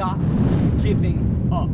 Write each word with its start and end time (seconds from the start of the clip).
Stop 0.00 0.18
giving 0.80 1.18
up. 1.52 1.70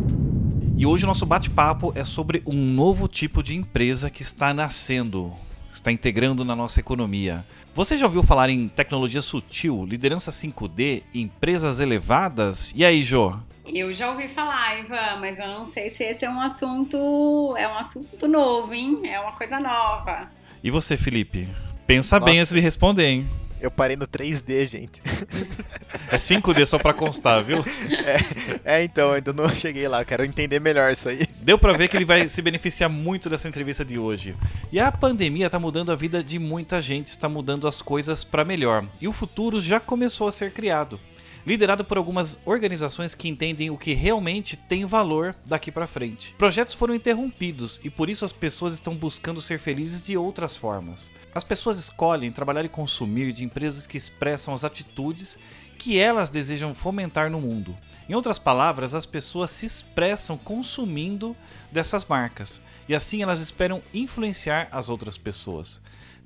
E 0.77 0.85
hoje 0.85 1.05
o 1.05 1.07
nosso 1.07 1.25
bate-papo 1.25 1.93
é 1.95 2.03
sobre 2.03 2.43
um 2.45 2.57
novo 2.57 3.07
tipo 3.07 3.41
de 3.41 3.55
empresa 3.55 4.11
que 4.11 4.21
está 4.21 4.52
nascendo, 4.52 5.33
está 5.73 5.93
integrando 5.93 6.45
na 6.45 6.57
nossa 6.57 6.80
economia. 6.80 7.47
Você 7.73 7.97
já 7.97 8.05
ouviu 8.05 8.25
falar 8.25 8.51
em 8.51 8.66
tecnologia 8.66 9.23
sutil, 9.23 9.87
liderança 9.87 10.33
5D, 10.33 11.05
empresas 11.15 11.79
elevadas? 11.79 12.73
E 12.75 12.85
aí, 12.85 13.05
Jô? 13.05 13.33
Eu 13.65 13.93
já 13.93 14.11
ouvi 14.11 14.27
falar, 14.27 14.80
Ivan, 14.80 15.21
mas 15.21 15.38
eu 15.38 15.47
não 15.47 15.65
sei 15.65 15.88
se 15.88 16.02
esse 16.02 16.24
é 16.24 16.29
um 16.29 16.41
assunto, 16.41 17.55
é 17.57 17.69
um 17.69 17.79
assunto 17.79 18.27
novo, 18.27 18.74
hein? 18.74 19.02
É 19.05 19.21
uma 19.21 19.35
coisa 19.37 19.61
nova. 19.61 20.29
E 20.65 20.69
você, 20.69 20.97
Felipe? 20.97 21.49
Pensa 21.87 22.19
Nossa. 22.19 22.29
bem 22.29 22.41
antes 22.41 22.52
de 22.52 22.59
responder, 22.59 23.07
hein? 23.07 23.27
Eu 23.60 23.71
parei 23.71 23.96
no 23.96 24.07
3D, 24.07 24.66
gente. 24.66 25.02
É 26.09 26.18
5D 26.18 26.65
só 26.66 26.79
pra 26.79 26.95
constar, 26.95 27.43
viu? 27.43 27.65
É, 28.65 28.76
é, 28.76 28.85
então, 28.85 29.12
ainda 29.12 29.32
não 29.32 29.49
cheguei 29.49 29.88
lá, 29.88 30.04
quero 30.04 30.24
entender 30.24 30.60
melhor 30.60 30.93
isso 30.93 31.09
aí. 31.09 31.26
Deu 31.40 31.59
pra 31.59 31.73
ver 31.73 31.88
que 31.88 31.96
ele 31.96 32.04
vai 32.04 32.29
se 32.29 32.40
beneficiar 32.40 32.88
muito 32.88 33.29
dessa 33.29 33.49
entrevista 33.49 33.84
de 33.84 33.99
hoje. 33.99 34.34
E 34.71 34.79
a 34.79 34.93
pandemia 34.93 35.51
tá 35.51 35.59
mudando 35.59 35.90
a 35.90 35.96
vida 35.96 36.23
de 36.23 36.38
muita 36.38 36.80
gente, 36.80 37.09
está 37.09 37.29
mudando 37.29 37.66
as 37.66 37.82
coisas 37.82 38.23
para 38.23 38.45
melhor. 38.45 38.84
E 39.01 39.09
o 39.09 39.12
futuro 39.12 39.60
já 39.60 39.80
começou 39.80 40.29
a 40.29 40.32
ser 40.32 40.52
criado 40.52 41.01
liderado 41.47 41.85
por 41.85 41.97
algumas 41.97 42.39
organizações 42.45 43.15
que 43.15 43.29
entendem 43.29 43.71
o 43.71 43.79
que 43.79 43.95
realmente 43.95 44.57
tem 44.57 44.85
valor 44.85 45.35
daqui 45.47 45.71
para 45.71 45.87
frente. 45.87 46.35
Projetos 46.37 46.75
foram 46.75 46.95
interrompidos 46.95 47.80
e 47.85 47.89
por 47.89 48.11
isso 48.11 48.25
as 48.25 48.33
pessoas 48.33 48.75
estão 48.75 48.97
buscando 48.97 49.41
ser 49.41 49.61
felizes 49.61 50.02
de 50.02 50.17
outras 50.17 50.57
formas. 50.57 51.13
As 51.33 51.45
pessoas 51.45 51.79
escolhem 51.79 52.33
trabalhar 52.33 52.65
e 52.65 52.69
consumir 52.69 53.33
de 53.33 53.45
empresas 53.45 53.87
que 53.87 53.97
expressam 53.97 54.52
as 54.52 54.65
atitudes 54.65 55.39
que 55.79 55.99
elas 55.99 56.30
desejam 56.30 56.74
fomentar 56.74 57.30
no 57.30 57.41
mundo. 57.41 57.77
Em 58.09 58.15
outras 58.15 58.39
palavras, 58.39 58.95
as 58.95 59.07
pessoas 59.07 59.51
se 59.51 59.67
expressam 59.67 60.37
consumindo 60.37 61.37
dessas 61.71 62.05
marcas 62.05 62.61
e 62.89 62.95
assim 62.95 63.23
elas 63.23 63.41
esperam 63.41 63.80
influenciar 63.95 64.69
as 64.72 64.89
outras 64.89 65.17
pessoas. 65.17 65.81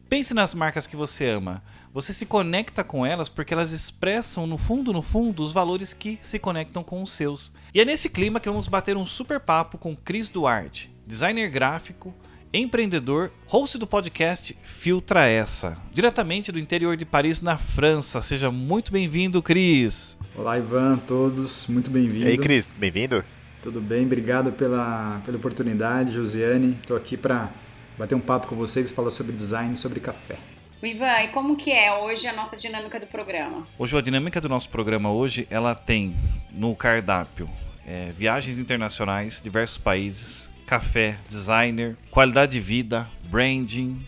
Pense 0.09 0.35
nas 0.35 0.55
marcas 0.55 0.87
que 0.87 0.97
você 0.97 1.29
ama. 1.29 1.63
Você 1.93 2.13
se 2.13 2.25
conecta 2.25 2.85
com 2.85 3.05
elas 3.05 3.29
porque 3.29 3.53
elas 3.53 3.73
expressam 3.73 4.47
no 4.47 4.57
fundo, 4.57 4.93
no 4.93 5.03
fundo, 5.03 5.43
os 5.43 5.53
valores 5.53 5.93
que 5.93 6.21
se 6.23 6.39
conectam 6.39 6.85
com 6.85 7.03
os 7.03 7.11
seus. 7.11 7.53
E 7.75 7.81
é 7.81 7.85
nesse 7.85 8.09
clima 8.09 8.39
que 8.39 8.49
vamos 8.49 8.69
bater 8.69 8.97
um 8.97 9.05
super 9.05 9.41
papo 9.41 9.77
com 9.77 9.97
Cris 9.97 10.29
Duarte, 10.29 10.89
designer 11.05 11.51
gráfico, 11.51 12.15
empreendedor, 12.55 13.33
host 13.49 13.77
do 13.77 13.89
podcast 13.89 14.57
Filtra 14.63 15.27
Essa, 15.27 15.77
diretamente 15.93 16.53
do 16.53 16.61
interior 16.61 16.97
de 16.97 17.05
Paris, 17.05 17.41
na 17.41 17.59
França. 17.59 18.23
Seja 18.23 18.53
muito 18.53 18.93
bem-vindo, 18.93 19.43
Cris. 19.43 20.17
Olá, 20.37 20.59
Ivan, 20.59 20.97
todos, 21.09 21.67
muito 21.67 21.91
bem-vindo. 21.91 22.27
E 22.27 22.29
aí, 22.29 22.39
Cris, 22.39 22.71
bem-vindo. 22.71 23.25
Tudo 23.65 23.81
bem, 23.81 24.07
obrigado 24.07 24.53
pela, 24.53 25.21
pela 25.27 25.37
oportunidade, 25.37 26.13
Josiane. 26.13 26.79
Estou 26.81 26.97
aqui 26.97 27.17
para 27.17 27.51
bater 27.99 28.15
um 28.15 28.21
papo 28.21 28.47
com 28.47 28.55
vocês 28.55 28.91
e 28.91 28.93
falar 28.93 29.11
sobre 29.11 29.35
design, 29.35 29.77
sobre 29.77 29.99
café. 29.99 30.39
Ivan, 30.83 31.23
e 31.25 31.29
como 31.29 31.57
que 31.57 31.71
é 31.71 31.93
hoje 31.95 32.27
a 32.27 32.33
nossa 32.33 32.57
dinâmica 32.57 32.99
do 32.99 33.07
programa? 33.07 33.67
Hoje 33.79 33.97
a 33.97 34.01
dinâmica 34.01 34.41
do 34.41 34.49
nosso 34.49 34.69
programa 34.71 35.11
hoje, 35.13 35.47
ela 35.51 35.75
tem 35.75 36.15
no 36.51 36.75
cardápio 36.75 37.49
é, 37.87 38.13
viagens 38.17 38.59
internacionais, 38.59 39.43
diversos 39.43 39.77
países, 39.77 40.51
café, 40.67 41.19
designer, 41.29 41.97
qualidade 42.11 42.53
de 42.53 42.61
vida, 42.61 43.07
branding, 43.25 44.01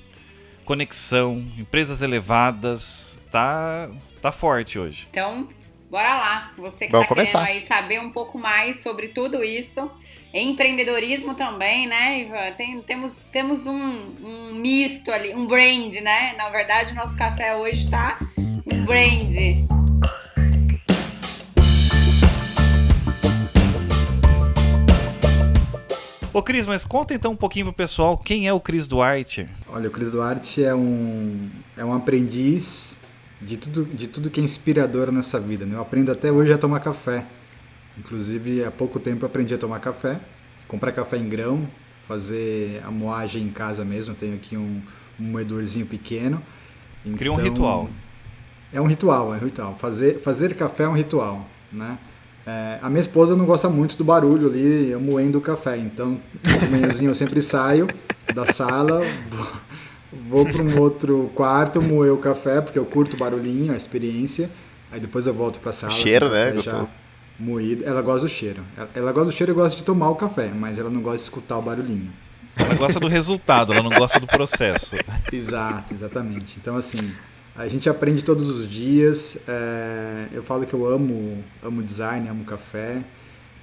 conexão, 0.65 1.45
empresas 1.59 2.01
elevadas, 2.01 3.21
tá 3.31 3.91
tá 4.23 4.31
forte 4.33 4.79
hoje. 4.79 5.09
Então, 5.11 5.49
bora 5.91 6.15
lá. 6.15 6.53
Você 6.57 6.87
que 6.87 6.93
Vamos 6.93 7.09
tá 7.09 7.15
começar. 7.15 7.45
querendo 7.45 7.61
aí 7.61 7.67
saber 7.67 8.01
um 8.01 8.11
pouco 8.13 8.39
mais 8.39 8.81
sobre 8.81 9.09
tudo 9.09 9.43
isso, 9.43 9.91
Empreendedorismo 10.35 11.35
também, 11.35 11.87
né, 11.87 12.23
Ivan? 12.23 12.53
Tem, 12.57 12.81
temos 12.81 13.19
temos 13.31 13.67
um, 13.67 14.03
um 14.25 14.55
misto 14.55 15.13
ali, 15.13 15.35
um 15.35 15.47
brand, 15.47 15.95
né? 15.97 16.33
Na 16.39 16.49
verdade, 16.49 16.93
o 16.93 16.95
nosso 16.95 17.15
café 17.19 17.55
hoje 17.55 17.85
está 17.85 18.19
um 18.39 18.83
brand. 18.87 19.35
Ô 26.33 26.43
Cris, 26.43 26.67
mas 26.67 26.87
conta 26.87 27.13
então 27.13 27.33
um 27.33 27.37
pouquinho 27.37 27.67
pro 27.67 27.75
pessoal 27.75 28.17
quem 28.17 28.49
é 28.49 28.53
o 28.55 28.59
Cris 28.59 28.89
Duarte. 28.89 29.47
Olha, 29.69 29.89
o 29.89 29.91
Cris 29.91 30.13
Duarte 30.13 30.65
é 30.65 30.75
um, 30.75 31.51
é 31.77 31.85
um 31.85 31.93
aprendiz 31.93 32.97
de 33.39 33.59
tudo, 33.59 33.85
de 33.85 34.07
tudo 34.07 34.31
que 34.31 34.41
é 34.41 34.43
inspirador 34.43 35.13
nessa 35.13 35.39
vida. 35.39 35.67
Né? 35.67 35.77
Eu 35.77 35.83
aprendo 35.83 36.11
até 36.11 36.33
hoje 36.33 36.51
a 36.55 36.57
tomar 36.57 36.81
café. 36.81 37.27
Inclusive, 37.99 38.65
há 38.65 38.71
pouco 38.71 38.99
tempo 38.99 39.27
aprendi 39.27 39.55
a 39.55 39.59
tomar 39.59 39.81
café, 39.81 40.19
comprar 40.67 40.93
café 40.93 41.17
em 41.17 41.29
grão, 41.29 41.67
fazer 42.09 42.83
a 42.85 42.91
moagem 42.91 43.43
em 43.43 43.51
casa 43.51 43.85
mesmo. 43.85 44.15
Tenho 44.15 44.35
aqui 44.35 44.57
um, 44.57 44.81
um 45.21 45.25
moedorzinho 45.25 45.87
pequeno. 45.87 46.43
Então, 47.05 47.19
Cria 47.19 47.33
um 47.33 47.37
ritual. 47.37 47.91
É 48.73 48.81
um 48.81 48.87
ritual, 48.87 49.35
é 49.35 49.37
um 49.37 49.41
ritual. 49.41 49.77
Fazer, 49.79 50.21
fazer 50.21 50.55
café 50.55 50.85
é 50.85 50.89
um 50.89 50.95
ritual, 50.95 51.47
né? 51.71 51.99
É, 52.47 52.79
a 52.83 52.89
minha 52.89 53.01
esposa 53.01 53.37
não 53.37 53.45
gosta 53.45 53.69
muito 53.69 53.97
do 53.97 54.03
barulho 54.03 54.49
ali, 54.49 54.91
eu 54.91 55.01
moendo 55.01 55.39
o 55.39 55.41
café. 55.41 55.77
Então, 55.77 56.19
de 56.43 56.69
manhãzinho 56.69 57.11
eu 57.11 57.15
sempre 57.15 57.41
saio 57.41 57.87
da 58.35 58.47
sala, 58.47 59.01
vou, 59.31 59.47
vou 60.29 60.47
para 60.47 60.63
um 60.63 60.81
outro 60.81 61.31
quarto, 61.35 61.81
moer 61.81 62.13
o 62.13 62.17
café, 62.17 62.61
porque 62.61 62.79
eu 62.79 62.85
curto 62.85 63.15
o 63.15 63.19
barulhinho, 63.19 63.73
a 63.73 63.77
experiência. 63.77 64.51
Aí 64.91 64.99
depois 64.99 65.27
eu 65.27 65.35
volto 65.35 65.61
para 65.61 65.71
a 65.71 65.73
sala. 65.73 65.93
O 65.93 65.97
cheiro, 65.97 66.31
né? 66.31 66.55
Já, 66.61 66.85
moído. 67.39 67.85
Ela 67.85 68.03
gosta 68.03 68.27
do 68.27 68.29
cheiro. 68.29 68.63
Ela, 68.95 69.13
gosta 69.13 69.31
do 69.31 69.33
cheiro 69.33 69.53
e 69.53 69.55
gosta 69.55 69.77
de 69.77 69.85
tomar 69.85 70.11
o 70.11 70.17
café, 70.17 70.51
mas 70.55 70.79
ela 70.79 70.91
não 70.91 71.01
gosta 71.01 71.19
de 71.19 71.23
escutar 71.25 71.59
o 71.59 71.63
barulhinho. 71.63 72.11
Ela 72.57 72.75
gosta 72.75 73.01
do 73.01 73.09
resultado, 73.09 73.73
ela 73.73 73.83
não 73.83 73.91
gosta 73.91 74.21
do 74.21 74.27
processo. 74.27 74.97
Exato, 75.33 75.95
exatamente. 75.95 76.59
Então, 76.61 76.77
assim, 76.77 76.99
a 77.57 77.67
gente 77.67 77.89
aprende 77.89 78.23
todos 78.23 78.51
os 78.51 78.69
dias. 78.69 79.39
É, 79.49 80.27
eu 80.33 80.43
falo 80.43 80.67
que 80.67 80.75
eu 80.75 80.87
amo, 80.87 81.43
amo 81.63 81.83
design, 81.83 82.29
amo 82.29 82.45
café, 82.45 83.03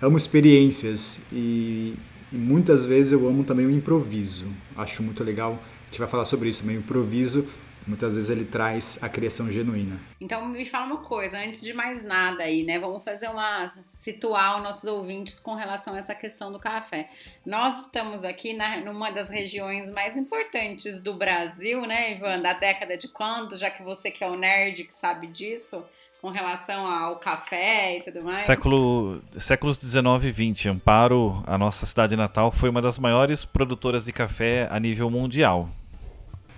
amo 0.02 0.18
experiências 0.18 1.22
e, 1.32 1.96
e 2.32 2.36
muitas 2.36 2.86
vezes 2.86 3.14
eu 3.14 3.28
amo 3.28 3.44
também 3.44 3.66
o 3.66 3.72
improviso. 3.72 4.46
Acho 4.76 5.04
muito 5.04 5.24
legal. 5.24 5.60
A 5.84 5.86
gente 5.86 6.00
vai 6.00 6.08
falar 6.08 6.26
sobre 6.26 6.50
isso 6.50 6.62
também, 6.62 6.78
o 6.78 6.80
improviso 6.80 7.48
Muitas 7.90 8.14
vezes 8.16 8.30
ele 8.30 8.46
traz 8.46 9.00
a 9.02 9.10
criação 9.10 9.52
genuína. 9.52 10.00
Então 10.22 10.46
me 10.48 10.64
fala 10.64 10.86
uma 10.86 10.98
coisa, 10.98 11.40
antes 11.40 11.60
de 11.60 11.74
mais 11.74 12.04
nada 12.04 12.44
aí, 12.44 12.64
né? 12.64 12.78
Vamos 12.78 13.04
fazer 13.04 13.28
uma 13.28 13.68
situar 13.84 14.58
os 14.58 14.64
nossos 14.64 14.84
ouvintes 14.84 15.40
com 15.40 15.56
relação 15.56 15.96
a 15.96 15.98
essa 15.98 16.14
questão 16.14 16.52
do 16.52 16.60
café. 16.60 17.10
Nós 17.44 17.80
estamos 17.80 18.24
aqui 18.24 18.54
na, 18.54 18.78
numa 18.82 19.10
das 19.10 19.28
regiões 19.32 19.90
mais 19.90 20.16
importantes 20.16 21.02
do 21.02 21.16
Brasil, 21.16 21.82
né, 21.88 22.16
Ivan? 22.16 22.40
Da 22.42 22.54
década 22.54 22.96
de 22.96 23.08
quando, 23.08 23.58
já 23.58 23.72
que 23.72 23.82
você 23.82 24.12
que 24.12 24.24
é 24.24 24.30
o 24.30 24.36
nerd 24.36 24.84
que 24.84 24.94
sabe 24.94 25.26
disso, 25.26 25.84
com 26.22 26.30
relação 26.30 26.86
ao 26.86 27.16
café 27.16 27.98
e 27.98 28.04
tudo 28.04 28.24
mais? 28.24 28.38
Século, 28.38 29.20
séculos 29.32 29.80
19 29.80 30.28
e 30.28 30.32
20. 30.32 30.70
Amparo, 30.70 31.42
a 31.48 31.58
nossa 31.58 31.88
cidade 31.88 32.16
natal, 32.16 32.52
foi 32.52 32.70
uma 32.70 32.84
das 32.84 33.00
maiores 33.00 33.46
produtoras 33.46 34.06
de 34.06 34.14
café 34.14 34.68
a 34.70 34.80
nível 34.80 35.10
mundial. 35.10 35.68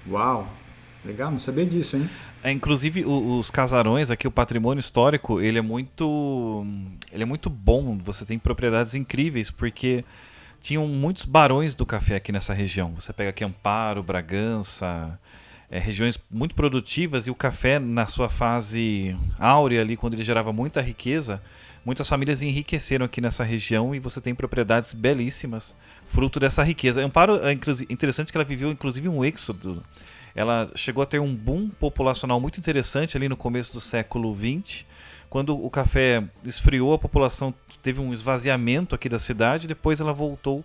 Uau! 0.10 0.45
Legal, 1.03 1.31
não 1.31 1.39
sabia 1.39 1.65
disso, 1.65 1.98
hein? 1.98 2.09
É, 2.44 2.51
inclusive 2.51 3.03
os 3.06 3.50
casarões 3.50 4.12
aqui, 4.12 4.27
o 4.27 4.31
patrimônio 4.31 4.80
histórico, 4.80 5.42
ele 5.42 5.57
é 5.57 5.62
muito, 5.62 6.65
ele 7.12 7.24
é 7.24 7.25
muito 7.25 7.50
bom. 7.50 7.98
Você 8.03 8.25
tem 8.25 8.38
propriedades 8.38 8.94
incríveis 8.94 9.50
porque 9.50 10.03
tinham 10.59 10.88
muitos 10.88 11.25
barões 11.25 11.74
do 11.74 11.86
café 11.86 12.15
aqui 12.15 12.31
nessa 12.31 12.53
região. 12.53 12.94
Você 12.95 13.12
pega 13.12 13.31
aqui 13.31 13.44
Amparo, 13.44 14.03
Bragança, 14.03 15.19
é, 15.71 15.80
regiões 15.80 16.19
muito 16.30 16.53
produtivas 16.53 17.25
e 17.25 17.31
o 17.31 17.36
café 17.36 17.80
na 17.80 18.06
sua 18.06 18.30
fase 18.30 19.15
áurea 19.39 19.81
ali, 19.81 19.98
quando 19.98 20.13
ele 20.13 20.24
gerava 20.24 20.53
muita 20.53 20.81
riqueza, 20.81 21.42
muitas 21.83 22.07
famílias 22.07 22.44
enriqueceram 22.44 23.06
aqui 23.06 23.21
nessa 23.21 23.44
região 23.44 23.95
e 23.95 24.00
você 24.00 24.21
tem 24.21 24.36
propriedades 24.36 24.94
belíssimas, 24.94 25.74
fruto 26.06 26.39
dessa 26.39 26.63
riqueza. 26.63 27.03
Amparo, 27.03 27.39
é 27.44 27.53
interessante 27.89 28.31
que 28.31 28.38
ela 28.38 28.45
viveu 28.45 28.69
inclusive 28.69 29.09
um 29.09 29.25
êxodo. 29.25 29.83
Ela 30.36 30.72
chegou 30.75 31.04
a 31.04 31.06
ter 31.06 31.19
um 31.19 31.36
boom 31.36 31.69
populacional 31.69 32.39
muito 32.39 32.57
interessante 32.57 33.18
ali 33.18 33.28
no 33.28 33.38
começo 33.38 33.74
do 33.74 33.81
século 33.81 34.36
XX, 34.36 34.86
quando 35.31 35.57
o 35.57 35.69
café 35.69 36.22
esfriou, 36.45 36.94
a 36.94 37.00
população 37.00 37.54
teve 37.81 38.01
um 38.01 38.12
esvaziamento 38.12 38.94
aqui 38.94 39.07
da 39.07 39.18
cidade, 39.18 39.66
depois 39.66 40.01
ela 40.01 40.12
voltou 40.12 40.62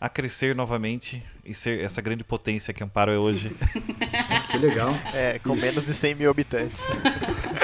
a 0.00 0.08
crescer 0.08 0.54
novamente 0.54 1.22
e 1.44 1.52
ser 1.52 1.80
essa 1.80 2.00
grande 2.00 2.24
potência 2.24 2.72
que 2.72 2.82
Amparo 2.82 3.12
é 3.12 3.18
hoje. 3.18 3.54
que 4.50 4.56
legal. 4.56 4.94
É, 5.12 5.38
com 5.38 5.54
Isso. 5.54 5.66
menos 5.66 5.84
de 5.84 5.92
100 5.92 6.14
mil 6.14 6.30
habitantes. 6.30 6.88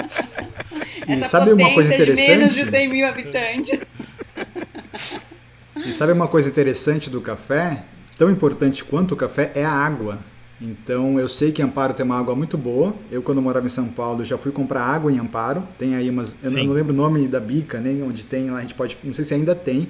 e 1.08 1.12
essa 1.12 1.28
sabe 1.28 1.52
uma 1.54 1.72
coisa 1.72 1.94
interessante? 1.94 2.26
De 2.26 2.36
menos 2.36 2.54
de 2.54 2.70
100 2.70 2.88
mil 2.88 3.06
habitantes. 3.06 3.80
E 5.86 5.92
sabe 5.94 6.12
uma 6.12 6.28
coisa 6.28 6.50
interessante 6.50 7.08
do 7.08 7.22
café? 7.22 7.82
Tão 8.18 8.30
importante 8.30 8.84
quanto 8.84 9.12
o 9.12 9.16
café 9.16 9.52
é 9.54 9.64
a 9.64 9.72
água. 9.72 10.18
Então 10.62 11.18
eu 11.18 11.26
sei 11.26 11.50
que 11.50 11.60
Amparo 11.60 11.92
tem 11.92 12.06
uma 12.06 12.18
água 12.18 12.34
muito 12.36 12.56
boa. 12.56 12.94
Eu 13.10 13.20
quando 13.20 13.42
morava 13.42 13.66
em 13.66 13.68
São 13.68 13.88
Paulo 13.88 14.24
já 14.24 14.38
fui 14.38 14.52
comprar 14.52 14.82
água 14.82 15.10
em 15.10 15.18
Amparo. 15.18 15.62
Tem 15.76 15.96
aí 15.96 16.08
umas, 16.08 16.36
eu 16.42 16.50
não 16.52 16.72
lembro 16.72 16.92
o 16.92 16.96
nome 16.96 17.26
da 17.26 17.40
bica, 17.40 17.80
nem 17.80 18.02
onde 18.02 18.24
tem 18.24 18.50
lá 18.50 18.58
a 18.58 18.60
gente 18.62 18.74
pode, 18.74 18.96
não 19.02 19.12
sei 19.12 19.24
se 19.24 19.34
ainda 19.34 19.54
tem. 19.54 19.88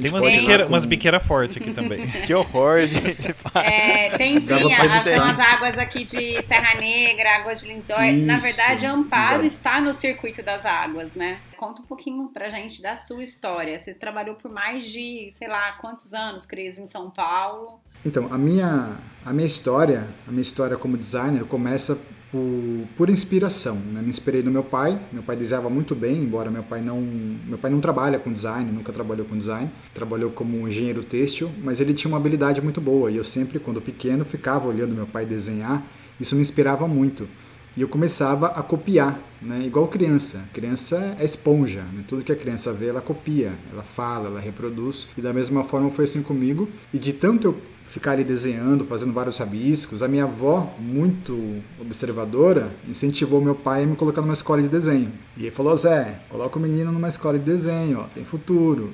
Tem 0.00 0.10
umas 0.10 0.24
biqueiras 0.24 0.66
com... 0.66 0.72
umas 0.72 0.84
biqueira 0.84 1.20
fortes 1.20 1.56
aqui 1.56 1.72
também. 1.72 2.06
que 2.24 2.34
horror, 2.34 2.86
gente. 2.86 3.34
É, 3.54 4.16
tem 4.16 4.38
sim, 4.40 4.72
as, 4.72 5.04
são 5.04 5.24
as 5.24 5.38
águas 5.38 5.78
aqui 5.78 6.04
de 6.04 6.40
Serra 6.42 6.78
Negra, 6.78 7.36
águas 7.36 7.60
de 7.60 7.68
Lindóia. 7.68 8.12
Na 8.12 8.38
verdade, 8.38 8.86
Amparo 8.86 9.44
exato. 9.44 9.46
está 9.46 9.80
no 9.80 9.92
circuito 9.92 10.42
das 10.42 10.64
águas, 10.64 11.14
né? 11.14 11.38
Conta 11.56 11.82
um 11.82 11.84
pouquinho 11.84 12.28
pra 12.28 12.48
gente 12.50 12.80
da 12.80 12.96
sua 12.96 13.24
história. 13.24 13.78
Você 13.78 13.94
trabalhou 13.94 14.36
por 14.36 14.50
mais 14.50 14.84
de, 14.84 15.28
sei 15.30 15.48
lá, 15.48 15.72
quantos 15.72 16.14
anos, 16.14 16.46
Cris, 16.46 16.78
em 16.78 16.86
São 16.86 17.10
Paulo? 17.10 17.80
Então, 18.04 18.32
a 18.32 18.38
minha, 18.38 18.96
a 19.24 19.32
minha 19.32 19.46
história, 19.46 20.08
a 20.26 20.30
minha 20.30 20.42
história 20.42 20.76
como 20.76 20.96
designer 20.96 21.44
começa 21.44 21.98
por, 22.30 22.86
por 22.96 23.10
inspiração. 23.10 23.76
Né? 23.76 24.02
Me 24.02 24.08
inspirei 24.08 24.42
no 24.42 24.50
meu 24.50 24.62
pai. 24.62 24.98
Meu 25.12 25.22
pai 25.22 25.36
desenhava 25.36 25.70
muito 25.70 25.94
bem, 25.94 26.22
embora 26.22 26.50
meu 26.50 26.62
pai 26.62 26.80
não 26.80 27.00
meu 27.00 27.58
pai 27.58 27.70
não 27.70 27.80
trabalha 27.80 28.18
com 28.18 28.32
design, 28.32 28.70
nunca 28.70 28.92
trabalhou 28.92 29.26
com 29.26 29.36
design. 29.36 29.70
Trabalhou 29.94 30.30
como 30.30 30.68
engenheiro 30.68 31.02
têxtil, 31.02 31.50
mas 31.62 31.80
ele 31.80 31.94
tinha 31.94 32.10
uma 32.10 32.18
habilidade 32.18 32.60
muito 32.60 32.80
boa. 32.80 33.10
E 33.10 33.16
eu 33.16 33.24
sempre, 33.24 33.58
quando 33.58 33.80
pequeno, 33.80 34.24
ficava 34.24 34.68
olhando 34.68 34.94
meu 34.94 35.06
pai 35.06 35.24
desenhar. 35.24 35.82
Isso 36.20 36.34
me 36.34 36.40
inspirava 36.40 36.86
muito. 36.86 37.28
E 37.76 37.80
eu 37.80 37.86
começava 37.86 38.48
a 38.48 38.62
copiar, 38.62 39.20
né? 39.40 39.62
igual 39.64 39.86
criança. 39.86 40.44
Criança 40.52 41.14
é 41.16 41.24
esponja, 41.24 41.82
né? 41.92 42.02
tudo 42.08 42.24
que 42.24 42.32
a 42.32 42.34
criança 42.34 42.72
vê, 42.72 42.86
ela 42.88 43.00
copia, 43.00 43.52
ela 43.72 43.84
fala, 43.84 44.26
ela 44.26 44.40
reproduz. 44.40 45.06
E 45.16 45.20
da 45.20 45.32
mesma 45.32 45.62
forma 45.62 45.88
foi 45.88 46.04
assim 46.04 46.20
comigo. 46.20 46.68
E 46.92 46.98
de 46.98 47.12
tanto 47.12 47.46
eu 47.46 47.62
ficar 47.98 48.12
ali 48.12 48.22
desenhando, 48.22 48.84
fazendo 48.84 49.12
vários 49.12 49.36
rabiscos. 49.38 50.02
A 50.04 50.08
minha 50.08 50.22
avó, 50.22 50.72
muito 50.78 51.60
observadora, 51.80 52.70
incentivou 52.88 53.40
meu 53.40 53.56
pai 53.56 53.82
a 53.82 53.86
me 53.86 53.96
colocar 53.96 54.20
numa 54.22 54.34
escola 54.34 54.62
de 54.62 54.68
desenho. 54.68 55.10
E 55.36 55.42
ele 55.42 55.50
falou: 55.50 55.76
Zé, 55.76 56.20
coloca 56.28 56.58
o 56.58 56.62
menino 56.62 56.92
numa 56.92 57.08
escola 57.08 57.38
de 57.38 57.44
desenho, 57.44 58.00
ó, 58.00 58.04
tem 58.14 58.24
futuro. 58.24 58.92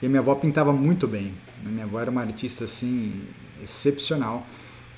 E 0.00 0.06
a 0.06 0.08
minha 0.08 0.20
avó 0.20 0.34
pintava 0.34 0.72
muito 0.72 1.06
bem. 1.06 1.34
Minha 1.62 1.84
avó 1.84 2.00
era 2.00 2.10
uma 2.10 2.22
artista 2.22 2.64
assim 2.64 3.12
excepcional. 3.62 4.46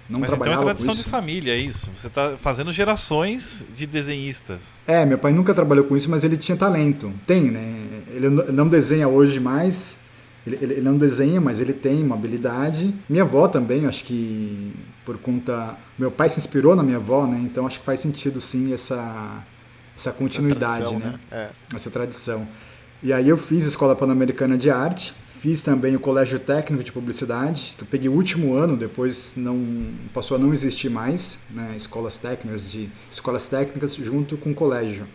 Não 0.09 0.21
Mas 0.21 0.31
trabalhava 0.31 0.63
então 0.63 0.71
é 0.71 0.75
tradição 0.75 0.95
de 0.95 1.09
família, 1.09 1.53
é 1.53 1.59
isso? 1.59 1.91
Você 1.97 2.07
está 2.07 2.37
fazendo 2.37 2.71
gerações 2.71 3.65
de 3.75 3.87
desenhistas. 3.87 4.79
É, 4.87 5.05
meu 5.05 5.19
pai 5.19 5.33
nunca 5.33 5.53
trabalhou 5.55 5.85
com 5.85 5.97
isso, 5.97 6.11
mas 6.11 6.23
ele 6.23 6.37
tinha 6.37 6.57
talento. 6.57 7.13
Tem, 7.27 7.51
né? 7.51 8.03
Ele 8.15 8.29
não 8.29 8.69
desenha 8.69 9.09
hoje 9.09 9.41
mais, 9.41 9.99
ele, 10.47 10.59
ele, 10.61 10.81
não 10.81 10.99
desenha, 10.99 11.41
mas 11.41 11.61
ele 11.61 11.73
tem 11.73 12.03
uma 12.03 12.15
habilidade. 12.15 12.95
Minha 13.09 13.23
avó 13.23 13.47
também, 13.47 13.87
acho 13.87 14.05
que 14.05 14.73
por 15.05 15.19
conta. 15.19 15.77
Meu 15.99 16.11
pai 16.11 16.29
se 16.29 16.39
inspirou 16.39 16.75
na 16.75 16.83
minha 16.83 16.97
avó, 16.97 17.27
né? 17.27 17.41
Então 17.45 17.67
acho 17.67 17.81
que 17.81 17.87
faz 17.87 18.01
sentido 18.01 18.41
sim 18.41 18.73
essa, 18.73 19.45
essa 19.97 20.13
continuidade, 20.13 20.83
essa 20.83 20.91
tradição, 20.91 20.99
né? 20.99 21.19
né? 21.31 21.51
É. 21.71 21.77
Essa 21.77 21.91
tradição. 21.91 22.49
E 23.03 23.13
aí 23.13 23.29
eu 23.29 23.37
fiz 23.37 23.67
Escola 23.67 23.95
Pan-Americana 23.97 24.57
de 24.57 24.71
Arte, 24.71 25.15
fiz 25.41 25.61
também 25.61 25.97
o 25.97 26.01
Colégio 26.01 26.39
Técnico 26.39 26.85
de 26.85 26.93
Publicidade, 26.93 27.75
que 27.77 27.83
eu 27.83 27.89
peguei 27.89 28.09
o 28.09 28.13
último 28.13 28.55
ano, 28.55 28.77
depois 28.77 29.35
não 29.37 29.89
passou 30.15 30.37
a 30.37 30.41
não 30.41 30.53
existir 30.53 30.89
mais, 30.89 31.39
né? 31.51 31.75
Escolas 31.77 32.19
técnicas 32.19 32.69
de 32.71 32.89
escolas 33.11 33.49
técnicas 33.49 33.95
junto 33.95 34.37
com 34.37 34.51
o 34.51 34.55
colégio. 34.55 35.07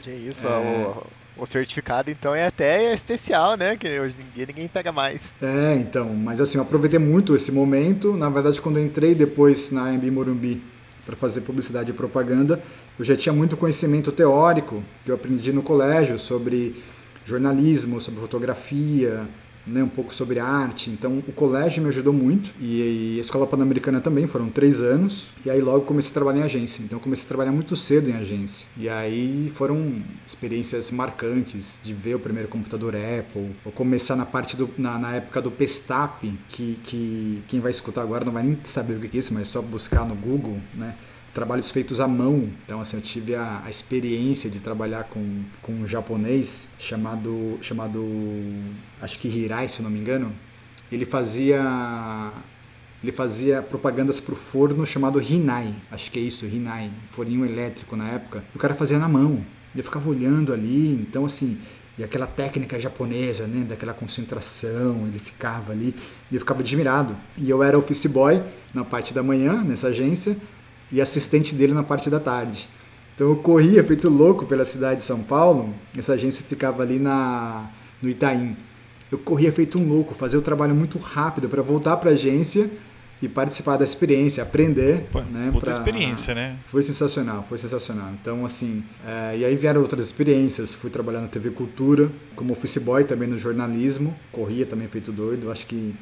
Que 0.00 0.10
isso, 0.10 0.46
é... 0.46 0.50
o, 0.50 1.06
o 1.38 1.46
certificado, 1.46 2.10
então, 2.10 2.34
é 2.34 2.46
até 2.46 2.92
especial, 2.92 3.56
né? 3.56 3.76
Que 3.76 4.00
hoje 4.00 4.16
ninguém, 4.18 4.46
ninguém 4.46 4.68
pega 4.68 4.92
mais. 4.92 5.34
É, 5.40 5.74
então. 5.74 6.12
Mas 6.14 6.40
assim, 6.40 6.58
eu 6.58 6.62
aproveitei 6.62 6.98
muito 6.98 7.34
esse 7.34 7.52
momento. 7.52 8.16
Na 8.16 8.28
verdade, 8.28 8.60
quando 8.60 8.78
eu 8.78 8.84
entrei 8.84 9.14
depois 9.14 9.70
na 9.70 9.84
AMB 9.84 10.10
Morumbi 10.10 10.62
para 11.06 11.16
fazer 11.16 11.42
publicidade 11.42 11.90
e 11.90 11.94
propaganda, 11.94 12.62
eu 12.98 13.04
já 13.04 13.16
tinha 13.16 13.32
muito 13.32 13.56
conhecimento 13.56 14.12
teórico 14.12 14.82
que 15.04 15.10
eu 15.10 15.14
aprendi 15.14 15.52
no 15.52 15.62
colégio 15.62 16.18
sobre 16.18 16.82
jornalismo, 17.24 18.00
sobre 18.00 18.20
fotografia, 18.20 19.26
né, 19.68 19.82
um 19.82 19.88
pouco 19.88 20.12
sobre 20.12 20.38
arte. 20.40 20.90
Então, 20.90 21.18
o 21.26 21.32
colégio 21.32 21.82
me 21.82 21.88
ajudou 21.88 22.12
muito 22.12 22.50
e, 22.60 23.16
a 23.18 23.20
Escola 23.20 23.46
Pan-Americana 23.46 24.00
também, 24.00 24.26
foram 24.26 24.48
três 24.48 24.80
anos. 24.80 25.28
E 25.44 25.50
aí 25.50 25.60
logo 25.60 25.82
comecei 25.82 26.10
a 26.10 26.14
trabalhar 26.14 26.40
em 26.40 26.44
agência. 26.44 26.82
Então, 26.82 26.98
comecei 26.98 27.24
a 27.24 27.28
trabalhar 27.28 27.52
muito 27.52 27.76
cedo 27.76 28.10
em 28.10 28.14
agência. 28.14 28.66
E 28.76 28.88
aí 28.88 29.52
foram 29.54 30.02
experiências 30.26 30.90
marcantes 30.90 31.78
de 31.82 31.92
ver 31.92 32.14
o 32.14 32.18
primeiro 32.18 32.48
computador 32.48 32.94
Apple, 32.94 33.50
ou 33.64 33.72
começar 33.72 34.16
na 34.16 34.26
parte 34.26 34.56
do, 34.56 34.70
na, 34.78 34.98
na 34.98 35.16
época 35.16 35.40
do 35.40 35.50
Pestap, 35.50 36.32
que, 36.48 36.78
que 36.84 37.42
quem 37.48 37.60
vai 37.60 37.70
escutar 37.70 38.02
agora 38.02 38.24
não 38.24 38.32
vai 38.32 38.42
nem 38.42 38.58
saber 38.64 38.94
o 38.94 39.00
que 39.00 39.16
é 39.16 39.20
isso, 39.20 39.32
mas 39.34 39.42
é 39.42 39.44
só 39.46 39.62
buscar 39.62 40.06
no 40.06 40.14
Google, 40.14 40.58
né? 40.74 40.94
Trabalhos 41.38 41.70
feitos 41.70 42.00
à 42.00 42.08
mão. 42.08 42.48
Então, 42.64 42.80
assim, 42.80 42.96
eu 42.96 43.02
tive 43.02 43.36
a, 43.36 43.62
a, 43.64 43.70
experiência 43.70 44.50
de 44.50 44.58
trabalhar 44.58 45.04
com, 45.04 45.42
com 45.62 45.72
um 45.72 45.86
japonês 45.86 46.66
chamado, 46.80 47.56
chamado, 47.62 48.04
acho 49.00 49.20
que 49.20 49.28
Hirai, 49.28 49.68
se 49.68 49.78
eu 49.78 49.84
não 49.84 49.90
me 49.90 50.00
engano. 50.00 50.32
Ele 50.90 51.06
fazia 51.06 51.62
ele 53.00 53.12
fazia 53.12 53.62
propagandas 53.62 54.18
para 54.18 54.32
o 54.32 54.36
forno 54.36 54.84
chamado 54.84 55.20
Rinai, 55.20 55.72
acho 55.92 56.10
que 56.10 56.18
é 56.18 56.22
isso, 56.22 56.44
Rinai, 56.44 56.90
forninho 57.10 57.46
elétrico 57.46 57.94
na 57.94 58.08
época. 58.08 58.42
O 58.52 58.58
cara 58.58 58.74
fazia 58.74 58.98
na 58.98 59.08
mão. 59.08 59.40
Ele 59.72 59.84
ficava 59.84 60.10
olhando 60.10 60.52
ali, 60.52 60.94
então 60.94 61.24
assim, 61.24 61.56
e 61.96 62.02
aquela 62.02 62.26
técnica 62.26 62.80
japonesa, 62.80 63.46
né, 63.46 63.64
daquela 63.68 63.94
concentração, 63.94 65.06
ele 65.06 65.20
ficava 65.20 65.70
ali, 65.70 65.94
e 66.32 66.34
eu 66.34 66.40
ficava 66.40 66.58
admirado. 66.60 67.14
E 67.36 67.48
eu 67.48 67.62
era 67.62 67.78
office 67.78 68.06
boy 68.06 68.42
na 68.74 68.84
parte 68.84 69.14
da 69.14 69.22
manhã 69.22 69.62
nessa 69.62 69.88
agência, 69.88 70.36
e 70.90 71.00
assistente 71.00 71.54
dele 71.54 71.72
na 71.72 71.82
parte 71.82 72.08
da 72.08 72.20
tarde. 72.20 72.68
Então 73.14 73.28
eu 73.28 73.36
corria 73.36 73.82
feito 73.82 74.08
louco 74.08 74.46
pela 74.46 74.64
cidade 74.64 75.00
de 75.00 75.06
São 75.06 75.22
Paulo, 75.22 75.74
essa 75.96 76.12
agência 76.12 76.44
ficava 76.44 76.82
ali 76.82 76.98
na, 76.98 77.66
no 78.00 78.08
Itaim. 78.08 78.56
Eu 79.10 79.18
corria 79.18 79.50
feito 79.52 79.78
um 79.78 79.88
louco, 79.88 80.14
fazia 80.14 80.38
o 80.38 80.42
trabalho 80.42 80.74
muito 80.74 80.98
rápido 80.98 81.48
para 81.48 81.62
voltar 81.62 81.96
para 81.96 82.10
a 82.10 82.12
agência 82.12 82.70
e 83.20 83.28
participar 83.28 83.76
da 83.76 83.84
experiência, 83.84 84.42
aprender. 84.42 85.08
Pô, 85.10 85.20
né, 85.22 85.50
outra 85.52 85.72
pra... 85.72 85.72
experiência, 85.72 86.34
né? 86.34 86.56
Foi 86.66 86.82
sensacional, 86.82 87.44
foi 87.48 87.58
sensacional. 87.58 88.10
Então, 88.20 88.44
assim, 88.46 88.84
é... 89.06 89.38
e 89.38 89.44
aí 89.44 89.56
vieram 89.56 89.80
outras 89.80 90.06
experiências. 90.06 90.74
Fui 90.74 90.90
trabalhar 90.90 91.20
na 91.20 91.26
TV 91.26 91.50
Cultura, 91.50 92.10
como 92.36 92.52
office 92.52 92.78
boy 92.78 93.04
também 93.04 93.28
no 93.28 93.38
jornalismo, 93.38 94.14
corria 94.30 94.64
também 94.64 94.86
feito 94.88 95.10
doido. 95.10 95.50
Acho 95.50 95.66
que 95.66 95.94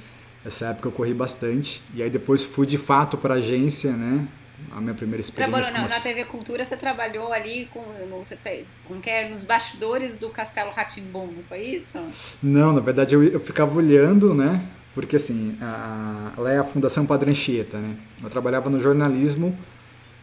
essa 0.44 0.66
época 0.66 0.88
eu 0.88 0.92
corri 0.92 1.14
bastante. 1.14 1.82
E 1.94 2.02
aí 2.02 2.10
depois 2.10 2.42
fui 2.42 2.66
de 2.66 2.76
fato 2.76 3.16
para 3.16 3.34
a 3.34 3.38
agência, 3.38 3.92
né? 3.92 4.26
A 4.72 4.80
minha 4.80 4.94
primeira 4.94 5.20
experiência. 5.20 5.62
Trabalhou 5.62 5.88
na, 5.88 5.94
na 5.94 6.00
TV 6.00 6.24
Cultura, 6.24 6.64
você 6.64 6.76
trabalhou 6.76 7.32
ali 7.32 7.68
com, 7.72 7.82
você 8.18 8.64
com 8.86 9.00
que 9.00 9.10
é, 9.10 9.28
nos 9.28 9.44
bastidores 9.44 10.16
do 10.16 10.28
Castelo 10.30 10.70
Ratimbum, 10.70 11.26
não 11.26 11.42
foi 11.48 11.60
isso? 11.62 11.98
Não, 12.42 12.72
na 12.72 12.80
verdade 12.80 13.14
eu, 13.14 13.22
eu 13.22 13.40
ficava 13.40 13.76
olhando, 13.76 14.34
né? 14.34 14.66
Porque 14.94 15.16
assim, 15.16 15.56
a, 15.60 16.32
ela 16.36 16.52
é 16.52 16.58
a 16.58 16.64
Fundação 16.64 17.04
Padre 17.04 17.30
Anchieta, 17.30 17.78
né? 17.78 17.96
Eu 18.22 18.30
trabalhava 18.30 18.70
no 18.70 18.80
jornalismo, 18.80 19.56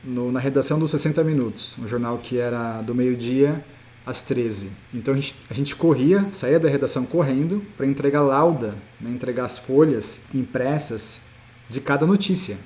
no, 0.04 0.32
na 0.32 0.40
redação 0.40 0.80
dos 0.80 0.92
60 0.92 1.24
Minutos, 1.24 1.78
um 1.80 1.88
jornal 1.88 2.18
que 2.18 2.38
era 2.40 2.82
do 2.82 2.96
meio-dia 2.96 3.64
às 4.06 4.22
13. 4.22 4.72
Então 4.94 5.14
a 5.14 5.18
gente, 5.18 5.36
a 5.50 5.54
gente 5.54 5.76
corria, 5.76 6.28
saía 6.32 6.60
da 6.60 6.68
redação 6.68 7.06
correndo 7.06 7.64
para 7.78 7.86
entregar 7.86 8.22
lauda, 8.22 8.76
né? 9.00 9.10
entregar 9.10 9.46
as 9.46 9.58
folhas 9.58 10.22
impressas 10.34 11.22
de 11.70 11.80
cada 11.80 12.06
notícia. 12.06 12.58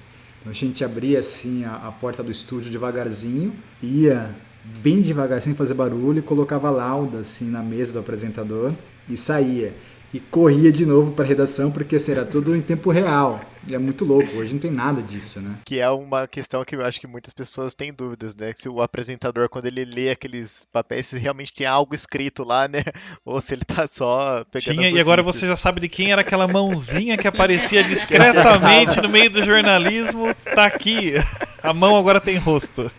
A 0.50 0.54
gente 0.54 0.84
abria 0.84 1.20
assim 1.20 1.66
a, 1.66 1.76
a 1.76 1.92
porta 1.92 2.24
do 2.24 2.32
estúdio 2.32 2.72
devagarzinho, 2.72 3.54
ia 3.82 4.34
bem 4.82 5.02
devagar 5.02 5.42
sem 5.42 5.54
fazer 5.54 5.74
barulho 5.74 6.20
e 6.20 6.22
colocava 6.22 6.70
lauda 6.70 7.20
assim 7.20 7.50
na 7.50 7.62
mesa 7.62 7.94
do 7.94 8.00
apresentador 8.00 8.72
e 9.10 9.16
saía 9.16 9.74
e 10.14 10.20
corria 10.20 10.72
de 10.72 10.86
novo 10.86 11.12
para 11.12 11.26
a 11.26 11.28
redação 11.28 11.72
porque 11.72 11.96
assim, 11.96 12.12
era 12.12 12.26
tudo 12.26 12.56
em 12.56 12.62
tempo 12.62 12.90
real. 12.90 13.42
E 13.68 13.76
é 13.76 13.78
muito 13.78 14.06
louco, 14.06 14.38
hoje 14.38 14.54
não 14.54 14.60
tem 14.60 14.72
nada 14.72 15.02
disso, 15.02 15.42
né? 15.42 15.58
Que 15.66 15.80
é 15.80 15.90
uma 15.90 16.26
questão 16.26 16.64
que 16.64 16.74
eu 16.74 16.86
acho 16.86 17.02
que 17.02 17.08
muitas 17.08 17.34
pessoas 17.34 17.76
têm 17.76 17.94
dúvidas, 17.94 18.34
né? 18.34 18.54
Se 18.56 18.70
o 18.70 18.82
apresentador, 18.82 19.50
quando 19.50 19.66
ele 19.66 19.84
lê 19.84 20.10
aqueles 20.10 20.66
papéis, 20.72 21.08
se 21.08 21.18
realmente 21.18 21.52
tem 21.54 21.68
algo 21.68 21.94
escrito 21.94 22.46
lá, 22.46 22.68
né? 22.68 22.82
Ou 23.26 23.42
se 23.42 23.54
ele 23.54 23.66
tá 23.66 23.86
só 23.86 24.46
pegando. 24.50 24.78
Tinha, 24.78 24.90
e 24.90 25.00
agora 25.00 25.22
você 25.22 25.46
já 25.46 25.56
sabe 25.56 25.82
de 25.82 25.90
quem 25.90 26.14
era 26.14 26.22
aquela 26.22 26.48
mãozinha 26.48 27.18
que 27.18 27.28
aparecia 27.28 27.84
discretamente 27.86 29.02
no 29.02 29.10
meio 29.10 29.30
do 29.30 29.44
jornalismo. 29.44 30.34
Tá 30.56 30.66
aqui. 30.66 31.16
A 31.62 31.74
mão 31.74 31.98
agora 31.98 32.22
tem 32.22 32.38
rosto. 32.38 32.90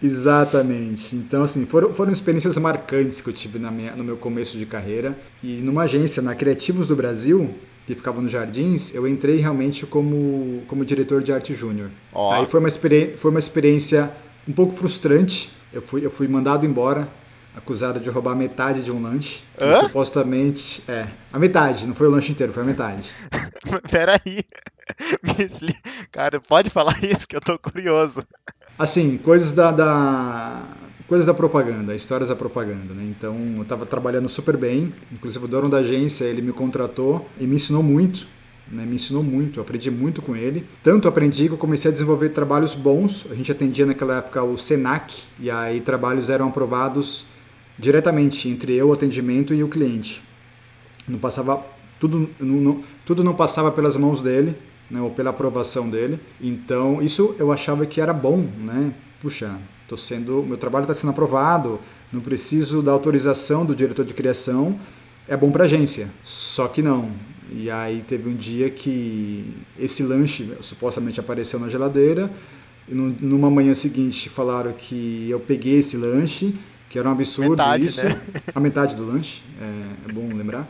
Exatamente. 0.00 1.16
Então, 1.16 1.42
assim, 1.42 1.66
foram, 1.66 1.92
foram 1.92 2.12
experiências 2.12 2.56
marcantes 2.58 3.20
que 3.20 3.28
eu 3.28 3.32
tive 3.32 3.58
na 3.58 3.72
minha, 3.72 3.96
no 3.96 4.04
meu 4.04 4.16
começo 4.16 4.56
de 4.56 4.64
carreira. 4.64 5.18
E 5.42 5.56
numa 5.56 5.82
agência, 5.82 6.22
na 6.22 6.36
Criativos 6.36 6.86
do 6.86 6.94
Brasil, 6.94 7.52
que 7.88 7.94
ficava 7.94 8.20
nos 8.20 8.30
Jardins, 8.30 8.94
eu 8.94 9.08
entrei 9.08 9.36
realmente 9.36 9.86
como, 9.86 10.62
como 10.66 10.84
diretor 10.84 11.22
de 11.22 11.32
arte 11.32 11.54
júnior. 11.54 11.88
Oh. 12.12 12.30
Aí 12.32 12.44
foi 12.44 12.60
uma, 12.60 12.68
foi 12.68 13.30
uma 13.30 13.38
experiência 13.38 14.10
um 14.46 14.52
pouco 14.52 14.74
frustrante. 14.74 15.50
Eu 15.72 15.80
fui, 15.80 16.04
eu 16.04 16.10
fui 16.10 16.28
mandado 16.28 16.66
embora, 16.66 17.08
acusado 17.56 17.98
de 17.98 18.10
roubar 18.10 18.36
metade 18.36 18.82
de 18.82 18.92
um 18.92 19.00
lanche. 19.02 19.40
Supostamente. 19.80 20.82
É, 20.86 21.06
a 21.32 21.38
metade, 21.38 21.86
não 21.86 21.94
foi 21.94 22.08
o 22.08 22.10
lanche 22.10 22.30
inteiro, 22.30 22.52
foi 22.52 22.62
a 22.62 22.66
metade. 22.66 23.08
Peraí. 23.90 24.44
Cara, 26.12 26.38
pode 26.40 26.68
falar 26.68 26.94
isso 27.02 27.26
que 27.26 27.36
eu 27.36 27.40
tô 27.40 27.58
curioso. 27.58 28.22
Assim, 28.78 29.16
coisas 29.16 29.52
da, 29.52 29.70
da 29.70 30.62
coisas 31.08 31.26
da 31.26 31.32
propaganda, 31.32 31.94
histórias 31.94 32.28
da 32.28 32.36
propaganda, 32.36 32.92
né? 32.94 33.02
Então 33.04 33.36
eu 33.56 33.62
estava 33.62 33.86
trabalhando 33.86 34.28
super 34.28 34.56
bem, 34.56 34.92
inclusive 35.10 35.46
o 35.46 35.48
dono 35.48 35.68
da 35.68 35.78
agência 35.78 36.26
ele 36.26 36.42
me 36.42 36.52
contratou 36.52 37.26
e 37.40 37.46
me 37.46 37.56
ensinou 37.56 37.82
muito, 37.82 38.26
né? 38.70 38.84
Me 38.84 38.96
ensinou 38.96 39.22
muito, 39.22 39.58
aprendi 39.58 39.90
muito 39.90 40.20
com 40.20 40.36
ele. 40.36 40.66
Tanto 40.82 41.08
aprendi 41.08 41.48
que 41.48 41.54
eu 41.54 41.58
comecei 41.58 41.90
a 41.90 41.92
desenvolver 41.92 42.28
trabalhos 42.28 42.74
bons. 42.74 43.26
A 43.30 43.34
gente 43.34 43.50
atendia 43.50 43.86
naquela 43.86 44.18
época 44.18 44.44
o 44.44 44.58
Senac 44.58 45.22
e 45.40 45.50
aí 45.50 45.80
trabalhos 45.80 46.28
eram 46.28 46.48
aprovados 46.48 47.24
diretamente 47.78 48.48
entre 48.48 48.74
eu, 48.74 48.88
o 48.88 48.92
atendimento 48.92 49.54
e 49.54 49.64
o 49.64 49.68
cliente. 49.68 50.22
Não 51.08 51.18
passava 51.18 51.64
tudo, 51.98 52.28
não, 52.38 52.82
tudo 53.06 53.24
não 53.24 53.34
passava 53.34 53.72
pelas 53.72 53.96
mãos 53.96 54.20
dele, 54.20 54.54
né, 54.90 55.00
ou 55.00 55.10
pela 55.10 55.30
aprovação 55.30 55.88
dele. 55.88 56.18
Então, 56.38 57.00
isso 57.00 57.34
eu 57.38 57.50
achava 57.50 57.86
que 57.86 58.00
era 58.00 58.12
bom, 58.12 58.46
né? 58.58 58.92
Puxa, 59.20 59.56
tô 59.88 59.96
sendo, 59.96 60.44
meu 60.44 60.56
trabalho 60.56 60.84
está 60.84 60.94
sendo 60.94 61.10
aprovado, 61.10 61.80
não 62.12 62.20
preciso 62.20 62.82
da 62.82 62.92
autorização 62.92 63.66
do 63.66 63.74
diretor 63.74 64.04
de 64.04 64.14
criação, 64.14 64.78
é 65.26 65.36
bom 65.36 65.50
para 65.50 65.64
a 65.64 65.66
agência. 65.66 66.08
Só 66.22 66.68
que 66.68 66.80
não. 66.80 67.10
E 67.50 67.70
aí 67.70 68.02
teve 68.02 68.28
um 68.28 68.34
dia 68.34 68.70
que 68.70 69.54
esse 69.78 70.02
lanche 70.02 70.52
supostamente 70.60 71.18
apareceu 71.18 71.58
na 71.58 71.68
geladeira, 71.68 72.30
e 72.88 72.94
numa 72.94 73.50
manhã 73.50 73.74
seguinte 73.74 74.28
falaram 74.28 74.72
que 74.72 75.28
eu 75.28 75.40
peguei 75.40 75.78
esse 75.78 75.96
lanche, 75.96 76.54
que 76.88 76.98
era 76.98 77.08
um 77.08 77.12
absurdo 77.12 77.50
metade, 77.50 77.86
isso, 77.86 78.04
né? 78.04 78.20
a 78.54 78.60
metade 78.60 78.96
do 78.96 79.04
lanche, 79.04 79.42
é, 79.60 80.08
é 80.08 80.12
bom 80.12 80.28
lembrar, 80.34 80.66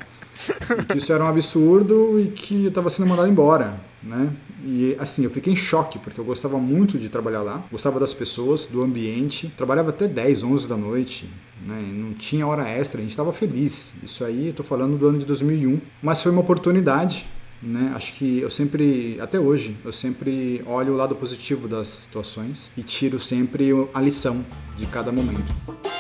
que 0.91 0.99
isso 0.99 1.13
era 1.13 1.23
um 1.23 1.29
absurdo 1.29 2.19
e 2.21 2.29
que 2.29 2.65
eu 2.65 2.69
estava 2.71 2.91
sendo 2.91 3.09
mandado 3.09 3.29
embora, 3.29 3.79
né? 4.03 4.31
E 4.71 4.95
assim, 4.99 5.25
eu 5.25 5.31
fiquei 5.31 5.55
em 5.55 5.57
choque, 5.57 5.99
porque 5.99 6.21
eu 6.21 6.25
gostava 6.25 6.59
muito 6.59 6.99
de 6.99 7.09
trabalhar 7.09 7.41
lá, 7.41 7.65
gostava 7.73 7.99
das 7.99 8.13
pessoas, 8.13 8.67
do 8.67 8.83
ambiente, 8.83 9.51
trabalhava 9.57 9.89
até 9.89 10.07
10, 10.07 10.43
11 10.43 10.69
da 10.69 10.77
noite, 10.77 11.27
né? 11.67 11.83
não 11.95 12.13
tinha 12.13 12.47
hora 12.47 12.69
extra, 12.69 12.99
a 12.99 13.03
gente 13.03 13.13
estava 13.13 13.33
feliz. 13.33 13.95
Isso 14.03 14.23
aí, 14.23 14.53
tô 14.55 14.63
falando 14.63 14.99
do 14.99 15.09
ano 15.09 15.19
de 15.19 15.25
2001, 15.25 15.81
mas 16.03 16.21
foi 16.21 16.31
uma 16.31 16.43
oportunidade. 16.43 17.27
Né? 17.63 17.93
Acho 17.95 18.13
que 18.13 18.41
eu 18.41 18.51
sempre, 18.51 19.19
até 19.21 19.41
hoje, 19.41 19.75
eu 19.83 19.93
sempre 19.93 20.63
olho 20.67 20.93
o 20.93 20.97
lado 20.97 21.15
positivo 21.15 21.67
das 21.67 21.89
situações 21.89 22.71
e 22.77 22.83
tiro 22.83 23.19
sempre 23.19 23.71
a 23.95 24.03
lição 24.03 24.45
de 24.77 24.85
cada 24.85 25.11
momento. 25.11 25.98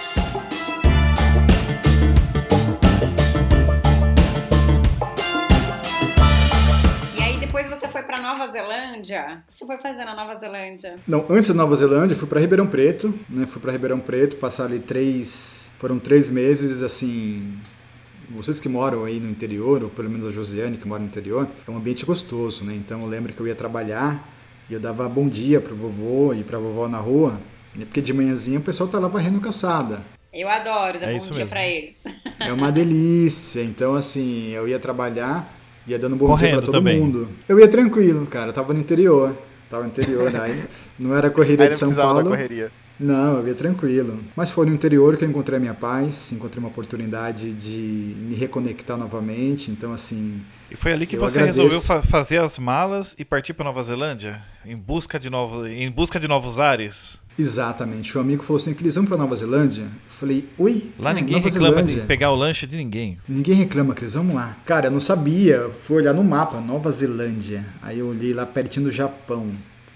Zelândia? 8.98 9.42
O 9.46 9.52
que 9.52 9.58
você 9.58 9.66
foi 9.66 9.78
fazer 9.78 10.04
na 10.04 10.14
Nova 10.14 10.34
Zelândia? 10.34 10.96
Não, 11.06 11.24
antes 11.28 11.48
da 11.48 11.54
Nova 11.54 11.74
Zelândia, 11.76 12.16
fui 12.16 12.28
para 12.28 12.40
Ribeirão 12.40 12.66
Preto, 12.66 13.14
né? 13.28 13.46
Fui 13.46 13.60
para 13.60 13.72
Ribeirão 13.72 14.00
Preto, 14.00 14.36
passar 14.36 14.64
ali 14.64 14.78
três, 14.78 15.70
foram 15.78 15.98
três 15.98 16.28
meses, 16.28 16.82
assim, 16.82 17.54
vocês 18.30 18.60
que 18.60 18.68
moram 18.68 19.04
aí 19.04 19.20
no 19.20 19.30
interior, 19.30 19.82
ou 19.82 19.90
pelo 19.90 20.10
menos 20.10 20.28
a 20.28 20.30
Josiane 20.30 20.76
que 20.76 20.86
mora 20.86 21.00
no 21.00 21.06
interior, 21.06 21.48
é 21.66 21.70
um 21.70 21.76
ambiente 21.76 22.04
gostoso, 22.04 22.64
né? 22.64 22.74
Então 22.74 23.02
eu 23.02 23.06
lembro 23.06 23.32
que 23.32 23.40
eu 23.40 23.46
ia 23.46 23.54
trabalhar 23.54 24.26
e 24.68 24.74
eu 24.74 24.80
dava 24.80 25.08
bom 25.08 25.28
dia 25.28 25.60
pro 25.60 25.74
vovô 25.74 26.34
e 26.34 26.42
pra 26.42 26.58
vovó 26.58 26.88
na 26.88 26.98
rua, 26.98 27.38
né? 27.74 27.84
porque 27.84 28.02
de 28.02 28.12
manhãzinha 28.12 28.58
o 28.58 28.62
pessoal 28.62 28.88
tá 28.88 28.98
lá 28.98 29.08
varrendo 29.08 29.40
calçada. 29.40 30.00
Eu 30.32 30.48
adoro 30.48 31.00
dar 31.00 31.10
é 31.10 31.18
bom 31.18 31.30
dia 31.30 31.46
para 31.46 31.66
eles. 31.66 32.02
É 32.38 32.52
uma 32.52 32.70
delícia. 32.70 33.62
Então, 33.62 33.94
assim, 33.94 34.50
eu 34.50 34.68
ia 34.68 34.78
trabalhar 34.78 35.57
Ia 35.88 35.98
dando 35.98 36.16
bom 36.16 36.26
Correndo 36.26 36.50
dia 36.50 36.56
pra 36.58 36.66
todo 36.66 36.74
também. 36.74 37.00
mundo. 37.00 37.28
Eu 37.48 37.58
ia 37.58 37.66
tranquilo, 37.66 38.26
cara. 38.26 38.50
Eu 38.50 38.52
tava 38.52 38.74
no 38.74 38.80
interior. 38.80 39.34
Tava 39.70 39.82
no 39.82 39.88
interior, 39.88 40.30
aí 40.40 40.64
não 40.98 41.14
era 41.16 41.28
corrida 41.30 41.66
de 41.68 41.74
São 41.76 41.94
Paulo. 41.94 42.22
Da 42.22 42.30
correria. 42.30 42.70
Não, 42.98 43.38
eu 43.38 43.48
ia 43.48 43.54
tranquilo. 43.54 44.18
Mas 44.34 44.50
foi 44.50 44.66
no 44.66 44.74
interior 44.74 45.16
que 45.16 45.24
eu 45.24 45.28
encontrei 45.28 45.56
a 45.56 45.60
minha 45.60 45.74
paz, 45.74 46.32
encontrei 46.32 46.58
uma 46.58 46.68
oportunidade 46.68 47.52
de 47.52 48.14
me 48.18 48.34
reconectar 48.34 48.96
novamente. 48.96 49.70
Então, 49.70 49.92
assim. 49.92 50.40
E 50.70 50.76
foi 50.76 50.92
ali 50.92 51.06
que 51.06 51.16
você 51.16 51.38
agradeço. 51.38 51.62
resolveu 51.62 51.80
fa 51.80 52.02
fazer 52.02 52.38
as 52.38 52.58
malas 52.58 53.14
e 53.18 53.24
partir 53.24 53.54
para 53.54 53.64
Nova 53.64 53.82
Zelândia? 53.82 54.42
Em 54.66 54.76
busca 54.76 55.18
de, 55.18 55.30
novo, 55.30 55.66
em 55.66 55.90
busca 55.90 56.18
de 56.18 56.28
novos 56.28 56.58
ares? 56.58 57.20
Exatamente. 57.38 58.18
O 58.18 58.20
amigo 58.20 58.42
falou 58.42 58.60
assim: 58.60 58.74
que 58.74 58.82
eles 58.82 58.96
vão 58.96 59.06
para 59.06 59.16
Nova 59.16 59.36
Zelândia. 59.36 59.84
Eu 59.84 60.10
falei, 60.10 60.44
oi? 60.58 60.90
Lá 60.98 61.12
ninguém 61.12 61.36
Nova 61.36 61.48
reclama 61.48 61.76
Zelândia. 61.76 62.00
de 62.00 62.06
pegar 62.06 62.32
o 62.32 62.36
lanche 62.36 62.66
de 62.66 62.76
ninguém. 62.76 63.16
Ninguém 63.28 63.54
reclama, 63.54 63.94
Cris, 63.94 64.14
vamos 64.14 64.34
lá. 64.34 64.56
Cara, 64.66 64.88
eu 64.88 64.90
não 64.90 65.00
sabia. 65.00 65.70
Fui 65.80 65.98
olhar 65.98 66.12
no 66.12 66.24
mapa, 66.24 66.60
Nova 66.60 66.90
Zelândia. 66.90 67.64
Aí 67.80 68.00
eu 68.00 68.08
olhei 68.08 68.34
lá 68.34 68.44
pertinho 68.44 68.86
do 68.86 68.92
Japão. 68.92 69.46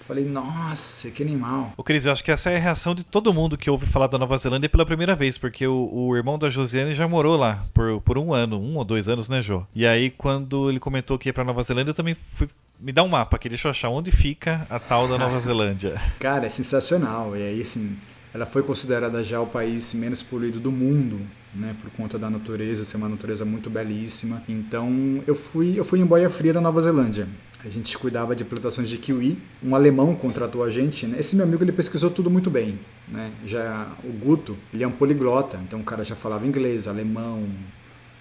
Falei, 0.07 0.25
nossa, 0.25 1.11
que 1.11 1.23
animal. 1.23 1.73
Ô, 1.77 1.83
Cris, 1.83 2.07
eu 2.07 2.13
acho 2.13 2.25
que 2.25 2.31
essa 2.31 2.51
é 2.51 2.57
a 2.57 2.59
reação 2.59 2.95
de 2.95 3.05
todo 3.05 3.33
mundo 3.33 3.57
que 3.57 3.71
ouve 3.71 3.87
falar 3.87 4.09
da 4.09 4.19
Nova 4.19 4.37
Zelândia 4.37 4.69
pela 4.69 4.85
primeira 4.85 5.15
vez, 5.15 5.39
porque 5.39 5.67
o, 5.67 5.89
o, 5.93 6.17
irmão 6.17 6.39
da 6.39 6.51
Josiane 6.51 6.93
já 6.93 7.07
morou 7.07 7.37
lá 7.37 7.65
por, 7.73 8.01
por 8.01 8.19
um 8.19 8.35
ano, 8.35 8.61
um 8.61 8.77
ou 8.77 8.85
dois 8.85 9.09
anos, 9.09 9.29
né, 9.29 9.41
Jô? 9.41 9.65
E 9.75 9.87
aí, 9.87 10.11
quando 10.11 10.69
ele 10.69 10.81
comentou 10.81 11.19
que 11.19 11.29
ia 11.29 11.33
pra 11.33 11.45
Nova 11.45 11.63
Zelândia, 11.63 11.91
eu 11.91 11.95
também 11.95 12.15
fui. 12.15 12.49
Me 12.81 12.93
dá 12.93 13.03
um 13.05 13.09
mapa 13.09 13.37
aqui, 13.37 13.49
deixa 13.49 13.69
eu 13.69 13.71
achar 13.71 13.91
onde 13.91 14.11
fica 14.11 14.67
a 14.69 14.79
tal 14.79 15.07
da 15.07 15.17
Nova 15.17 15.39
Zelândia. 15.41 16.01
Cara, 16.19 16.47
é 16.47 16.49
sensacional. 16.49 17.37
E 17.37 17.43
aí, 17.43 17.61
assim, 17.61 17.97
ela 18.35 18.45
foi 18.45 18.63
considerada 18.63 19.23
já 19.23 19.41
o 19.41 19.47
país 19.47 19.95
menos 19.95 20.23
poluído 20.23 20.59
do 20.59 20.73
mundo, 20.73 21.21
né, 21.55 21.77
por 21.81 21.91
conta 21.91 22.19
da 22.19 22.29
natureza, 22.29 22.85
ser 22.85 22.97
uma 22.97 23.09
natureza 23.09 23.45
muito 23.45 23.71
belíssima. 23.71 24.43
Então, 24.49 25.23
eu 25.27 25.35
fui, 25.35 25.79
eu 25.79 25.85
fui 25.85 26.01
em 26.01 26.05
Boia 26.05 26.29
Fria 26.29 26.53
da 26.53 26.61
Nova 26.61 26.83
Zelândia. 26.83 27.29
A 27.65 27.69
gente 27.69 27.97
cuidava 27.97 28.35
de 28.35 28.45
plantações 28.45 28.89
de 28.89 28.99
kiwi. 28.99 29.39
Um 29.63 29.75
alemão 29.75 30.15
contratou 30.15 30.65
a 30.65 30.71
gente. 30.71 31.07
Né? 31.07 31.19
Esse 31.21 31.37
meu 31.37 31.45
amigo 31.45 31.63
ele 31.63 31.73
pesquisou 31.73 32.11
tudo 32.11 32.29
muito 32.29 32.51
bem. 32.51 32.79
Né? 33.09 33.31
Já 33.47 33.89
o 34.03 34.13
Guto, 34.13 34.57
ele 34.75 34.83
é 34.83 34.87
um 34.87 34.91
poliglota, 34.91 35.61
então 35.67 35.81
o 35.81 35.85
cara 35.85 36.03
já 36.03 36.17
falava 36.17 36.47
inglês, 36.47 36.89
alemão, 36.89 37.45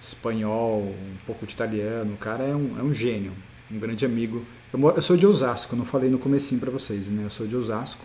espanhol, 0.00 0.82
um 0.82 1.16
pouco 1.26 1.44
de 1.44 1.52
italiano. 1.52 2.14
O 2.14 2.16
cara 2.16 2.44
é 2.44 2.54
um, 2.54 2.76
é 2.78 2.82
um 2.82 2.94
gênio, 2.94 3.32
um 3.70 3.78
grande 3.78 4.04
amigo. 4.04 4.44
Eu, 4.72 4.78
moro, 4.78 4.96
eu 4.96 5.02
sou 5.02 5.16
de 5.16 5.26
Osasco, 5.26 5.74
não 5.74 5.84
falei 5.84 6.08
no 6.08 6.18
comecinho 6.18 6.60
para 6.60 6.70
vocês, 6.70 7.10
né? 7.10 7.24
Eu 7.24 7.30
sou 7.30 7.46
de 7.46 7.56
Osasco, 7.56 8.04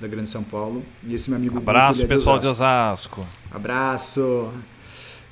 da 0.00 0.08
Grande 0.08 0.28
São 0.28 0.42
Paulo. 0.42 0.82
E 1.04 1.14
esse 1.14 1.30
meu 1.30 1.38
amigo 1.38 1.58
Abraço, 1.58 2.00
Guto, 2.00 2.12
é 2.12 2.16
pessoal 2.16 2.38
de 2.38 2.46
Osasco. 2.48 3.16
de 3.16 3.20
Osasco. 3.22 3.54
Abraço. 3.54 4.50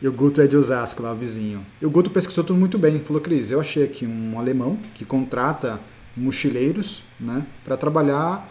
E 0.02 0.08
o 0.08 0.12
Guto 0.12 0.40
é 0.40 0.46
de 0.46 0.56
Osasco, 0.56 1.02
lá 1.02 1.12
o 1.12 1.16
vizinho. 1.16 1.60
E 1.80 1.84
o 1.84 1.90
Guto 1.90 2.10
pesquisou 2.10 2.42
tudo 2.42 2.58
muito 2.58 2.78
bem. 2.78 3.00
Falou, 3.00 3.20
Cris, 3.20 3.50
eu 3.50 3.60
achei 3.60 3.84
aqui 3.84 4.06
um 4.06 4.38
alemão 4.38 4.78
que 4.94 5.04
contrata 5.04 5.78
mochileiros 6.16 7.02
né, 7.18 7.44
para 7.64 7.76
trabalhar 7.76 8.48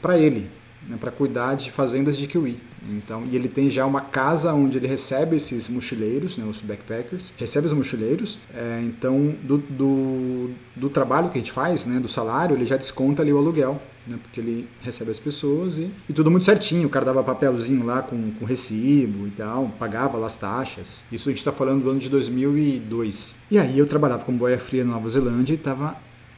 para 0.00 0.16
ele, 0.16 0.48
né, 0.88 0.96
para 0.98 1.10
cuidar 1.10 1.54
de 1.54 1.70
fazendas 1.70 2.16
de 2.16 2.26
kiwi. 2.26 2.58
Então, 2.88 3.24
e 3.30 3.36
ele 3.36 3.48
tem 3.48 3.70
já 3.70 3.86
uma 3.86 4.00
casa 4.00 4.52
onde 4.52 4.78
ele 4.78 4.86
recebe 4.86 5.36
esses 5.36 5.68
mochileiros, 5.68 6.36
né, 6.36 6.44
os 6.44 6.60
backpackers, 6.60 7.32
recebe 7.36 7.66
os 7.66 7.72
mochileiros. 7.72 8.38
É, 8.54 8.80
então, 8.84 9.34
do, 9.42 9.58
do, 9.58 10.50
do, 10.74 10.90
trabalho 10.90 11.28
que 11.30 11.38
a 11.38 11.40
gente 11.40 11.52
faz, 11.52 11.86
né, 11.86 12.00
do 12.00 12.08
salário, 12.08 12.56
ele 12.56 12.64
já 12.64 12.76
desconta 12.76 13.22
ali 13.22 13.32
o 13.32 13.38
aluguel 13.38 13.80
né? 14.06 14.18
Porque 14.22 14.40
ele 14.40 14.68
recebe 14.82 15.10
as 15.10 15.18
pessoas 15.18 15.78
e, 15.78 15.90
e 16.08 16.12
tudo 16.12 16.30
muito 16.30 16.44
certinho. 16.44 16.86
O 16.86 16.90
cara 16.90 17.04
dava 17.04 17.22
papelzinho 17.22 17.84
lá 17.84 18.02
com, 18.02 18.32
com 18.32 18.44
recibo 18.44 19.26
e 19.26 19.30
tal, 19.30 19.68
pagava 19.78 20.18
lá 20.18 20.26
as 20.26 20.36
taxas. 20.36 21.04
Isso 21.10 21.28
a 21.28 21.32
gente 21.32 21.38
está 21.38 21.52
falando 21.52 21.82
do 21.82 21.90
ano 21.90 22.00
de 22.00 22.08
2002. 22.08 23.34
E 23.50 23.58
aí 23.58 23.78
eu 23.78 23.86
trabalhava 23.86 24.24
como 24.24 24.38
boia 24.38 24.58
fria 24.58 24.84
na 24.84 24.92
Nova 24.92 25.08
Zelândia 25.08 25.54
e 25.54 25.58
tava 25.58 25.96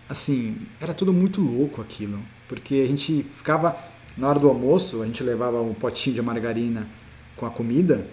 assim, 0.09 0.56
era 0.80 0.92
tudo 0.92 1.12
muito 1.12 1.40
louco 1.40 1.80
aquilo. 1.80 2.18
Porque 2.49 2.83
a 2.85 2.87
gente 2.87 3.25
ficava, 3.35 3.76
na 4.16 4.28
hora 4.28 4.38
do 4.38 4.49
almoço, 4.49 5.02
a 5.02 5.06
gente 5.06 5.23
levava 5.23 5.61
um 5.61 5.75
potinho 5.75 6.16
de 6.16 6.23
margarina 6.23 6.87
com 7.37 7.47
a 7.47 7.50
comida 7.50 8.06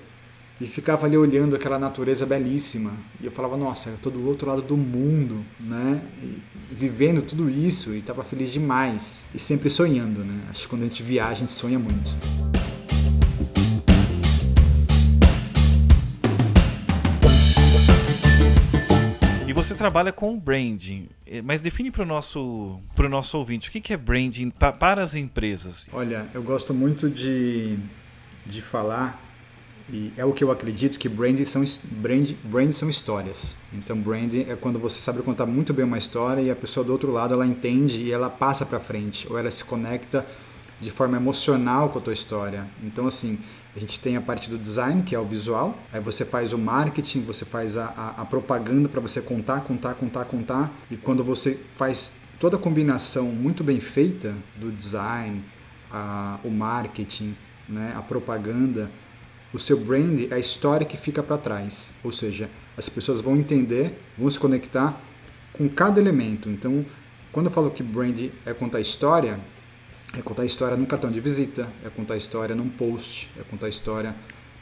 e 0.62 0.68
ficava 0.68 1.08
ali 1.08 1.18
olhando 1.18 1.56
aquela 1.56 1.80
natureza 1.80 2.24
belíssima. 2.24 2.92
E 3.20 3.26
eu 3.26 3.32
falava, 3.32 3.58
nossa, 3.58 3.90
eu 3.90 3.98
tô 3.98 4.12
do 4.12 4.28
outro 4.28 4.48
lado 4.48 4.62
do 4.62 4.78
mundo, 4.78 5.44
né? 5.60 6.00
E 6.22 6.38
vivendo 6.72 7.24
tudo 7.24 7.50
isso 7.50 7.96
e 7.96 7.98
estava 7.98 8.24
feliz 8.24 8.52
demais. 8.52 9.26
E 9.34 9.40
sempre 9.40 9.72
sonhando, 9.72 10.24
né? 10.24 10.40
Acho 10.52 10.62
que 10.62 10.68
quando 10.68 10.84
a 10.84 10.86
gente 10.86 11.02
viaja, 11.02 11.32
a 11.32 11.34
gente 11.34 11.52
sonha 11.52 11.80
muito. 11.80 12.12
E 19.48 19.54
você 19.54 19.74
trabalha 19.74 20.12
com 20.12 20.38
branding, 20.38 21.10
eh, 21.26 21.42
mas 21.42 21.60
define 21.60 21.90
para 21.90 22.04
o 22.04 22.06
nosso, 22.06 22.80
pro 22.94 23.10
nosso 23.10 23.36
ouvinte 23.36 23.68
o 23.68 23.72
que 23.72 23.92
é 23.92 23.98
branding 23.98 24.52
para 24.52 25.02
as 25.02 25.16
empresas. 25.16 25.90
Olha, 25.92 26.28
eu 26.36 26.44
gosto 26.44 26.72
muito 26.72 27.10
de, 27.10 27.80
de 28.46 28.62
falar 28.62 29.31
e 29.92 30.14
é 30.16 30.24
o 30.24 30.32
que 30.32 30.44
eu 30.44 30.50
acredito 30.50 30.98
que 30.98 31.10
branding 31.10 31.44
são, 31.44 31.64
brand, 31.92 32.32
brand 32.46 32.72
são 32.72 32.90
histórias. 32.90 33.56
Então, 33.74 33.98
branding 33.98 34.46
é 34.50 34.56
quando 34.56 34.80
você 34.80 35.02
sabe 35.02 35.22
contar 35.22 35.46
muito 35.46 35.74
bem 35.74 35.84
uma 35.84 35.98
história 35.98 36.42
e 36.42 36.50
a 36.50 36.56
pessoa 36.56 36.84
do 36.86 36.94
outro 36.94 37.12
lado 37.12 37.34
ela 37.34 37.46
entende 37.46 38.02
e 38.02 38.12
ela 38.12 38.30
passa 38.30 38.66
para 38.66 38.80
frente, 38.80 39.28
ou 39.30 39.38
ela 39.38 39.52
se 39.52 39.66
conecta 39.66 40.26
de 40.80 40.90
forma 40.90 41.18
emocional 41.18 41.90
com 41.90 42.00
a 42.00 42.02
tua 42.02 42.14
história. 42.14 42.66
Então, 42.82 43.06
assim, 43.06 43.38
a 43.76 43.80
gente 43.80 44.00
tem 44.00 44.16
a 44.16 44.22
parte 44.22 44.50
do 44.50 44.58
design, 44.58 45.04
que 45.04 45.14
é 45.14 45.20
o 45.20 45.26
visual, 45.26 45.78
aí 45.92 46.00
você 46.00 46.24
faz 46.24 46.54
o 46.54 46.58
marketing, 46.58 47.22
você 47.22 47.44
faz 47.44 47.76
a, 47.76 47.86
a, 47.86 48.22
a 48.22 48.26
propaganda 48.26 48.88
para 48.88 49.02
você 49.02 49.22
contar, 49.22 49.60
contar, 49.62 49.94
contar, 49.96 50.24
contar, 50.24 50.72
e 50.90 50.96
quando 50.96 51.22
você 51.22 51.60
faz 51.76 52.14
toda 52.40 52.56
a 52.56 52.60
combinação 52.60 53.26
muito 53.26 53.64
bem 53.64 53.82
feita 53.82 54.34
do 54.56 54.72
design, 54.72 55.42
a, 55.92 56.40
o 56.44 56.50
marketing, 56.50 57.36
né, 57.68 57.94
a 57.96 58.02
propaganda, 58.02 58.90
o 59.54 59.60
seu 59.60 59.78
brand 59.78 60.28
é 60.32 60.36
a 60.36 60.40
história 60.40 60.86
que 60.86 60.98
fica 60.98 61.22
para 61.22 61.38
trás. 61.38 61.94
Ou 62.04 62.12
seja, 62.12 62.50
as 62.78 62.88
pessoas 62.88 63.20
vão 63.20 63.36
entender, 63.36 63.94
vão 64.18 64.30
se 64.30 64.40
conectar 64.40 65.00
com 65.54 65.68
cada 65.68 66.00
elemento. 66.00 66.50
Então, 66.50 66.86
quando 67.32 67.48
eu 67.48 67.52
falo 67.52 67.72
que 67.72 67.84
brand 67.84 68.30
é 68.46 68.54
contar 68.54 68.80
história, 68.80 69.40
é 70.18 70.22
contar 70.22 70.46
história 70.46 70.78
num 70.78 70.86
cartão 70.86 71.12
de 71.12 71.20
visita, 71.20 71.68
é 71.86 71.90
contar 71.90 72.18
história 72.18 72.56
num 72.56 72.70
post, 72.70 73.30
é 73.40 73.44
contar 73.44 73.70
história 73.70 74.16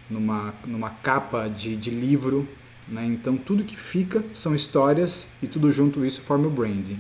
numa, 0.10 0.54
numa 0.66 0.90
capa 0.90 1.48
de, 1.48 1.76
de 1.76 1.92
livro. 1.92 2.48
Né? 2.88 3.06
Então, 3.06 3.38
tudo 3.38 3.64
que 3.64 3.78
fica 3.78 4.24
são 4.34 4.56
histórias 4.56 5.28
e 5.42 5.48
tudo 5.48 5.72
junto 5.72 6.04
isso 6.04 6.22
forma 6.22 6.48
o 6.48 6.50
brand, 6.50 6.96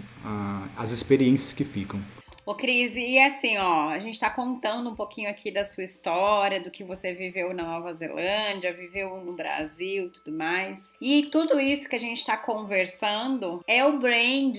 as 0.77 0.91
experiências 0.91 1.53
que 1.53 1.63
ficam. 1.63 1.99
Ô, 2.49 2.55
Cris, 2.55 2.95
e 2.95 3.19
assim, 3.19 3.59
ó, 3.59 3.89
a 3.89 3.99
gente 3.99 4.15
está 4.15 4.27
contando 4.27 4.89
um 4.89 4.95
pouquinho 4.95 5.29
aqui 5.29 5.51
da 5.51 5.63
sua 5.63 5.83
história, 5.83 6.59
do 6.59 6.71
que 6.71 6.83
você 6.83 7.13
viveu 7.13 7.53
na 7.53 7.61
Nova 7.61 7.93
Zelândia, 7.93 8.73
viveu 8.73 9.17
no 9.17 9.33
Brasil 9.33 10.09
tudo 10.09 10.35
mais. 10.35 10.91
E 10.99 11.27
tudo 11.31 11.59
isso 11.59 11.87
que 11.87 11.95
a 11.95 11.99
gente 11.99 12.17
está 12.17 12.35
conversando 12.35 13.63
é 13.67 13.85
o 13.85 13.99
brand 13.99 14.57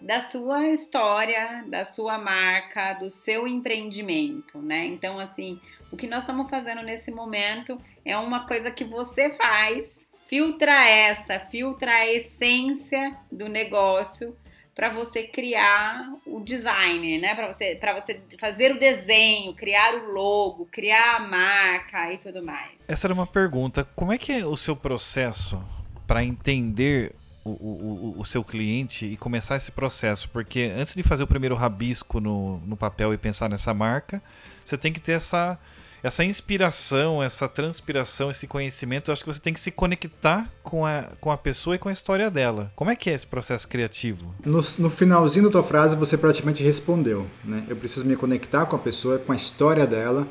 da 0.00 0.20
sua 0.20 0.68
história, 0.68 1.64
da 1.66 1.84
sua 1.84 2.18
marca, 2.18 2.92
do 2.92 3.10
seu 3.10 3.48
empreendimento, 3.48 4.58
né? 4.58 4.86
Então, 4.86 5.18
assim, 5.18 5.60
o 5.90 5.96
que 5.96 6.06
nós 6.06 6.20
estamos 6.20 6.48
fazendo 6.48 6.82
nesse 6.82 7.10
momento 7.10 7.76
é 8.04 8.16
uma 8.16 8.46
coisa 8.46 8.70
que 8.70 8.84
você 8.84 9.30
faz, 9.30 10.06
filtra 10.28 10.88
essa, 10.88 11.40
filtra 11.40 11.94
a 11.94 12.06
essência 12.06 13.18
do 13.28 13.48
negócio 13.48 14.36
para 14.74 14.88
você 14.90 15.22
criar 15.22 16.12
o 16.26 16.40
design, 16.40 17.18
né? 17.18 17.34
Para 17.34 17.52
você, 17.52 17.76
para 17.76 17.98
você 17.98 18.20
fazer 18.40 18.72
o 18.72 18.78
desenho, 18.78 19.54
criar 19.54 19.94
o 19.94 20.12
logo, 20.12 20.66
criar 20.66 21.16
a 21.16 21.20
marca 21.20 22.12
e 22.12 22.18
tudo 22.18 22.42
mais. 22.42 22.72
Essa 22.88 23.06
era 23.06 23.14
uma 23.14 23.26
pergunta. 23.26 23.84
Como 23.94 24.12
é 24.12 24.18
que 24.18 24.32
é 24.32 24.44
o 24.44 24.56
seu 24.56 24.74
processo 24.74 25.62
para 26.06 26.24
entender 26.24 27.14
o, 27.44 27.50
o, 27.50 28.14
o, 28.18 28.24
seu 28.24 28.42
cliente 28.42 29.06
e 29.06 29.16
começar 29.16 29.56
esse 29.56 29.70
processo? 29.70 30.28
Porque 30.30 30.72
antes 30.76 30.94
de 30.94 31.02
fazer 31.04 31.22
o 31.22 31.26
primeiro 31.26 31.54
rabisco 31.54 32.20
no, 32.20 32.58
no 32.60 32.76
papel 32.76 33.14
e 33.14 33.18
pensar 33.18 33.48
nessa 33.48 33.72
marca, 33.72 34.20
você 34.64 34.76
tem 34.76 34.92
que 34.92 35.00
ter 35.00 35.12
essa 35.12 35.58
essa 36.04 36.22
inspiração, 36.22 37.22
essa 37.22 37.48
transpiração, 37.48 38.30
esse 38.30 38.46
conhecimento, 38.46 39.10
eu 39.10 39.14
acho 39.14 39.24
que 39.24 39.32
você 39.32 39.40
tem 39.40 39.54
que 39.54 39.60
se 39.60 39.70
conectar 39.70 40.50
com 40.62 40.84
a, 40.84 41.04
com 41.18 41.30
a 41.30 41.36
pessoa 41.38 41.76
e 41.76 41.78
com 41.78 41.88
a 41.88 41.92
história 41.92 42.30
dela. 42.30 42.70
Como 42.76 42.90
é 42.90 42.94
que 42.94 43.08
é 43.08 43.14
esse 43.14 43.26
processo 43.26 43.66
criativo? 43.66 44.34
No, 44.44 44.60
no 44.78 44.90
finalzinho 44.90 45.46
da 45.46 45.50
tua 45.50 45.62
frase, 45.62 45.96
você 45.96 46.18
praticamente 46.18 46.62
respondeu. 46.62 47.26
Né? 47.42 47.64
Eu 47.70 47.76
preciso 47.76 48.04
me 48.04 48.16
conectar 48.16 48.66
com 48.66 48.76
a 48.76 48.78
pessoa, 48.78 49.18
com 49.18 49.32
a 49.32 49.36
história 49.36 49.86
dela. 49.86 50.28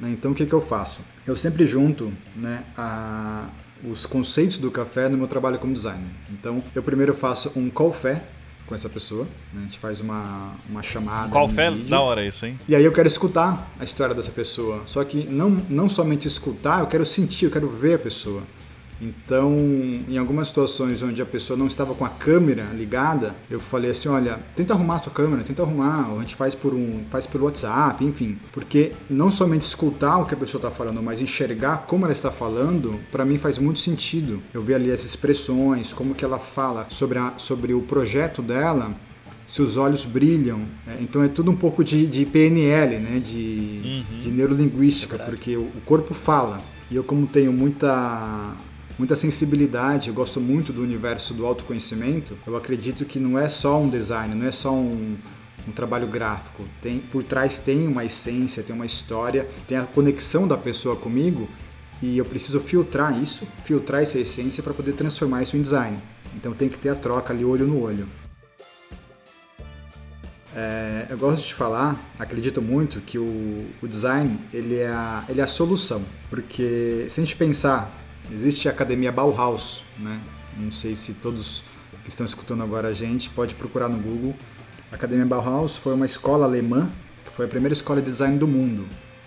Né? 0.00 0.08
Então, 0.12 0.32
o 0.32 0.34
que, 0.34 0.46
que 0.46 0.52
eu 0.54 0.62
faço? 0.62 1.02
Eu 1.26 1.36
sempre 1.36 1.66
junto 1.66 2.10
né, 2.34 2.64
a, 2.74 3.50
os 3.84 4.06
conceitos 4.06 4.56
do 4.56 4.70
café 4.70 5.10
no 5.10 5.18
meu 5.18 5.28
trabalho 5.28 5.58
como 5.58 5.74
designer. 5.74 6.08
Então, 6.30 6.64
eu 6.74 6.82
primeiro 6.82 7.12
faço 7.12 7.52
um 7.54 7.68
café 7.68 8.22
com 8.66 8.74
essa 8.74 8.88
pessoa. 8.88 9.24
Né? 9.52 9.60
A 9.60 9.64
gente 9.64 9.78
faz 9.78 10.00
uma, 10.00 10.54
uma 10.68 10.82
chamada. 10.82 11.30
Qual 11.30 11.48
fé? 11.48 11.70
Da 11.70 12.00
hora 12.00 12.24
isso, 12.24 12.46
hein? 12.46 12.58
E 12.68 12.74
aí 12.74 12.84
eu 12.84 12.92
quero 12.92 13.08
escutar 13.08 13.70
a 13.78 13.84
história 13.84 14.14
dessa 14.14 14.30
pessoa. 14.30 14.82
Só 14.86 15.04
que 15.04 15.24
não, 15.24 15.50
não 15.68 15.88
somente 15.88 16.26
escutar, 16.26 16.80
eu 16.80 16.86
quero 16.86 17.04
sentir, 17.04 17.46
eu 17.46 17.50
quero 17.50 17.68
ver 17.68 17.94
a 17.94 17.98
pessoa. 17.98 18.42
Então, 19.02 19.52
em 20.08 20.16
algumas 20.16 20.46
situações 20.46 21.02
onde 21.02 21.20
a 21.20 21.26
pessoa 21.26 21.56
não 21.56 21.66
estava 21.66 21.92
com 21.92 22.04
a 22.04 22.08
câmera 22.08 22.62
ligada, 22.72 23.34
eu 23.50 23.58
falei 23.58 23.90
assim, 23.90 24.08
olha, 24.08 24.38
tenta 24.54 24.72
arrumar 24.72 24.96
a 24.96 25.02
sua 25.02 25.12
câmera, 25.12 25.42
tenta 25.42 25.62
arrumar, 25.62 26.12
ou 26.12 26.18
a 26.18 26.20
gente 26.22 26.36
faz 26.36 26.54
por 26.54 26.72
um, 26.72 27.02
faz 27.10 27.26
pelo 27.26 27.44
WhatsApp, 27.44 28.04
enfim, 28.04 28.38
porque 28.52 28.92
não 29.10 29.32
somente 29.32 29.62
escutar 29.62 30.18
o 30.18 30.24
que 30.24 30.34
a 30.34 30.36
pessoa 30.36 30.60
está 30.60 30.70
falando, 30.70 31.02
mas 31.02 31.20
enxergar 31.20 31.84
como 31.88 32.04
ela 32.04 32.12
está 32.12 32.30
falando, 32.30 33.00
para 33.10 33.24
mim 33.24 33.38
faz 33.38 33.58
muito 33.58 33.80
sentido. 33.80 34.40
Eu 34.54 34.62
ver 34.62 34.76
ali 34.76 34.92
as 34.92 35.04
expressões, 35.04 35.92
como 35.92 36.14
que 36.14 36.24
ela 36.24 36.38
fala 36.38 36.86
sobre, 36.88 37.18
a, 37.18 37.34
sobre 37.38 37.74
o 37.74 37.82
projeto 37.82 38.40
dela, 38.40 38.94
se 39.48 39.60
os 39.60 39.76
olhos 39.76 40.04
brilham. 40.04 40.58
Né? 40.86 40.98
Então 41.00 41.24
é 41.24 41.28
tudo 41.28 41.50
um 41.50 41.56
pouco 41.56 41.82
de, 41.82 42.06
de 42.06 42.24
PNL, 42.24 42.98
né? 42.98 43.18
de, 43.18 44.04
uhum. 44.10 44.20
de 44.20 44.30
neurolinguística, 44.30 45.18
porque 45.18 45.56
o, 45.56 45.62
o 45.62 45.80
corpo 45.84 46.14
fala. 46.14 46.60
E 46.90 46.96
eu, 46.96 47.02
como 47.02 47.26
tenho 47.26 47.52
muita 47.52 48.54
muita 48.98 49.16
sensibilidade, 49.16 50.08
eu 50.08 50.14
gosto 50.14 50.40
muito 50.40 50.72
do 50.72 50.82
universo 50.82 51.34
do 51.34 51.46
autoconhecimento, 51.46 52.36
eu 52.46 52.56
acredito 52.56 53.04
que 53.04 53.18
não 53.18 53.38
é 53.38 53.48
só 53.48 53.80
um 53.80 53.88
design, 53.88 54.34
não 54.34 54.46
é 54.46 54.52
só 54.52 54.72
um, 54.72 55.16
um 55.66 55.72
trabalho 55.72 56.06
gráfico. 56.06 56.64
Tem, 56.80 56.98
por 56.98 57.22
trás 57.22 57.58
tem 57.58 57.86
uma 57.86 58.04
essência, 58.04 58.62
tem 58.62 58.74
uma 58.74 58.86
história, 58.86 59.48
tem 59.66 59.78
a 59.78 59.82
conexão 59.82 60.46
da 60.46 60.56
pessoa 60.56 60.96
comigo 60.96 61.48
e 62.02 62.18
eu 62.18 62.24
preciso 62.24 62.60
filtrar 62.60 63.20
isso, 63.22 63.46
filtrar 63.64 64.02
essa 64.02 64.18
essência 64.18 64.62
para 64.62 64.74
poder 64.74 64.92
transformar 64.92 65.42
isso 65.42 65.56
em 65.56 65.62
design. 65.62 65.96
Então 66.34 66.52
tem 66.52 66.68
que 66.68 66.78
ter 66.78 66.88
a 66.88 66.94
troca 66.94 67.32
ali 67.32 67.44
olho 67.44 67.66
no 67.66 67.80
olho. 67.80 68.06
É, 70.54 71.06
eu 71.08 71.16
gosto 71.16 71.46
de 71.46 71.54
falar, 71.54 71.98
acredito 72.18 72.60
muito 72.60 73.00
que 73.00 73.18
o, 73.18 73.64
o 73.80 73.88
design 73.88 74.38
ele 74.52 74.76
é, 74.76 74.88
a, 74.88 75.24
ele 75.28 75.40
é 75.40 75.44
a 75.44 75.46
solução, 75.46 76.04
porque 76.28 77.06
se 77.08 77.20
a 77.20 77.24
gente 77.24 77.36
pensar 77.36 77.90
Existe 78.30 78.68
a 78.68 78.70
Academia 78.70 79.10
Bauhaus, 79.10 79.84
né? 79.98 80.20
Não 80.56 80.70
sei 80.70 80.94
se 80.94 81.14
todos 81.14 81.64
que 82.04 82.08
estão 82.08 82.26
escutando 82.26 82.62
agora 82.62 82.88
a 82.88 82.92
gente 82.92 83.30
pode 83.30 83.54
procurar 83.54 83.88
no 83.88 83.98
Google. 83.98 84.34
A 84.90 84.94
Academia 84.94 85.24
Bauhaus 85.24 85.76
foi 85.76 85.94
uma 85.94 86.06
escola 86.06 86.44
alemã, 86.44 86.90
que 87.24 87.32
foi 87.32 87.46
a 87.46 87.48
primeira 87.48 87.72
escola 87.72 88.00
de 88.00 88.06
design 88.06 88.38
do 88.38 88.46
mundo. 88.46 88.86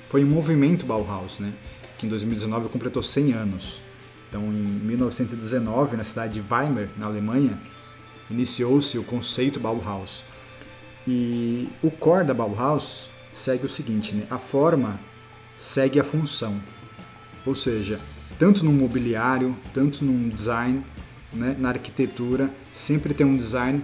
Foi 0.10 0.24
um 0.24 0.28
movimento 0.28 0.86
Bauhaus, 0.86 1.40
né? 1.40 1.54
Que 1.98 2.06
em 2.06 2.10
2019 2.10 2.70
completou 2.70 3.02
100 3.02 3.34
anos. 3.34 3.82
Então, 4.30 4.44
em 4.44 4.86
1919, 4.86 5.98
na 5.98 6.04
cidade 6.04 6.34
de 6.34 6.42
Weimar, 6.42 6.90
na 6.98 7.06
Alemanha, 7.06 7.58
iniciou-se 8.30 8.98
o 8.98 9.04
conceito 9.04 9.60
Bauhaus. 9.60 10.24
E 11.08 11.70
o 11.82 11.92
core 11.92 12.26
da 12.26 12.34
Bauhaus 12.34 13.08
segue 13.32 13.66
o 13.66 13.70
seguinte, 13.70 14.14
né? 14.14 14.26
A 14.30 14.38
forma 14.38 15.00
segue 15.56 16.00
a 16.00 16.04
função. 16.04 16.60
Ou 17.46 17.56
seja, 17.56 18.00
tanto 18.38 18.64
no 18.64 18.72
mobiliário, 18.72 19.56
tanto 19.74 20.04
no 20.04 20.30
design, 20.32 20.82
né, 21.34 21.56
na 21.60 21.70
arquitetura, 21.70 22.50
sempre 22.74 23.14
tem 23.14 23.26
um 23.26 23.38
design 23.38 23.84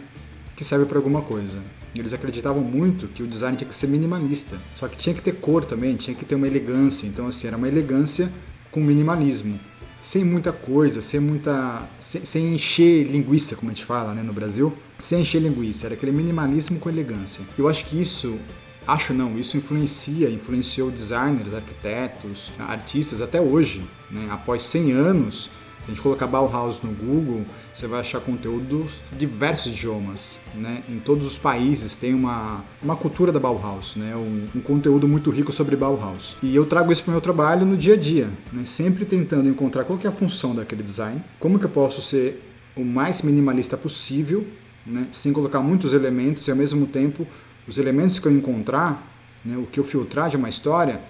que 0.56 0.64
serve 0.64 0.86
para 0.86 0.98
alguma 0.98 1.22
coisa. 1.22 1.60
Eles 1.94 2.14
acreditavam 2.14 2.62
muito 2.62 3.08
que 3.08 3.22
o 3.22 3.28
design 3.28 3.58
tinha 3.58 3.68
que 3.68 3.76
ser 3.76 3.88
minimalista, 3.88 4.58
só 4.78 4.88
que 4.88 4.98
tinha 4.98 5.14
que 5.14 5.22
ter 5.22 5.34
cor 5.34 5.66
também, 5.66 5.96
tinha 5.96 6.16
que 6.16 6.24
ter 6.24 6.36
uma 6.36 6.48
elegância. 6.48 7.06
Então, 7.06 7.28
assim, 7.28 7.48
era 7.48 7.58
uma 7.58 7.68
elegância 7.68 8.32
com 8.72 8.80
minimalismo, 8.80 9.60
sem 10.00 10.24
muita 10.24 10.54
coisa, 10.54 11.02
sem 11.02 11.20
muita, 11.20 11.84
sem, 12.00 12.24
sem 12.24 12.56
encher 12.56 13.04
linguiça, 13.04 13.56
como 13.56 13.72
a 13.72 13.74
gente 13.74 13.86
fala, 13.86 14.14
né, 14.14 14.24
no 14.24 14.32
Brasil, 14.32 14.74
sem 15.00 15.22
encher 15.22 15.42
linguiça. 15.42 15.88
Era 15.88 15.96
aquele 15.96 16.14
minimalismo 16.14 16.80
com 16.80 16.90
elegância. 16.90 17.44
Eu 17.58 17.68
acho 17.68 17.86
que 17.86 18.00
isso 18.00 18.40
Acho 18.88 19.14
não, 19.14 19.40
isso 19.40 19.58
influencia, 19.58 20.30
influenciou 20.30 20.90
designers, 20.90 21.54
arquitetos, 21.54 22.52
artistas 22.60 23.22
até 23.22 23.40
hoje. 23.40 23.84
Né? 24.10 24.28
Após 24.32 24.64
100 24.64 24.92
anos, 24.92 25.50
se 25.82 25.88
a 25.88 25.90
gente 25.92 26.02
colocar 26.02 26.28
Bauhaus 26.28 26.80
no 26.84 26.92
Google, 26.92 27.44
você 27.74 27.88
vai 27.88 28.02
achar 28.02 28.20
conteúdo 28.22 28.88
de 29.12 29.18
diversos 29.18 29.74
idiomas, 29.74 30.38
né? 30.54 30.84
Em 30.88 31.00
todos 31.00 31.26
os 31.26 31.40
países 31.40 31.96
tem 31.96 32.14
uma, 32.14 32.64
uma 32.84 32.96
cultura 32.96 33.32
da 33.32 33.40
Bauhaus, 33.40 33.96
né? 33.96 34.16
Um, 34.16 34.60
um 34.60 34.62
conteúdo 34.62 35.08
muito 35.08 35.32
rico 35.32 35.52
sobre 35.52 35.76
Bauhaus. 35.76 36.38
E 36.44 36.56
eu 36.56 36.68
trago 36.68 36.92
isso 36.92 37.02
para 37.02 37.10
o 37.10 37.14
meu 37.14 37.22
trabalho 37.22 37.66
no 37.66 37.76
dia 37.76 37.96
a 37.96 37.98
dia, 37.98 38.30
né? 38.54 38.64
Sempre 38.64 39.06
tentando 39.06 39.50
encontrar 39.50 39.84
qual 39.84 39.98
é 40.04 40.08
a 40.08 40.12
função 40.12 40.54
daquele 40.54 40.84
design, 40.84 41.20
como 41.40 41.58
que 41.58 41.66
eu 41.66 41.70
posso 41.70 42.00
ser 42.00 42.40
o 42.76 42.86
mais 42.86 43.24
minimalista 43.24 43.76
possível, 43.76 44.46
né? 44.86 45.08
Sem 45.12 45.34
colocar 45.34 45.62
muitos 45.62 45.96
elementos 45.96 46.48
e 46.48 46.52
ao 46.52 46.58
mesmo 46.58 46.86
tempo 46.86 47.26
os 47.68 47.78
elementos 47.78 48.20
que 48.20 48.28
eu 48.28 48.32
encontrar, 48.32 49.08
né? 49.46 49.58
O 49.58 49.66
que 49.66 49.80
eu 49.80 49.84
filtrar 49.84 50.30
de 50.30 50.38
uma 50.38 50.50
história 50.50 51.02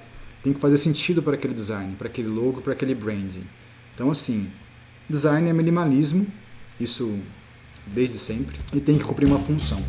tem 0.43 0.53
que 0.53 0.59
fazer 0.59 0.77
sentido 0.77 1.21
para 1.21 1.35
aquele 1.35 1.53
design, 1.53 1.95
para 1.95 2.07
aquele 2.07 2.27
logo, 2.27 2.61
para 2.61 2.73
aquele 2.73 2.95
branding. 2.95 3.43
Então, 3.93 4.09
assim, 4.09 4.49
design 5.09 5.49
é 5.49 5.53
minimalismo, 5.53 6.25
isso 6.79 7.19
desde 7.85 8.17
sempre, 8.17 8.57
e 8.73 8.79
tem 8.79 8.97
que 8.97 9.03
cumprir 9.03 9.27
uma 9.27 9.39
função. 9.39 9.81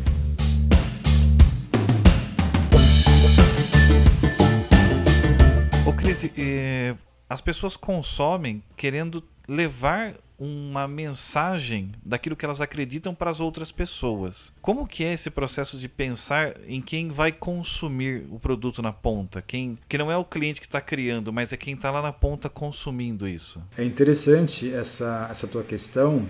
Ô 5.85 5.93
Cris, 5.93 6.29
eh, 6.37 6.95
as 7.29 7.41
pessoas 7.41 7.75
consomem 7.75 8.63
querendo 8.77 9.23
levar 9.47 10.13
uma 10.43 10.87
mensagem 10.87 11.91
daquilo 12.03 12.35
que 12.35 12.43
elas 12.43 12.59
acreditam 12.59 13.15
para 13.15 13.31
as 13.31 13.39
outras 13.39 13.71
pessoas. 13.71 14.51
Como 14.61 14.85
que 14.85 15.03
é 15.03 15.13
esse 15.13 15.29
processo 15.29 15.77
de 15.77 15.87
pensar 15.87 16.55
em 16.67 16.81
quem 16.81 17.09
vai 17.09 17.31
consumir 17.31 18.25
o 18.29 18.39
produto 18.39 18.81
na 18.81 18.91
ponta? 18.91 19.41
Quem 19.41 19.77
que 19.87 19.97
não 19.97 20.11
é 20.11 20.17
o 20.17 20.25
cliente 20.25 20.59
que 20.59 20.67
está 20.67 20.81
criando, 20.81 21.31
mas 21.31 21.53
é 21.53 21.57
quem 21.57 21.73
está 21.73 21.89
lá 21.89 22.01
na 22.01 22.11
ponta 22.11 22.49
consumindo 22.49 23.27
isso. 23.27 23.61
É 23.77 23.83
interessante 23.83 24.73
essa, 24.73 25.27
essa 25.31 25.47
tua 25.47 25.63
questão, 25.63 26.25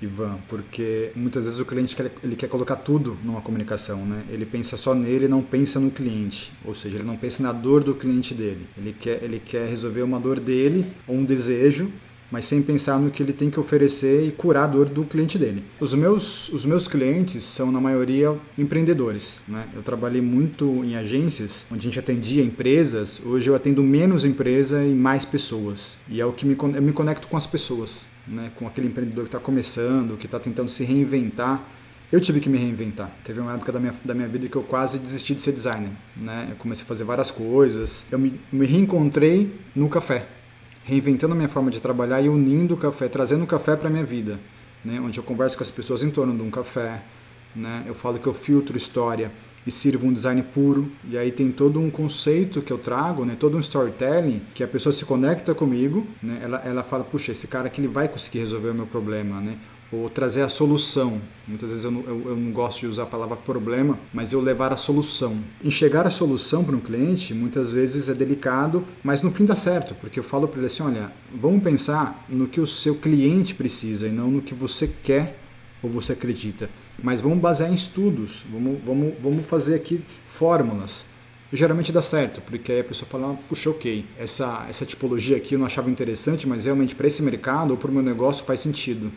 Ivan, 0.00 0.38
porque 0.48 1.10
muitas 1.16 1.44
vezes 1.44 1.58
o 1.58 1.64
cliente 1.64 1.96
quer, 1.96 2.12
ele 2.22 2.36
quer 2.36 2.48
colocar 2.48 2.76
tudo 2.76 3.18
numa 3.24 3.40
comunicação, 3.40 4.04
né? 4.04 4.22
Ele 4.28 4.44
pensa 4.44 4.76
só 4.76 4.94
nele, 4.94 5.26
não 5.26 5.42
pensa 5.42 5.80
no 5.80 5.90
cliente, 5.90 6.52
ou 6.64 6.74
seja, 6.74 6.96
ele 6.96 7.04
não 7.04 7.16
pensa 7.16 7.42
na 7.42 7.52
dor 7.52 7.82
do 7.82 7.94
cliente 7.94 8.34
dele. 8.34 8.66
Ele 8.76 8.92
quer, 8.92 9.22
ele 9.22 9.40
quer 9.40 9.68
resolver 9.68 10.02
uma 10.02 10.20
dor 10.20 10.38
dele 10.38 10.86
ou 11.08 11.16
um 11.16 11.24
desejo 11.24 11.90
mas 12.30 12.44
sem 12.44 12.62
pensar 12.62 12.98
no 12.98 13.10
que 13.10 13.22
ele 13.22 13.32
tem 13.32 13.50
que 13.50 13.60
oferecer 13.60 14.26
e 14.26 14.32
curar 14.32 14.64
a 14.64 14.66
dor 14.66 14.86
do 14.86 15.04
cliente 15.04 15.38
dele. 15.38 15.62
Os 15.80 15.94
meus, 15.94 16.48
os 16.48 16.64
meus 16.64 16.88
clientes 16.88 17.44
são, 17.44 17.70
na 17.70 17.80
maioria, 17.80 18.36
empreendedores. 18.58 19.40
Né? 19.46 19.66
Eu 19.74 19.82
trabalhei 19.82 20.20
muito 20.20 20.84
em 20.84 20.96
agências, 20.96 21.66
onde 21.70 21.80
a 21.80 21.82
gente 21.84 21.98
atendia 21.98 22.42
empresas. 22.42 23.20
Hoje 23.24 23.48
eu 23.48 23.54
atendo 23.54 23.82
menos 23.82 24.24
empresa 24.24 24.82
e 24.82 24.92
mais 24.92 25.24
pessoas. 25.24 25.98
E 26.08 26.20
é 26.20 26.26
o 26.26 26.32
que 26.32 26.44
me, 26.44 26.56
eu 26.58 26.82
me 26.82 26.92
conecto 26.92 27.28
com 27.28 27.36
as 27.36 27.46
pessoas, 27.46 28.06
né? 28.26 28.50
com 28.56 28.66
aquele 28.66 28.88
empreendedor 28.88 29.24
que 29.24 29.28
está 29.28 29.40
começando, 29.40 30.16
que 30.16 30.26
está 30.26 30.38
tentando 30.38 30.70
se 30.70 30.84
reinventar. 30.84 31.62
Eu 32.10 32.20
tive 32.20 32.38
que 32.38 32.48
me 32.48 32.56
reinventar. 32.56 33.10
Teve 33.24 33.40
uma 33.40 33.54
época 33.54 33.72
da 33.72 33.80
minha, 33.80 33.94
da 34.04 34.14
minha 34.14 34.28
vida 34.28 34.46
que 34.48 34.54
eu 34.54 34.62
quase 34.62 34.98
desisti 34.98 35.34
de 35.34 35.40
ser 35.40 35.52
designer. 35.52 35.90
Né? 36.16 36.48
Eu 36.50 36.56
comecei 36.56 36.84
a 36.84 36.86
fazer 36.86 37.02
várias 37.02 37.32
coisas. 37.32 38.06
Eu 38.10 38.18
me, 38.18 38.40
me 38.52 38.64
reencontrei 38.64 39.52
no 39.74 39.88
café 39.88 40.24
reinventando 40.86 41.34
a 41.34 41.36
minha 41.36 41.48
forma 41.48 41.70
de 41.70 41.80
trabalhar 41.80 42.22
e 42.22 42.28
unindo 42.28 42.74
o 42.74 42.76
café, 42.76 43.08
trazendo 43.08 43.42
o 43.42 43.46
café 43.46 43.74
para 43.74 43.88
a 43.88 43.90
minha 43.90 44.04
vida, 44.04 44.38
né? 44.84 45.00
onde 45.04 45.18
eu 45.18 45.24
converso 45.24 45.56
com 45.56 45.64
as 45.64 45.70
pessoas 45.70 46.04
em 46.04 46.10
torno 46.10 46.34
de 46.34 46.42
um 46.42 46.50
café, 46.50 47.02
né? 47.54 47.82
eu 47.86 47.94
falo 47.94 48.20
que 48.20 48.26
eu 48.26 48.32
filtro 48.32 48.76
história 48.76 49.32
e 49.66 49.70
sirvo 49.70 50.06
um 50.06 50.12
design 50.12 50.40
puro, 50.54 50.88
e 51.10 51.18
aí 51.18 51.32
tem 51.32 51.50
todo 51.50 51.80
um 51.80 51.90
conceito 51.90 52.62
que 52.62 52.72
eu 52.72 52.78
trago, 52.78 53.24
né? 53.24 53.36
todo 53.38 53.56
um 53.56 53.60
storytelling, 53.60 54.40
que 54.54 54.62
a 54.62 54.68
pessoa 54.68 54.92
se 54.92 55.04
conecta 55.04 55.52
comigo, 55.56 56.06
né? 56.22 56.38
ela, 56.40 56.58
ela 56.64 56.82
fala, 56.84 57.02
puxa, 57.02 57.32
esse 57.32 57.48
cara 57.48 57.66
aqui 57.66 57.80
ele 57.80 57.88
vai 57.88 58.06
conseguir 58.06 58.38
resolver 58.38 58.70
o 58.70 58.74
meu 58.74 58.86
problema, 58.86 59.40
né? 59.40 59.56
Ou 59.90 60.10
trazer 60.10 60.42
a 60.42 60.48
solução. 60.48 61.20
Muitas 61.46 61.70
vezes 61.70 61.84
eu 61.84 61.90
não, 61.90 62.00
eu, 62.02 62.22
eu 62.26 62.36
não, 62.36 62.50
gosto 62.50 62.80
de 62.80 62.86
usar 62.86 63.04
a 63.04 63.06
palavra 63.06 63.36
problema, 63.36 63.98
mas 64.12 64.32
eu 64.32 64.40
levar 64.40 64.72
a 64.72 64.76
solução. 64.76 65.38
Enxergar 65.62 66.06
a 66.06 66.10
solução 66.10 66.64
para 66.64 66.74
um 66.74 66.80
cliente 66.80 67.32
muitas 67.32 67.70
vezes 67.70 68.08
é 68.08 68.14
delicado, 68.14 68.84
mas 69.02 69.22
no 69.22 69.30
fim 69.30 69.44
dá 69.44 69.54
certo, 69.54 69.94
porque 70.00 70.18
eu 70.18 70.24
falo 70.24 70.48
para 70.48 70.58
ele 70.58 70.66
assim: 70.66 70.82
olha, 70.82 71.12
vamos 71.34 71.62
pensar 71.62 72.24
no 72.28 72.48
que 72.48 72.60
o 72.60 72.66
seu 72.66 72.96
cliente 72.96 73.54
precisa 73.54 74.08
e 74.08 74.10
não 74.10 74.30
no 74.30 74.42
que 74.42 74.54
você 74.54 74.90
quer 75.02 75.38
ou 75.82 75.88
você 75.88 76.12
acredita. 76.12 76.68
Mas 77.02 77.20
vamos 77.20 77.38
basear 77.38 77.70
em 77.70 77.74
estudos, 77.74 78.44
vamos, 78.50 78.80
vamos, 78.84 79.14
vamos 79.20 79.46
fazer 79.46 79.74
aqui 79.76 80.00
fórmulas. 80.28 81.06
Geralmente 81.52 81.92
dá 81.92 82.02
certo, 82.02 82.40
porque 82.40 82.72
aí 82.72 82.80
a 82.80 82.84
pessoa 82.84 83.08
fala, 83.08 83.38
puxa, 83.48 83.70
ok, 83.70 84.04
essa, 84.18 84.66
essa 84.68 84.84
tipologia 84.84 85.36
aqui 85.36 85.54
eu 85.54 85.60
não 85.60 85.66
achava 85.66 85.88
interessante, 85.88 86.44
mas 86.48 86.64
realmente 86.64 86.92
para 86.92 87.06
esse 87.06 87.22
mercado 87.22 87.70
ou 87.70 87.76
para 87.76 87.88
o 87.88 87.94
meu 87.94 88.02
negócio 88.02 88.44
faz 88.44 88.58
sentido 88.58 89.12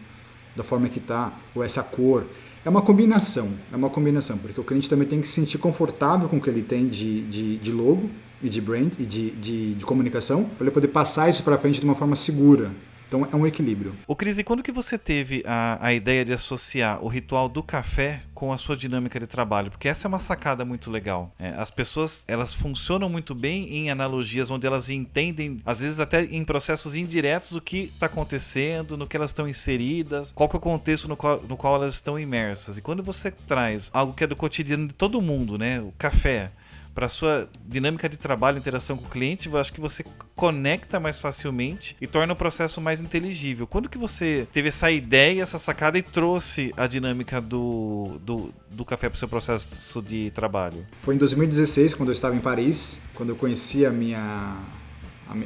da 0.55 0.63
forma 0.63 0.89
que 0.89 0.99
está, 0.99 1.33
ou 1.55 1.63
essa 1.63 1.83
cor. 1.83 2.25
É 2.65 2.69
uma 2.69 2.81
combinação, 2.81 3.51
é 3.71 3.75
uma 3.75 3.89
combinação, 3.89 4.37
porque 4.37 4.59
o 4.59 4.63
cliente 4.63 4.89
também 4.89 5.07
tem 5.07 5.21
que 5.21 5.27
se 5.27 5.33
sentir 5.33 5.57
confortável 5.57 6.27
com 6.27 6.37
o 6.37 6.41
que 6.41 6.49
ele 6.49 6.61
tem 6.61 6.87
de, 6.87 7.21
de, 7.21 7.57
de 7.57 7.71
logo 7.71 8.09
e 8.43 8.49
de 8.49 8.59
brand 8.59 8.91
e 8.99 9.05
de, 9.05 9.31
de, 9.31 9.75
de 9.75 9.85
comunicação, 9.85 10.43
para 10.43 10.65
ele 10.65 10.71
poder 10.71 10.89
passar 10.89 11.29
isso 11.29 11.43
para 11.43 11.57
frente 11.57 11.79
de 11.79 11.85
uma 11.85 11.95
forma 11.95 12.15
segura. 12.15 12.71
Então 13.09 13.27
é 13.31 13.35
um 13.35 13.45
equilíbrio. 13.47 13.95
O 14.07 14.15
Cris, 14.15 14.37
e 14.37 14.43
quando 14.43 14.61
que 14.61 14.71
você 14.71 14.95
teve 14.95 15.43
a, 15.45 15.79
a 15.81 15.91
ideia 15.91 16.23
de 16.23 16.31
associar 16.31 17.03
o 17.03 17.07
ritual 17.07 17.49
do 17.49 17.63
café 17.63 18.21
com 18.35 18.53
a 18.53 18.57
sua 18.57 18.77
dinâmica 18.77 19.19
de 19.19 19.25
trabalho? 19.25 19.71
Porque 19.71 19.87
essa 19.87 20.05
é 20.05 20.09
uma 20.09 20.19
sacada 20.19 20.63
muito 20.63 20.91
legal. 20.91 21.33
É, 21.39 21.49
as 21.57 21.71
pessoas 21.71 22.23
elas 22.27 22.53
funcionam 22.53 23.09
muito 23.09 23.33
bem 23.33 23.67
em 23.73 23.89
analogias 23.89 24.51
onde 24.51 24.67
elas 24.67 24.91
entendem, 24.91 25.57
às 25.65 25.79
vezes 25.79 25.99
até 25.99 26.23
em 26.23 26.45
processos 26.45 26.95
indiretos, 26.95 27.55
o 27.55 27.61
que 27.61 27.91
está 27.91 28.05
acontecendo, 28.05 28.95
no 28.95 29.07
que 29.07 29.17
elas 29.17 29.31
estão 29.31 29.49
inseridas, 29.49 30.31
qual 30.31 30.47
que 30.47 30.55
é 30.55 30.59
o 30.59 30.61
contexto 30.61 31.07
no 31.07 31.17
qual, 31.17 31.41
no 31.41 31.57
qual 31.57 31.75
elas 31.75 31.95
estão 31.95 32.19
imersas. 32.19 32.77
E 32.77 32.81
quando 32.81 33.01
você 33.01 33.31
traz 33.31 33.89
algo 33.91 34.13
que 34.13 34.23
é 34.23 34.27
do 34.27 34.35
cotidiano 34.35 34.87
de 34.87 34.93
todo 34.93 35.19
mundo, 35.19 35.57
né? 35.57 35.81
O 35.81 35.91
café 35.97 36.51
para 36.99 37.07
sua 37.07 37.47
dinâmica 37.65 38.09
de 38.09 38.17
trabalho, 38.17 38.57
interação 38.57 38.97
com 38.97 39.05
o 39.05 39.09
cliente, 39.09 39.47
eu 39.47 39.57
acho 39.57 39.71
que 39.71 39.79
você 39.79 40.03
conecta 40.35 40.99
mais 40.99 41.17
facilmente 41.21 41.95
e 42.01 42.05
torna 42.05 42.33
o 42.33 42.35
processo 42.35 42.81
mais 42.81 42.99
inteligível. 42.99 43.65
Quando 43.65 43.87
que 43.87 43.97
você 43.97 44.45
teve 44.51 44.67
essa 44.67 44.91
ideia, 44.91 45.41
essa 45.41 45.57
sacada 45.57 45.97
e 45.97 46.01
trouxe 46.01 46.73
a 46.75 46.87
dinâmica 46.87 47.39
do, 47.39 48.19
do, 48.21 48.53
do 48.69 48.83
café 48.83 49.07
para 49.07 49.15
o 49.15 49.17
seu 49.17 49.29
processo 49.29 50.01
de 50.01 50.29
trabalho? 50.31 50.85
Foi 51.01 51.15
em 51.15 51.17
2016, 51.17 51.93
quando 51.93 52.09
eu 52.09 52.13
estava 52.13 52.35
em 52.35 52.41
Paris, 52.41 53.01
quando 53.13 53.29
eu 53.29 53.35
conheci 53.37 53.85
a 53.85 53.91
minha 53.91 54.57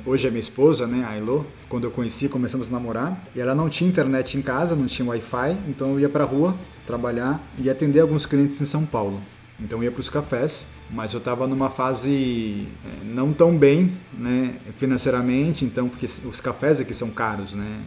hoje 0.08 0.26
é 0.26 0.32
minha 0.32 0.40
esposa, 0.40 0.88
né, 0.88 1.06
a 1.08 1.16
Elo, 1.16 1.46
quando 1.70 1.84
eu 1.84 1.92
conheci, 1.92 2.28
começamos 2.30 2.70
a 2.70 2.72
namorar, 2.72 3.22
e 3.36 3.40
ela 3.40 3.54
não 3.54 3.70
tinha 3.70 3.88
internet 3.88 4.36
em 4.40 4.42
casa, 4.42 4.76
não 4.76 4.88
tinha 4.88 5.08
Wi-Fi, 5.08 5.56
então 5.68 5.92
eu 5.92 6.00
ia 6.00 6.10
para 6.10 6.24
rua 6.24 6.56
trabalhar 6.88 7.40
e 7.60 7.70
atender 7.70 8.00
alguns 8.00 8.26
clientes 8.26 8.60
em 8.60 8.66
São 8.66 8.86
Paulo. 8.86 9.22
Então 9.64 9.80
eu 9.80 9.86
ia 9.86 9.92
para 9.92 10.02
os 10.02 10.10
cafés, 10.10 10.68
mas 10.92 11.14
eu 11.14 11.20
estava 11.20 11.48
numa 11.48 11.70
fase 11.70 12.68
é, 12.86 13.06
não 13.06 13.32
tão 13.32 13.58
bem 13.58 13.94
né, 14.14 14.56
financeiramente, 14.78 15.64
então 15.64 15.88
porque 15.88 16.06
os 16.06 16.42
cafés 16.42 16.82
aqui 16.82 16.94
são 16.94 17.10
caros, 17.10 17.54
né? 17.54 17.80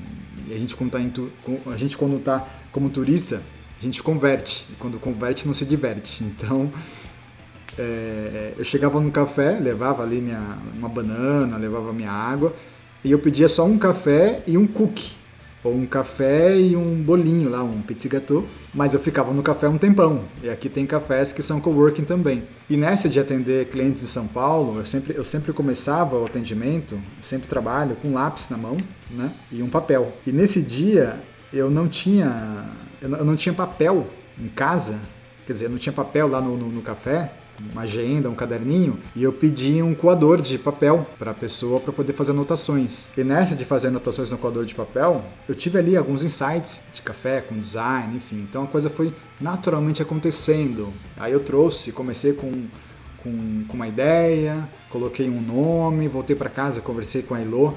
E 0.48 0.54
a 0.54 0.58
gente 0.58 0.74
quando 0.74 0.96
está 0.96 1.70
a 1.70 1.76
gente 1.76 1.98
quando 1.98 2.22
tá 2.22 2.46
como 2.72 2.88
turista, 2.88 3.42
a 3.78 3.82
gente 3.82 4.02
converte. 4.02 4.64
E 4.70 4.76
quando 4.76 4.98
converte 4.98 5.46
não 5.46 5.54
se 5.54 5.64
diverte. 5.64 6.24
Então 6.36 6.70
é, 7.78 8.54
eu 8.56 8.64
chegava 8.64 8.98
no 9.00 9.10
café, 9.10 9.58
levava 9.60 10.02
ali 10.02 10.20
minha, 10.20 10.58
uma 10.74 10.88
banana, 10.88 11.58
levava 11.58 11.92
minha 11.92 12.10
água 12.10 12.54
e 13.04 13.10
eu 13.10 13.18
pedia 13.18 13.48
só 13.48 13.66
um 13.66 13.76
café 13.78 14.42
e 14.46 14.56
um 14.56 14.66
cookie 14.66 15.25
ou 15.66 15.74
um 15.74 15.86
café 15.86 16.56
e 16.58 16.76
um 16.76 17.02
bolinho 17.02 17.50
lá, 17.50 17.62
um 17.62 17.82
petit 17.82 18.08
gâteau, 18.08 18.44
mas 18.72 18.94
eu 18.94 19.00
ficava 19.00 19.32
no 19.32 19.42
café 19.42 19.68
um 19.68 19.78
tempão. 19.78 20.22
E 20.42 20.48
aqui 20.48 20.68
tem 20.68 20.86
cafés 20.86 21.32
que 21.32 21.42
são 21.42 21.60
coworking 21.60 22.04
também. 22.04 22.44
E 22.70 22.76
nessa 22.76 23.08
de 23.08 23.18
atender 23.18 23.68
clientes 23.68 24.02
em 24.02 24.06
São 24.06 24.26
Paulo, 24.26 24.78
eu 24.78 24.84
sempre, 24.84 25.16
eu 25.16 25.24
sempre 25.24 25.52
começava 25.52 26.16
o 26.16 26.24
atendimento, 26.24 26.98
sempre 27.22 27.48
trabalho 27.48 27.96
com 27.96 28.12
lápis 28.12 28.48
na 28.48 28.56
mão, 28.56 28.76
né, 29.10 29.30
e 29.50 29.62
um 29.62 29.68
papel. 29.68 30.12
E 30.26 30.32
nesse 30.32 30.62
dia 30.62 31.18
eu 31.52 31.70
não 31.70 31.88
tinha 31.88 32.66
eu 33.00 33.24
não 33.24 33.36
tinha 33.36 33.54
papel 33.54 34.06
em 34.38 34.48
casa, 34.48 34.98
quer 35.46 35.52
dizer, 35.52 35.66
eu 35.66 35.70
não 35.70 35.78
tinha 35.78 35.92
papel 35.92 36.28
lá 36.28 36.40
no, 36.40 36.56
no, 36.56 36.68
no 36.68 36.82
café, 36.82 37.30
uma 37.72 37.82
agenda, 37.82 38.28
um 38.28 38.34
caderninho, 38.34 38.98
e 39.14 39.22
eu 39.22 39.32
pedi 39.32 39.82
um 39.82 39.94
coador 39.94 40.40
de 40.40 40.58
papel 40.58 41.06
para 41.18 41.30
a 41.30 41.34
pessoa 41.34 41.80
para 41.80 41.92
poder 41.92 42.12
fazer 42.12 42.32
anotações. 42.32 43.08
E 43.16 43.24
nessa 43.24 43.54
de 43.54 43.64
fazer 43.64 43.88
anotações 43.88 44.30
no 44.30 44.38
coador 44.38 44.64
de 44.64 44.74
papel, 44.74 45.24
eu 45.48 45.54
tive 45.54 45.78
ali 45.78 45.96
alguns 45.96 46.22
insights 46.22 46.82
de 46.92 47.02
café, 47.02 47.40
com 47.40 47.58
design, 47.58 48.16
enfim. 48.16 48.46
Então 48.48 48.64
a 48.64 48.66
coisa 48.66 48.90
foi 48.90 49.12
naturalmente 49.40 50.02
acontecendo. 50.02 50.92
Aí 51.16 51.32
eu 51.32 51.40
trouxe, 51.40 51.92
comecei 51.92 52.32
com 52.32 52.52
com, 53.68 53.74
uma 53.74 53.88
ideia, 53.88 54.68
coloquei 54.88 55.28
um 55.28 55.40
nome, 55.40 56.06
voltei 56.06 56.36
para 56.36 56.48
casa, 56.48 56.80
conversei 56.80 57.22
com 57.22 57.34
a 57.34 57.40
Elo 57.40 57.76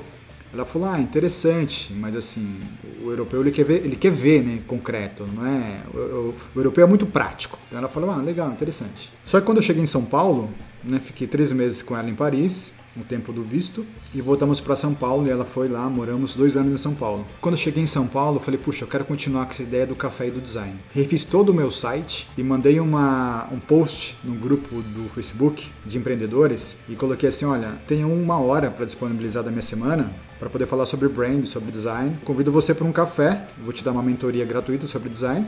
ela 0.51 0.65
falou, 0.65 0.89
ah, 0.89 0.99
interessante, 0.99 1.93
mas 1.93 2.15
assim, 2.15 2.59
o 3.03 3.09
europeu 3.09 3.41
ele 3.41 3.51
quer 3.51 3.63
ver, 3.63 3.85
ele 3.85 3.95
quer 3.95 4.11
ver, 4.11 4.43
né, 4.43 4.59
concreto, 4.67 5.23
não 5.25 5.45
é? 5.45 5.81
O, 5.93 5.97
o, 5.97 6.35
o, 6.55 6.59
europeu 6.59 6.83
é 6.83 6.87
muito 6.87 7.05
prático. 7.05 7.59
Então 7.67 7.77
ela 7.77 7.87
falou, 7.87 8.09
ah, 8.09 8.17
legal, 8.17 8.49
interessante. 8.51 9.11
Só 9.23 9.39
que 9.39 9.45
quando 9.45 9.59
eu 9.59 9.63
cheguei 9.63 9.83
em 9.83 9.85
São 9.85 10.03
Paulo, 10.03 10.49
né, 10.83 10.99
fiquei 10.99 11.27
três 11.27 11.51
meses 11.51 11.83
com 11.83 11.95
ela 11.95 12.09
em 12.09 12.15
Paris, 12.15 12.71
o 13.01 13.03
tempo 13.03 13.31
do 13.31 13.43
visto 13.43 13.85
e 14.13 14.21
voltamos 14.21 14.59
para 14.59 14.75
São 14.75 14.93
Paulo 14.93 15.27
e 15.27 15.29
ela 15.29 15.45
foi 15.45 15.67
lá, 15.67 15.89
moramos 15.89 16.35
dois 16.35 16.55
anos 16.57 16.73
em 16.73 16.77
São 16.77 16.93
Paulo. 16.93 17.25
Quando 17.41 17.57
cheguei 17.57 17.83
em 17.83 17.87
São 17.87 18.07
Paulo, 18.07 18.37
eu 18.37 18.41
falei, 18.41 18.59
puxa, 18.59 18.83
eu 18.83 18.87
quero 18.87 19.05
continuar 19.05 19.45
com 19.45 19.51
essa 19.51 19.63
ideia 19.63 19.85
do 19.85 19.95
café 19.95 20.27
e 20.27 20.31
do 20.31 20.39
design. 20.39 20.75
Refiz 20.93 21.23
todo 21.23 21.49
o 21.49 21.53
meu 21.53 21.71
site 21.71 22.27
e 22.37 22.43
mandei 22.43 22.79
uma, 22.79 23.47
um 23.51 23.59
post 23.59 24.15
no 24.23 24.35
grupo 24.35 24.81
do 24.81 25.09
Facebook 25.09 25.67
de 25.85 25.97
empreendedores 25.97 26.77
e 26.87 26.95
coloquei 26.95 27.29
assim, 27.29 27.45
olha, 27.45 27.73
tenho 27.87 28.11
uma 28.11 28.39
hora 28.39 28.69
para 28.69 28.85
disponibilizar 28.85 29.43
da 29.43 29.51
minha 29.51 29.61
semana 29.61 30.11
para 30.39 30.49
poder 30.49 30.65
falar 30.65 30.85
sobre 30.85 31.07
brand, 31.09 31.45
sobre 31.45 31.71
design. 31.71 32.17
Convido 32.23 32.51
você 32.51 32.73
para 32.73 32.85
um 32.85 32.91
café, 32.91 33.47
vou 33.63 33.73
te 33.73 33.83
dar 33.83 33.91
uma 33.91 34.03
mentoria 34.03 34.45
gratuita 34.45 34.87
sobre 34.87 35.09
design 35.09 35.45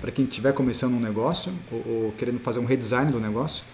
para 0.00 0.10
quem 0.10 0.24
estiver 0.24 0.52
começando 0.52 0.94
um 0.94 1.00
negócio 1.00 1.52
ou, 1.72 1.78
ou 1.78 2.12
querendo 2.12 2.38
fazer 2.38 2.60
um 2.60 2.64
redesign 2.66 3.10
do 3.10 3.18
negócio. 3.18 3.64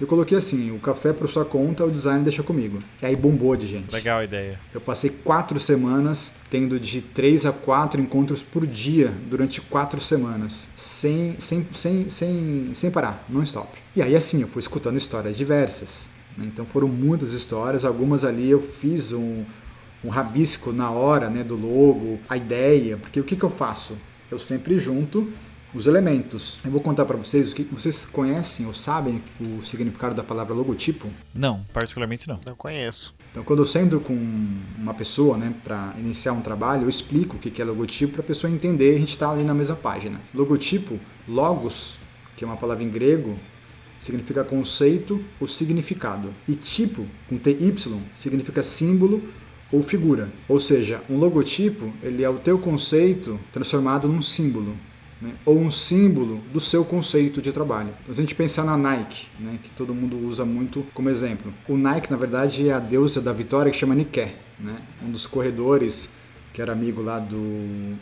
Eu 0.00 0.06
coloquei 0.06 0.38
assim, 0.38 0.70
o 0.70 0.78
café 0.78 1.12
por 1.12 1.28
sua 1.28 1.44
conta, 1.44 1.84
o 1.84 1.90
design 1.90 2.24
deixa 2.24 2.42
comigo. 2.42 2.78
E 3.02 3.06
aí 3.06 3.14
bombou 3.14 3.54
de 3.54 3.66
gente. 3.66 3.92
Legal 3.92 4.20
a 4.20 4.24
ideia. 4.24 4.58
Eu 4.72 4.80
passei 4.80 5.10
quatro 5.10 5.60
semanas 5.60 6.32
tendo 6.48 6.80
de 6.80 7.02
três 7.02 7.44
a 7.44 7.52
quatro 7.52 8.00
encontros 8.00 8.42
por 8.42 8.66
dia 8.66 9.12
durante 9.28 9.60
quatro 9.60 10.00
semanas, 10.00 10.70
sem, 10.74 11.36
sem, 11.38 11.66
sem, 11.74 12.08
sem, 12.08 12.70
sem 12.72 12.90
parar, 12.90 13.24
non 13.28 13.42
stop. 13.42 13.68
E 13.94 14.00
aí 14.00 14.16
assim, 14.16 14.40
eu 14.40 14.48
fui 14.48 14.60
escutando 14.60 14.96
histórias 14.96 15.36
diversas. 15.36 16.08
Né? 16.34 16.46
Então 16.50 16.64
foram 16.64 16.88
muitas 16.88 17.34
histórias, 17.34 17.84
algumas 17.84 18.24
ali 18.24 18.48
eu 18.48 18.62
fiz 18.62 19.12
um, 19.12 19.44
um 20.02 20.08
rabisco 20.08 20.72
na 20.72 20.90
hora 20.90 21.28
né, 21.28 21.44
do 21.44 21.56
logo, 21.56 22.18
a 22.26 22.38
ideia, 22.38 22.96
porque 22.96 23.20
o 23.20 23.24
que, 23.24 23.36
que 23.36 23.44
eu 23.44 23.50
faço? 23.50 23.98
Eu 24.30 24.38
sempre 24.38 24.78
junto 24.78 25.30
os 25.74 25.86
elementos. 25.86 26.58
Eu 26.64 26.70
vou 26.70 26.80
contar 26.80 27.04
para 27.04 27.16
vocês 27.16 27.52
o 27.52 27.54
que 27.54 27.62
vocês 27.62 28.04
conhecem 28.04 28.66
ou 28.66 28.74
sabem 28.74 29.22
o 29.40 29.62
significado 29.62 30.14
da 30.14 30.22
palavra 30.22 30.54
logotipo? 30.54 31.08
Não, 31.34 31.64
particularmente 31.72 32.28
não. 32.28 32.40
Não 32.46 32.54
conheço. 32.54 33.14
Então, 33.30 33.44
quando 33.44 33.60
eu 33.60 33.66
sento 33.66 34.00
com 34.00 34.14
uma 34.76 34.94
pessoa, 34.94 35.36
né, 35.36 35.54
para 35.62 35.94
iniciar 35.98 36.32
um 36.32 36.40
trabalho, 36.40 36.82
eu 36.84 36.88
explico 36.88 37.36
o 37.36 37.38
que 37.38 37.60
é 37.60 37.64
logotipo 37.64 38.14
para 38.14 38.22
a 38.22 38.26
pessoa 38.26 38.52
entender. 38.52 38.96
A 38.96 38.98
gente 38.98 39.10
está 39.10 39.30
ali 39.30 39.44
na 39.44 39.54
mesma 39.54 39.76
página. 39.76 40.20
Logotipo, 40.34 40.98
logos, 41.28 41.96
que 42.36 42.44
é 42.44 42.46
uma 42.46 42.56
palavra 42.56 42.82
em 42.82 42.90
grego, 42.90 43.38
significa 44.00 44.42
conceito 44.42 45.22
ou 45.38 45.46
significado. 45.46 46.32
E 46.48 46.54
tipo, 46.54 47.06
com 47.28 47.38
TY, 47.38 47.74
significa 48.14 48.62
símbolo 48.62 49.22
ou 49.70 49.82
figura. 49.82 50.28
Ou 50.48 50.58
seja, 50.58 51.00
um 51.08 51.16
logotipo 51.16 51.92
ele 52.02 52.24
é 52.24 52.28
o 52.28 52.38
teu 52.38 52.58
conceito 52.58 53.38
transformado 53.52 54.08
num 54.08 54.22
símbolo 54.22 54.74
né, 55.20 55.32
ou 55.44 55.58
um 55.58 55.70
símbolo 55.70 56.40
do 56.52 56.60
seu 56.60 56.84
conceito 56.84 57.42
de 57.42 57.52
trabalho. 57.52 57.90
Se 58.06 58.12
a 58.12 58.14
gente 58.14 58.34
pensar 58.34 58.64
na 58.64 58.76
Nike, 58.76 59.28
né, 59.38 59.58
que 59.62 59.70
todo 59.70 59.94
mundo 59.94 60.16
usa 60.26 60.44
muito 60.44 60.84
como 60.94 61.08
exemplo, 61.08 61.52
o 61.68 61.76
Nike 61.76 62.10
na 62.10 62.16
verdade 62.16 62.68
é 62.68 62.72
a 62.72 62.78
deusa 62.78 63.20
da 63.20 63.32
vitória 63.32 63.70
que 63.70 63.76
chama 63.76 63.94
Nike, 63.94 64.28
né, 64.58 64.76
um 65.04 65.10
dos 65.10 65.26
corredores 65.26 66.08
que 66.52 66.60
era 66.60 66.72
amigo 66.72 67.00
lá 67.00 67.20
do, 67.20 67.36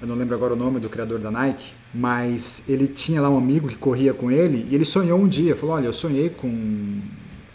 eu 0.00 0.08
não 0.08 0.14
lembro 0.14 0.34
agora 0.34 0.54
o 0.54 0.56
nome 0.56 0.80
do 0.80 0.88
criador 0.88 1.18
da 1.18 1.30
Nike, 1.30 1.70
mas 1.92 2.62
ele 2.66 2.86
tinha 2.86 3.20
lá 3.20 3.28
um 3.28 3.36
amigo 3.36 3.68
que 3.68 3.76
corria 3.76 4.14
com 4.14 4.30
ele 4.30 4.66
e 4.70 4.74
ele 4.74 4.86
sonhou 4.86 5.20
um 5.20 5.28
dia, 5.28 5.54
falou, 5.54 5.74
olha, 5.74 5.86
eu 5.86 5.92
sonhei 5.92 6.30
com 6.30 7.00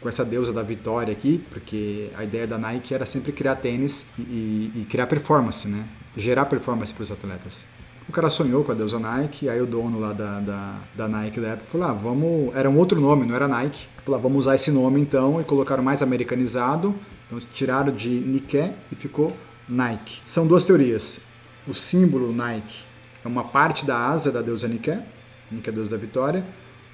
com 0.04 0.10
essa 0.10 0.26
deusa 0.26 0.52
da 0.52 0.62
vitória 0.62 1.14
aqui, 1.14 1.42
porque 1.50 2.10
a 2.18 2.26
ideia 2.26 2.46
da 2.46 2.58
Nike 2.58 2.94
era 2.94 3.06
sempre 3.06 3.32
criar 3.32 3.56
tênis 3.56 4.08
e, 4.20 4.22
e, 4.22 4.72
e 4.82 4.86
criar 4.90 5.08
performance, 5.08 5.66
né? 5.66 5.86
Gerar 6.16 6.46
performance 6.46 6.94
para 6.94 7.04
os 7.04 7.12
atletas. 7.12 7.66
O 8.08 8.12
cara 8.12 8.30
sonhou 8.30 8.64
com 8.64 8.72
a 8.72 8.76
deusa 8.76 9.00
Nike, 9.00 9.48
aí 9.48 9.62
o 9.62 9.66
dono 9.66 10.00
lá 10.00 10.12
da, 10.12 10.40
da, 10.40 10.76
da 10.96 11.08
Nike 11.08 11.40
da 11.40 11.50
época 11.50 11.68
falou: 11.72 11.88
ah, 11.88 11.94
vamos. 11.94 12.56
Era 12.56 12.70
um 12.70 12.78
outro 12.78 13.00
nome, 13.00 13.26
não 13.26 13.36
era 13.36 13.48
Nike. 13.48 13.88
Falou: 14.00 14.20
ah, 14.20 14.22
vamos 14.22 14.40
usar 14.40 14.56
esse 14.56 14.72
nome 14.72 15.00
então, 15.00 15.40
e 15.40 15.44
colocaram 15.44 15.84
mais 15.84 16.02
americanizado. 16.02 16.94
Então 17.28 17.40
tiraram 17.54 17.92
de 17.92 18.10
Nike 18.10 18.72
e 18.92 18.96
ficou 18.96 19.36
Nike. 19.68 20.20
São 20.24 20.46
duas 20.46 20.66
teorias. 20.66 21.20
O 21.68 21.74
símbolo 21.74 22.34
Nike 22.34 22.84
é 23.24 23.28
uma 23.28 23.46
parte 23.46 23.86
da 23.86 23.98
asa 23.98 24.32
da 24.32 24.42
deusa 24.42 24.68
Nike, 24.68 25.00
Nike 25.50 25.70
é 25.70 25.72
a 25.72 25.74
deusa 25.74 25.96
da 25.96 26.02
vitória, 26.02 26.44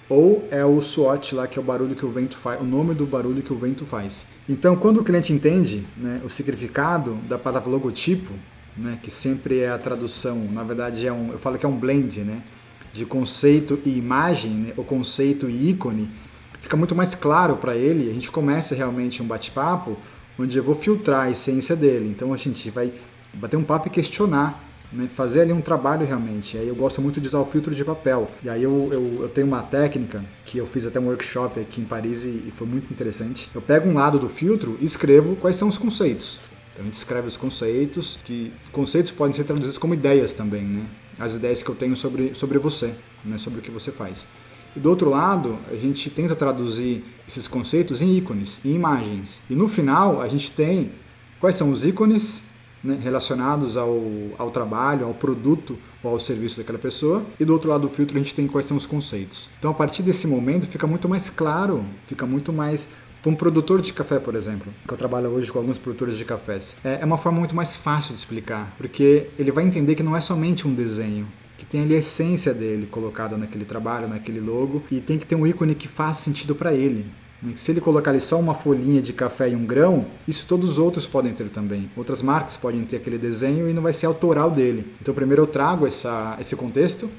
ou 0.08 0.48
é 0.52 0.64
o 0.64 0.80
SWOT 0.80 1.36
lá, 1.36 1.48
que 1.48 1.58
é 1.58 1.62
o 1.62 1.66
barulho 1.66 1.96
que 1.96 2.06
o 2.06 2.10
vento 2.10 2.38
faz, 2.38 2.62
o 2.62 2.64
nome 2.64 2.94
do 2.94 3.06
barulho 3.06 3.42
que 3.42 3.52
o 3.52 3.56
vento 3.56 3.86
faz. 3.86 4.26
Então, 4.48 4.76
quando 4.76 5.00
o 5.00 5.04
cliente 5.04 5.34
entende 5.34 5.86
né, 5.98 6.22
o 6.24 6.30
significado 6.30 7.16
da 7.28 7.38
palavra 7.38 7.70
logotipo, 7.70 8.34
né, 8.80 8.98
que 9.02 9.12
sempre 9.12 9.60
é 9.60 9.70
a 9.70 9.78
tradução, 9.78 10.48
na 10.52 10.64
verdade 10.64 11.06
é 11.06 11.12
um, 11.12 11.32
eu 11.32 11.40
falo 11.40 11.58
que 11.58 11.66
é 11.66 11.70
um 11.70 11.78
blend, 11.78 12.22
né, 12.22 12.42
de 12.94 13.06
conceito 13.06 13.80
e 13.86 13.98
imagem, 13.98 14.52
né, 14.52 14.74
o 14.78 14.84
conceito 14.84 15.50
e 15.50 15.70
ícone, 15.70 16.10
fica 16.62 16.76
muito 16.76 16.96
mais 16.96 17.16
claro 17.16 17.58
para 17.58 17.76
ele. 17.76 18.10
A 18.10 18.14
gente 18.14 18.32
começa 18.32 18.76
realmente 18.76 19.22
um 19.22 19.26
bate-papo 19.26 19.98
onde 20.38 20.58
eu 20.58 20.64
vou 20.64 20.76
filtrar 20.76 21.28
a 21.28 21.30
essência 21.30 21.76
dele. 21.76 22.08
Então 22.10 22.34
a 22.34 22.38
gente 22.38 22.70
vai 22.70 22.92
bater 23.34 23.58
um 23.58 23.64
papo 23.64 23.88
e 23.88 23.92
questionar, 23.92 24.64
né, 24.92 25.08
fazer 25.14 25.42
ali 25.42 25.54
um 25.54 25.62
trabalho 25.62 26.06
realmente. 26.06 26.58
Aí 26.58 26.68
eu 26.68 26.76
gosto 26.76 27.02
muito 27.02 27.20
de 27.20 27.28
usar 27.28 27.40
o 27.40 27.46
filtro 27.46 27.76
de 27.76 27.84
papel. 27.84 28.30
E 28.44 28.50
aí 28.50 28.64
eu, 28.64 28.90
eu, 28.92 29.18
eu 29.22 29.30
tenho 29.30 29.48
uma 29.48 29.62
técnica 29.62 30.24
que 30.46 30.58
eu 30.58 30.66
fiz 30.66 30.88
até 30.88 31.00
um 31.00 31.08
workshop 31.08 31.60
aqui 31.60 31.82
em 31.82 31.86
Paris 31.86 32.24
e, 32.24 32.30
e 32.30 32.54
foi 32.56 32.66
muito 32.66 32.92
interessante. 32.92 33.50
Eu 33.54 33.62
pego 33.62 33.90
um 33.90 33.94
lado 33.94 34.18
do 34.18 34.30
filtro 34.30 34.78
e 34.80 34.86
escrevo 34.86 35.36
quais 35.36 35.56
são 35.56 35.68
os 35.68 35.78
conceitos. 35.78 36.40
A 36.80 36.82
gente 36.82 36.94
escreve 36.94 37.28
os 37.28 37.36
conceitos, 37.36 38.18
que 38.24 38.54
conceitos 38.72 39.12
podem 39.12 39.34
ser 39.34 39.44
traduzidos 39.44 39.78
como 39.78 39.94
ideias 39.94 40.32
também, 40.32 40.64
né? 40.64 40.86
As 41.20 41.36
ideias 41.36 41.62
que 41.62 41.70
eu 41.70 41.76
tenho 41.76 41.96
sobre, 41.98 42.34
sobre 42.34 42.58
você, 42.58 42.94
né? 43.26 43.38
sobre 43.38 43.60
o 43.60 43.62
que 43.62 43.70
você 43.70 43.92
faz. 43.92 44.26
E 44.74 44.80
do 44.80 44.90
outro 44.90 45.10
lado, 45.10 45.58
a 45.70 45.76
gente 45.76 46.10
tenta 46.10 46.36
traduzir 46.36 47.04
esses 47.28 47.48
conceitos 47.48 48.02
em 48.02 48.16
ícones, 48.16 48.62
em 48.64 48.74
imagens. 48.74 49.42
E 49.50 49.56
no 49.56 49.68
final, 49.68 50.22
a 50.22 50.28
gente 50.30 50.52
tem 50.52 50.92
quais 51.42 51.56
são 51.56 51.70
os 51.70 51.86
ícones 51.86 52.44
né, 52.82 52.98
relacionados 53.04 53.76
ao, 53.76 54.02
ao 54.38 54.50
trabalho, 54.50 55.06
ao 55.06 55.14
produto 55.14 55.78
ou 56.02 56.12
ao 56.12 56.20
serviço 56.20 56.60
daquela 56.60 56.80
pessoa. 56.80 57.26
E 57.38 57.44
do 57.44 57.52
outro 57.52 57.70
lado 57.70 57.82
do 57.82 57.90
filtro, 57.90 58.16
a 58.16 58.20
gente 58.20 58.34
tem 58.34 58.48
quais 58.48 58.66
são 58.66 58.78
os 58.78 58.86
conceitos. 58.86 59.50
Então, 59.60 59.72
a 59.72 59.74
partir 59.74 60.02
desse 60.02 60.28
momento, 60.28 60.66
fica 60.66 60.88
muito 60.88 61.10
mais 61.10 61.30
claro, 61.30 61.84
fica 62.08 62.26
muito 62.26 62.54
mais 62.54 62.88
para 63.22 63.32
um 63.32 63.36
produtor 63.36 63.82
de 63.82 63.92
café, 63.92 64.18
por 64.18 64.36
exemplo, 64.36 64.72
que 64.88 64.94
eu 64.94 64.98
trabalho 64.98 65.30
hoje 65.30 65.52
com 65.52 65.60
alguns 65.60 65.78
produtores 65.78 66.18
de 66.18 66.24
cafés, 66.24 66.78
é, 66.84 67.00
é 67.02 67.06
uma 67.06 67.18
forma 67.18 67.40
muito 67.40 67.56
mais 67.56 67.76
fácil 67.76 68.14
de 68.14 68.20
explicar, 68.20 68.74
porque 68.78 69.28
ele 69.38 69.52
vai 69.52 69.66
entender 69.66 69.96
que 69.96 70.04
não 70.04 70.16
é 70.16 70.22
somente 70.22 70.68
um 70.68 70.74
desenho, 70.74 71.28
que 71.58 71.66
tem 71.66 71.82
ali 71.82 71.96
a 71.96 72.00
essência 72.00 72.54
dele 72.54 72.88
colocada 72.88 73.38
naquele 73.38 73.66
trabalho, 73.66 74.08
naquele 74.08 74.40
logo, 74.40 74.84
e 74.90 75.02
tem 75.02 75.18
que 75.18 75.26
ter 75.26 75.36
um 75.36 75.46
ícone 75.46 75.76
que 75.76 75.88
faz 75.88 76.18
sentido 76.18 76.56
para 76.56 76.74
ele. 76.74 77.06
Né? 77.42 77.54
Se 77.56 77.72
ele 77.72 77.82
colocar 77.82 78.12
ali 78.12 78.22
só 78.22 78.40
uma 78.40 78.56
folhinha 78.56 79.02
de 79.02 79.12
café 79.12 79.50
e 79.50 79.56
um 79.56 79.66
grão, 79.66 80.06
isso 80.26 80.46
todos 80.48 80.72
os 80.72 80.80
outros 80.80 81.06
podem 81.06 81.34
ter 81.34 81.50
também. 81.50 81.90
Outras 81.98 82.22
marcas 82.22 82.56
podem 82.56 82.84
ter 82.84 82.98
aquele 82.98 83.18
desenho 83.18 83.70
e 83.70 83.74
não 83.74 83.82
vai 83.82 83.94
ser 83.94 84.06
autoral 84.06 84.50
dele. 84.50 84.86
Então, 85.02 85.14
primeiro 85.14 85.44
eu 85.44 85.48
trago 85.48 85.86
essa, 85.86 86.38
esse 86.40 86.56
contexto, 86.56 87.10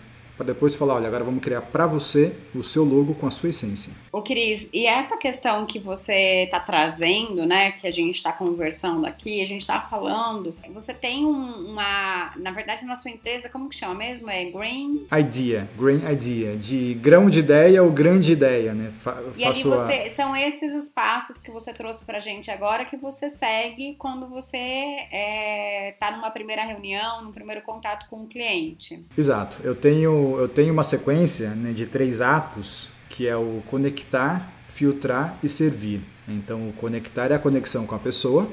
para 0.40 0.46
depois 0.46 0.74
falar, 0.74 0.94
olha, 0.94 1.06
agora 1.06 1.22
vamos 1.22 1.42
criar 1.42 1.60
para 1.60 1.86
você 1.86 2.34
o 2.54 2.62
seu 2.62 2.82
logo 2.82 3.14
com 3.14 3.26
a 3.26 3.30
sua 3.30 3.50
essência. 3.50 3.92
Ô 4.10 4.22
Cris, 4.22 4.70
e 4.72 4.86
essa 4.86 5.18
questão 5.18 5.66
que 5.66 5.78
você 5.78 6.44
está 6.44 6.58
trazendo, 6.58 7.44
né, 7.44 7.72
que 7.72 7.86
a 7.86 7.90
gente 7.90 8.16
está 8.16 8.32
conversando 8.32 9.04
aqui, 9.04 9.42
a 9.42 9.46
gente 9.46 9.60
está 9.60 9.82
falando, 9.82 10.56
você 10.72 10.94
tem 10.94 11.26
um, 11.26 11.68
uma, 11.68 12.32
na 12.36 12.52
verdade 12.52 12.86
na 12.86 12.96
sua 12.96 13.10
empresa, 13.10 13.50
como 13.50 13.68
que 13.68 13.76
chama 13.76 13.94
mesmo? 13.96 14.30
É 14.30 14.46
Green? 14.46 15.06
Idea, 15.12 15.68
Green 15.78 16.10
Idea, 16.10 16.56
de 16.56 16.94
grão 16.94 17.28
de 17.28 17.40
ideia 17.40 17.82
ou 17.82 17.90
grande 17.90 18.32
ideia, 18.32 18.72
né? 18.72 18.90
Fa 19.02 19.22
e 19.36 19.44
aí 19.44 19.62
você, 19.62 19.92
a... 19.92 20.10
são 20.10 20.34
esses 20.34 20.72
os 20.74 20.88
passos 20.88 21.36
que 21.42 21.50
você 21.50 21.74
trouxe 21.74 22.02
para 22.06 22.18
gente 22.18 22.50
agora 22.50 22.86
que 22.86 22.96
você 22.96 23.28
segue 23.28 23.94
quando 23.98 24.26
você 24.26 24.56
está 24.56 25.16
é, 25.16 25.96
tá 26.00 26.10
numa 26.12 26.30
primeira 26.30 26.64
reunião, 26.64 27.22
num 27.22 27.32
primeiro 27.32 27.60
contato 27.60 28.08
com 28.08 28.22
o 28.22 28.26
cliente. 28.26 29.04
Exato, 29.18 29.58
eu 29.62 29.74
tenho 29.74 30.29
eu 30.38 30.48
tenho 30.48 30.72
uma 30.72 30.82
sequência 30.82 31.50
né, 31.50 31.72
de 31.72 31.86
três 31.86 32.20
atos 32.20 32.88
que 33.08 33.26
é 33.26 33.36
o 33.36 33.62
conectar, 33.66 34.50
filtrar 34.74 35.36
e 35.42 35.48
servir. 35.48 36.00
Então, 36.28 36.68
o 36.68 36.72
conectar 36.72 37.30
é 37.30 37.34
a 37.34 37.38
conexão 37.38 37.84
com 37.86 37.94
a 37.94 37.98
pessoa, 37.98 38.48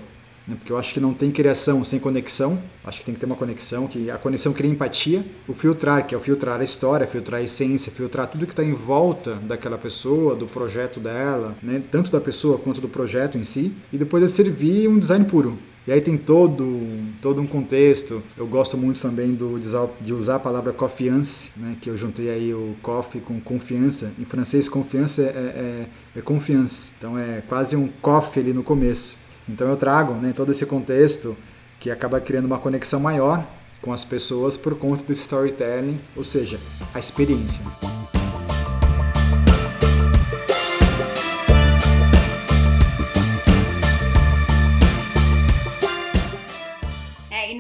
né, 0.48 0.56
porque 0.58 0.72
eu 0.72 0.78
acho 0.78 0.94
que 0.94 1.00
não 1.00 1.14
tem 1.14 1.30
criação 1.30 1.84
sem 1.84 2.00
conexão. 2.00 2.60
Acho 2.84 3.00
que 3.00 3.06
tem 3.06 3.14
que 3.14 3.20
ter 3.20 3.26
uma 3.26 3.36
conexão, 3.36 3.88
que 3.88 4.10
a 4.10 4.18
conexão 4.18 4.52
cria 4.52 4.72
empatia. 4.72 5.24
O 5.48 5.54
filtrar, 5.54 6.08
que 6.08 6.16
é 6.16 6.18
o 6.18 6.22
filtrar 6.22 6.60
a 6.60 6.64
história, 6.64 7.06
filtrar 7.06 7.40
a 7.40 7.44
essência, 7.44 7.92
filtrar 7.92 8.28
tudo 8.28 8.46
que 8.46 8.54
está 8.54 8.64
em 8.64 8.74
volta 8.74 9.36
daquela 9.36 9.78
pessoa, 9.78 10.36
do 10.36 10.48
projeto 10.48 11.00
dela, 11.00 11.56
né, 11.62 11.82
tanto 11.92 12.10
da 12.10 12.20
pessoa 12.20 12.58
quanto 12.58 12.82
do 12.82 12.90
projeto 12.90 13.38
em 13.38 13.44
si. 13.44 13.72
E 13.94 13.98
depois 13.98 14.24
é 14.24 14.28
servir 14.28 14.88
um 14.88 14.98
design 14.98 15.26
puro. 15.26 15.58
E 15.88 15.92
aí 15.94 16.02
tem 16.02 16.18
todo, 16.18 16.82
todo 17.22 17.40
um 17.40 17.48
contexto. 17.48 18.22
Eu 18.38 18.46
gosto 18.46 18.78
muito 18.78 19.02
também 19.02 19.34
do, 19.34 19.58
de 20.02 20.14
usar 20.14 20.36
a 20.36 20.40
palavra 20.40 20.74
confiance, 20.74 21.52
né, 21.56 21.78
que 21.80 21.90
eu 21.90 21.96
juntei 21.96 22.30
aí 22.30 22.54
o 22.54 22.76
coffee 22.82 23.22
com 23.22 23.40
confiança. 23.40 24.12
Em 24.20 24.26
francês, 24.26 24.68
confiança 24.68 25.22
é, 25.22 25.26
é, 25.26 25.86
é 26.18 26.22
confiance. 26.22 26.92
Então 26.98 27.18
é 27.18 27.42
quase 27.48 27.78
um 27.78 27.88
coffee 28.02 28.44
ali 28.44 28.52
no 28.52 28.64
começo. 28.64 29.16
Então 29.48 29.70
eu 29.70 29.78
trago 29.78 30.14
né, 30.16 30.34
todo 30.36 30.52
esse 30.52 30.66
contexto 30.66 31.38
que 31.80 31.90
acaba 31.90 32.20
criando 32.20 32.46
uma 32.46 32.60
conexão 32.60 33.00
maior 33.00 33.48
com 33.82 33.94
as 33.94 34.04
pessoas 34.04 34.58
por 34.58 34.76
conta 34.76 35.06
do 35.06 35.14
storytelling, 35.14 36.00
ou 36.18 36.24
seja, 36.24 36.60
a 36.94 37.00
experiência. 37.00 37.62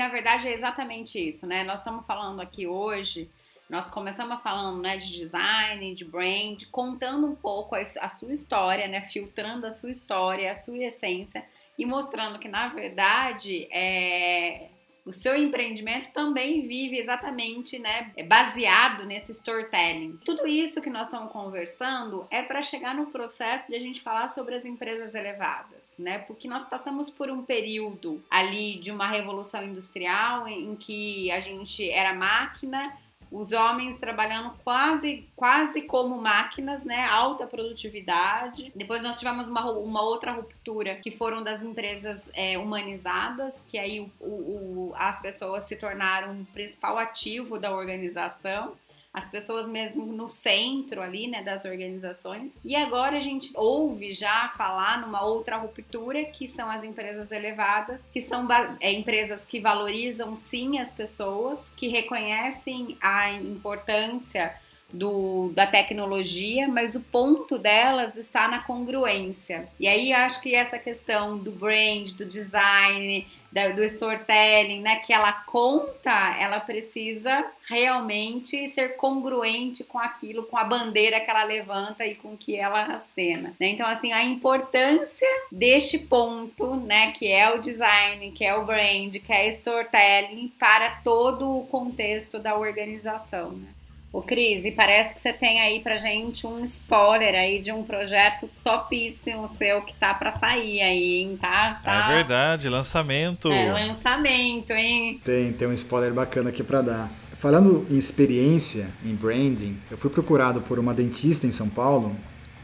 Verdade 0.10 0.48
é 0.48 0.54
exatamente 0.54 1.20
isso, 1.20 1.46
né? 1.46 1.64
Nós 1.64 1.80
estamos 1.80 2.06
falando 2.06 2.42
aqui 2.42 2.68
hoje, 2.68 3.30
nós 3.70 3.88
começamos 3.88 4.42
falando 4.42 4.82
né, 4.82 4.98
de 4.98 5.12
design, 5.14 5.94
de 5.94 6.06
brand, 6.06 6.64
contando 6.72 7.28
um 7.28 7.36
pouco 7.36 7.76
a, 7.76 7.80
a 7.80 8.10
sua 8.10 8.34
história, 8.34 8.88
né? 8.88 9.02
Filtrando 9.02 9.68
a 9.68 9.72
sua 9.72 9.92
história, 9.92 10.50
a 10.50 10.56
sua 10.56 10.78
essência 10.78 11.46
e 11.78 11.86
mostrando 11.86 12.40
que, 12.40 12.48
na 12.48 12.68
verdade, 12.70 13.68
é, 13.72 14.70
o 15.08 15.14
seu 15.14 15.36
empreendimento 15.38 16.12
também 16.12 16.68
vive 16.68 16.98
exatamente, 16.98 17.80
né, 17.80 18.12
baseado 18.28 19.06
nesse 19.06 19.32
storytelling. 19.32 20.20
Tudo 20.26 20.46
isso 20.46 20.82
que 20.82 20.90
nós 20.90 21.08
estamos 21.08 21.32
conversando 21.32 22.28
é 22.30 22.44
para 22.44 22.62
chegar 22.62 22.94
no 22.94 23.08
processo 23.08 23.68
de 23.70 23.76
a 23.76 23.80
gente 23.80 24.02
falar 24.02 24.28
sobre 24.28 24.54
as 24.54 24.66
empresas 24.66 25.16
elevadas, 25.16 25.96
né? 25.98 26.20
Porque 26.20 26.48
nós 26.48 26.66
passamos 26.66 27.10
por 27.10 27.30
um 27.30 27.42
período 27.42 28.22
ali 28.30 28.80
de 28.80 28.92
uma 28.92 29.08
revolução 29.08 29.64
industrial 29.64 30.48
em 30.48 30.76
que 30.76 31.32
a 31.32 31.40
gente 31.40 31.90
era 31.90 32.14
máquina 32.14 32.96
os 33.32 33.52
homens 33.52 33.98
trabalhando 33.98 34.54
quase, 34.64 35.28
quase 35.36 35.84
como 35.84 36.20
máquinas, 36.22 36.86
né? 36.86 37.06
Alta 37.06 37.46
produtividade. 37.46 38.72
Depois 38.76 39.04
nós 39.04 39.20
tivemos 39.20 39.48
uma, 39.48 39.70
uma 39.72 40.02
outra 40.02 40.32
ruptura 40.32 40.96
que 40.96 41.12
foram 41.12 41.44
das 41.44 41.64
empresas 41.64 42.30
é, 42.34 42.58
humanizadas, 42.58 43.66
que 43.68 43.78
aí 43.78 44.12
o, 44.20 44.26
o, 44.26 44.94
as 44.96 45.20
pessoas 45.22 45.64
se 45.66 45.76
tornaram 45.76 46.42
o 46.42 46.46
principal 46.46 46.98
ativo 46.98 47.60
da 47.60 47.72
organização 47.72 48.74
as 49.14 49.28
pessoas 49.30 49.66
mesmo 49.66 50.06
no 50.06 50.30
centro 50.30 51.02
ali, 51.02 51.28
né, 51.28 51.42
das 51.42 51.66
organizações. 51.66 52.58
E 52.64 52.76
agora 52.76 53.18
a 53.18 53.20
gente 53.20 53.52
ouve 53.56 54.14
já 54.14 54.50
falar 54.58 55.02
numa 55.02 55.24
outra 55.24 55.58
ruptura, 55.58 56.26
que 56.26 56.48
são 56.48 56.70
as 56.70 56.84
empresas 56.84 57.32
elevadas, 57.32 58.10
que 58.14 58.22
são 58.22 58.48
é, 58.80 58.92
empresas 58.92 59.44
que 59.44 59.60
valorizam 59.60 60.36
sim 60.36 60.78
as 60.78 60.92
pessoas, 60.92 61.70
que 61.70 61.88
reconhecem 61.88 62.98
a 63.02 63.32
importância 63.32 64.56
do, 64.92 65.52
da 65.54 65.68
tecnologia, 65.68 66.68
mas 66.68 66.96
o 66.96 67.02
ponto 67.02 67.58
delas 67.58 68.16
está 68.16 68.48
na 68.48 68.60
congruência. 68.60 69.68
E 69.80 69.88
aí 69.88 70.14
acho 70.14 70.42
que 70.42 70.56
essa 70.56 70.80
questão 70.80 71.38
do 71.38 71.52
brand, 71.52 72.12
do 72.12 72.26
design, 72.26 73.28
da, 73.52 73.70
do 73.70 73.84
storytelling, 73.84 74.82
né, 74.82 74.98
que 74.98 75.14
ela 75.14 75.32
conta, 75.32 76.36
ela 76.40 76.60
precisa 76.60 77.46
realmente 77.68 78.70
ser 78.70 78.96
congruente 78.96 79.84
com 79.84 79.98
aquilo, 79.98 80.44
com 80.44 80.58
a 80.58 80.64
bandeira 80.64 81.20
que 81.20 81.30
ela 81.30 81.44
levanta 81.44 82.06
e 82.06 82.16
com 82.16 82.36
que 82.38 82.56
ela 82.56 82.84
acena. 82.94 83.54
Né? 83.60 83.70
Então, 83.70 83.88
assim, 83.88 84.12
a 84.12 84.24
importância 84.24 85.28
deste 85.52 86.00
ponto, 86.00 86.76
né, 86.76 87.12
que 87.12 87.32
é 87.32 87.54
o 87.54 87.60
design, 87.60 88.32
que 88.32 88.46
é 88.46 88.56
o 88.56 88.66
brand, 88.66 89.16
que 89.16 89.34
é 89.34 89.50
storytelling 89.50 90.50
para 90.60 90.90
todo 91.04 91.58
o 91.58 91.66
contexto 91.68 92.40
da 92.40 92.56
organização. 92.56 93.52
Né? 93.52 93.77
Ô 94.12 94.22
Cris, 94.22 94.64
e 94.64 94.72
parece 94.72 95.14
que 95.14 95.22
você 95.22 95.34
tem 95.34 95.60
aí 95.60 95.82
pra 95.82 95.98
gente 95.98 96.48
um 96.48 96.64
spoiler 96.64 97.36
aí 97.36 97.60
de 97.62 97.72
um 97.72 97.84
projeto 97.84 98.50
topíssimo 98.64 99.48
seu 99.48 99.82
que 99.82 99.94
tá 99.94 100.14
pra 100.14 100.32
sair 100.32 100.82
aí, 100.82 101.16
hein? 101.18 101.38
Tá, 101.40 101.80
tá... 101.84 102.12
É 102.12 102.16
verdade, 102.16 102.70
lançamento. 102.70 103.52
É, 103.52 103.72
lançamento, 103.72 104.72
hein? 104.72 105.20
Tem, 105.24 105.52
tem 105.52 105.68
um 105.68 105.74
spoiler 105.74 106.14
bacana 106.14 106.50
aqui 106.50 106.64
pra 106.64 106.82
dar. 106.82 107.12
Falando 107.38 107.86
em 107.92 107.98
experiência, 107.98 108.90
em 109.06 109.14
branding, 109.14 109.78
eu 109.92 109.98
fui 109.98 110.10
procurado 110.10 110.62
por 110.62 110.80
uma 110.80 110.94
dentista 110.94 111.46
em 111.46 111.52
São 111.52 111.70
Paulo 111.70 112.16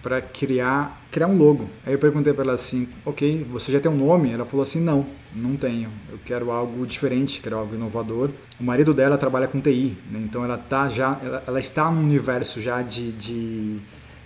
para 0.01 0.21
criar 0.21 1.02
criar 1.13 1.27
um 1.27 1.37
logo. 1.37 1.69
Aí 1.85 1.93
eu 1.93 1.99
perguntei 1.99 2.33
para 2.33 2.43
ela 2.43 2.53
assim, 2.53 2.89
ok, 3.05 3.45
você 3.51 3.71
já 3.71 3.79
tem 3.79 3.89
um 3.89 3.95
nome? 3.95 4.31
Ela 4.31 4.43
falou 4.45 4.63
assim, 4.63 4.81
não, 4.81 5.05
não 5.33 5.55
tenho. 5.55 5.89
Eu 6.11 6.17
quero 6.25 6.51
algo 6.51 6.85
diferente, 6.87 7.39
quero 7.39 7.55
algo 7.55 7.75
inovador. 7.75 8.31
O 8.59 8.63
marido 8.63 8.93
dela 8.93 9.17
trabalha 9.17 9.47
com 9.47 9.61
TI, 9.61 9.95
né? 10.09 10.19
então 10.23 10.43
ela 10.43 10.57
tá 10.57 10.89
já, 10.89 11.19
ela, 11.23 11.43
ela 11.45 11.59
está 11.59 11.89
num 11.91 12.01
universo 12.01 12.59
já 12.59 12.81
de, 12.81 13.11
de, 13.11 13.77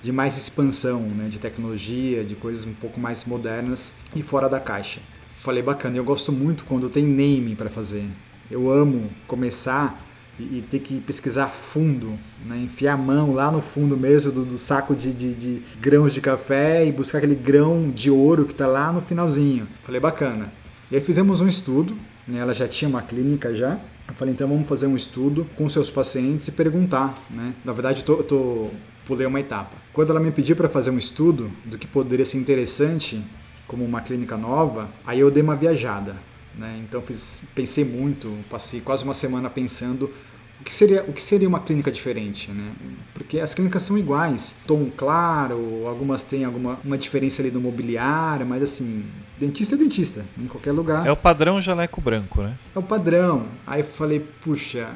de 0.02 0.12
mais 0.14 0.38
expansão, 0.38 1.02
né? 1.02 1.28
de 1.30 1.40
tecnologia, 1.40 2.24
de 2.24 2.36
coisas 2.36 2.66
um 2.66 2.74
pouco 2.74 3.00
mais 3.00 3.26
modernas 3.26 3.94
e 4.16 4.24
fora 4.24 4.48
da 4.48 4.60
caixa. 4.60 5.02
Falei 5.36 5.62
bacana, 5.62 5.98
eu 5.98 6.04
gosto 6.06 6.32
muito 6.32 6.64
quando 6.64 6.90
tem 6.90 7.06
name 7.06 7.54
para 7.54 7.70
fazer. 7.70 8.06
Eu 8.50 8.72
amo 8.72 9.10
começar 9.28 10.07
e, 10.40 10.58
e 10.58 10.66
ter 10.70 10.80
que 10.80 11.00
pesquisar 11.00 11.48
fundo, 11.48 12.18
né? 12.46 12.58
enfiar 12.58 12.94
a 12.94 12.98
mão 12.98 13.34
lá 13.34 13.52
no 13.52 13.62
fundo 13.62 13.98
mesmo 13.98 14.32
do, 14.32 14.46
do 14.46 14.58
saco 14.58 14.96
de, 14.96 15.12
de, 15.12 15.34
de, 15.34 15.62
grãos 15.80 16.14
de 16.14 16.22
café 16.22 16.86
e 16.86 16.92
buscar 16.92 17.18
aquele 17.18 17.36
grão 17.36 17.90
de 17.90 18.10
ouro 18.10 18.46
que 18.46 18.52
está 18.52 18.68
lá 18.68 18.92
no 18.92 19.02
finalzinho. 19.02 19.68
Falei, 19.84 20.00
bacana. 20.00 20.52
E 20.92 20.96
aí 20.96 21.02
fizemos 21.02 21.42
um 21.42 21.48
estudo, 21.48 21.96
né? 22.28 22.40
ela 22.40 22.54
já 22.54 22.68
tinha 22.68 22.88
uma 22.88 23.02
clínica 23.02 23.54
já. 23.54 23.80
Eu 24.08 24.14
falei, 24.14 24.34
então 24.34 24.48
vamos 24.48 24.68
fazer 24.68 24.88
um 24.88 24.96
estudo 24.96 25.46
com 25.56 25.68
seus 25.68 25.90
pacientes 25.90 26.48
e 26.48 26.52
perguntar. 26.52 27.18
Né? 27.30 27.54
Na 27.66 27.74
verdade, 27.74 28.04
tô, 28.04 28.18
tô, 28.24 28.70
pulei 29.06 29.28
uma 29.28 29.40
etapa. 29.40 29.76
Quando 29.92 30.12
ela 30.12 30.20
me 30.20 30.32
pediu 30.32 30.56
para 30.56 30.70
fazer 30.70 30.92
um 30.92 30.98
estudo 30.98 31.52
do 31.66 31.78
que 31.78 31.88
poderia 31.88 32.26
ser 32.26 32.38
interessante 32.38 33.22
como 33.68 33.84
uma 33.84 34.00
clínica 34.00 34.38
nova, 34.38 34.90
aí 35.06 35.20
eu 35.20 35.30
dei 35.30 35.44
uma 35.44 35.56
viajada. 35.56 36.16
Né? 36.58 36.82
Então 36.84 37.02
fiz, 37.02 37.42
pensei 37.54 37.86
muito, 37.86 38.34
passei 38.50 38.82
quase 38.82 39.04
uma 39.04 39.14
semana 39.14 39.50
pensando 39.50 40.12
o 40.60 40.64
que 40.64 40.74
seria, 40.74 41.04
o 41.08 41.14
que 41.14 41.22
seria 41.22 41.48
uma 41.48 41.60
clínica 41.60 41.92
diferente, 41.92 42.52
né? 42.52 42.72
Porque 43.14 43.40
as 43.40 43.54
clínicas 43.54 43.84
são 43.84 43.98
iguais, 43.98 44.56
tom 44.66 44.90
claro, 44.96 45.86
algumas 45.88 46.24
têm 46.24 46.46
alguma 46.46 46.80
uma 46.84 46.98
diferença 46.98 47.42
ali 47.42 47.52
no 47.52 47.62
mobiliário, 47.62 48.46
mas 48.46 48.64
assim, 48.64 49.06
dentista 49.40 49.76
é 49.76 49.78
dentista, 49.78 50.26
em 50.38 50.48
qualquer 50.48 50.72
lugar. 50.72 51.06
É 51.06 51.12
o 51.12 51.16
padrão 51.16 51.62
jaleco 51.62 52.02
branco, 52.02 52.42
né? 52.42 52.58
É 52.76 52.80
o 52.80 52.84
padrão. 52.84 53.46
Aí 53.68 53.82
eu 53.82 53.86
falei, 53.86 54.20
puxa, 54.20 54.90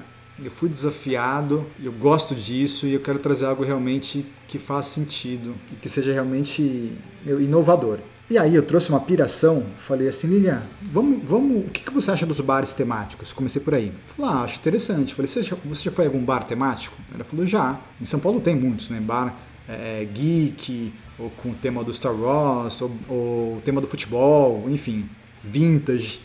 eu 0.43 0.49
fui 0.49 0.67
desafiado, 0.67 1.65
eu 1.81 1.91
gosto 1.91 2.33
disso 2.33 2.87
e 2.87 2.93
eu 2.93 2.99
quero 2.99 3.19
trazer 3.19 3.45
algo 3.45 3.63
realmente 3.63 4.25
que 4.47 4.57
faça 4.57 4.95
sentido 4.95 5.53
e 5.71 5.75
que 5.75 5.87
seja 5.87 6.11
realmente 6.11 6.91
inovador. 7.25 7.99
E 8.31 8.37
aí 8.37 8.55
eu 8.55 8.63
trouxe 8.63 8.89
uma 8.89 9.01
piração, 9.01 9.65
falei 9.77 10.07
assim, 10.07 10.25
Lilian, 10.27 10.63
vamos, 10.81 11.21
vamos, 11.21 11.65
o 11.65 11.69
que, 11.69 11.81
que 11.81 11.91
você 11.91 12.11
acha 12.11 12.25
dos 12.25 12.39
bares 12.39 12.71
temáticos? 12.71 13.33
Comecei 13.33 13.61
por 13.61 13.75
aí. 13.75 13.91
Falei, 14.15 14.31
ah, 14.31 14.43
acho 14.43 14.57
interessante. 14.57 15.13
Falei, 15.13 15.27
você 15.27 15.43
já, 15.43 15.57
você 15.65 15.83
já 15.83 15.91
foi 15.91 16.05
a 16.05 16.07
algum 16.07 16.23
bar 16.23 16.45
temático? 16.45 16.95
Ela 17.13 17.25
falou, 17.25 17.45
já. 17.45 17.77
Em 17.99 18.05
São 18.05 18.21
Paulo 18.21 18.39
tem 18.39 18.55
muitos, 18.55 18.89
né? 18.89 19.01
Bar 19.01 19.37
é, 19.67 20.07
geek, 20.13 20.93
ou 21.19 21.29
com 21.29 21.49
o 21.49 21.53
tema 21.53 21.83
do 21.83 21.93
Star 21.93 22.15
Wars, 22.15 22.81
ou, 22.81 22.91
ou 23.09 23.57
o 23.57 23.61
tema 23.65 23.81
do 23.81 23.87
futebol, 23.87 24.65
enfim, 24.69 25.09
vintage. 25.43 26.21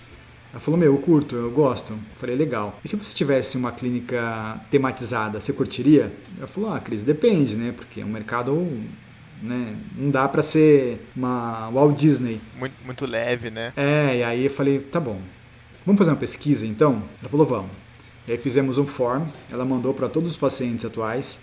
Ela 0.52 0.60
falou, 0.60 0.78
meu, 0.78 0.94
eu 0.94 0.98
curto, 0.98 1.34
eu 1.34 1.50
gosto. 1.50 1.92
Falei, 2.14 2.36
legal. 2.36 2.78
E 2.84 2.88
se 2.88 2.94
você 2.94 3.12
tivesse 3.12 3.56
uma 3.56 3.72
clínica 3.72 4.60
tematizada, 4.70 5.40
você 5.40 5.52
curtiria? 5.52 6.12
Ela 6.38 6.46
falou, 6.46 6.72
ah, 6.72 6.78
Cris, 6.78 7.02
depende, 7.02 7.56
né? 7.56 7.74
Porque 7.76 8.00
é 8.00 8.04
um 8.04 8.10
mercado 8.10 8.52
né? 9.42 9.76
Não 9.96 10.10
dá 10.10 10.28
para 10.28 10.42
ser 10.42 11.06
uma 11.16 11.70
Walt 11.70 11.96
Disney. 11.96 12.40
Muito, 12.58 12.74
muito 12.84 13.06
leve, 13.06 13.50
né? 13.50 13.72
É, 13.76 14.18
e 14.18 14.22
aí 14.22 14.44
eu 14.44 14.50
falei, 14.50 14.78
tá 14.78 15.00
bom. 15.00 15.20
Vamos 15.84 15.98
fazer 15.98 16.10
uma 16.10 16.16
pesquisa 16.16 16.66
então? 16.66 17.02
Ela 17.20 17.28
falou, 17.28 17.46
vamos. 17.46 17.70
E 18.26 18.32
aí 18.32 18.38
fizemos 18.38 18.76
um 18.76 18.86
form, 18.86 19.24
ela 19.50 19.64
mandou 19.64 19.94
para 19.94 20.08
todos 20.08 20.32
os 20.32 20.36
pacientes 20.36 20.84
atuais 20.84 21.40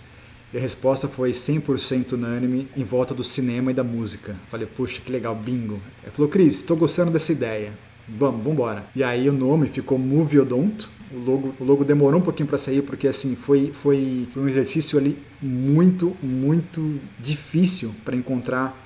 e 0.52 0.58
a 0.58 0.60
resposta 0.60 1.08
foi 1.08 1.30
100% 1.30 2.12
unânime 2.12 2.68
em 2.76 2.84
volta 2.84 3.14
do 3.14 3.24
cinema 3.24 3.70
e 3.70 3.74
da 3.74 3.82
música. 3.82 4.36
Falei, 4.50 4.66
puxa, 4.66 5.00
que 5.04 5.10
legal, 5.10 5.34
bingo. 5.34 5.80
Ela 6.02 6.12
falou, 6.12 6.30
Cris, 6.30 6.56
estou 6.56 6.76
gostando 6.76 7.10
dessa 7.10 7.32
ideia. 7.32 7.72
Vamos, 8.06 8.36
vamos 8.36 8.52
embora. 8.52 8.84
E 8.94 9.02
aí 9.02 9.28
o 9.28 9.32
nome 9.32 9.66
ficou 9.66 9.98
Movie 9.98 10.40
Odonto 10.40 10.90
o 11.14 11.18
logo, 11.18 11.54
o 11.60 11.64
logo 11.64 11.84
demorou 11.84 12.20
um 12.20 12.22
pouquinho 12.22 12.48
para 12.48 12.58
sair 12.58 12.82
porque 12.82 13.06
assim 13.06 13.36
foi, 13.36 13.70
foi 13.72 14.26
um 14.36 14.48
exercício 14.48 14.98
ali 14.98 15.16
muito, 15.40 16.16
muito 16.22 16.98
difícil 17.18 17.94
para 18.04 18.16
encontrar 18.16 18.76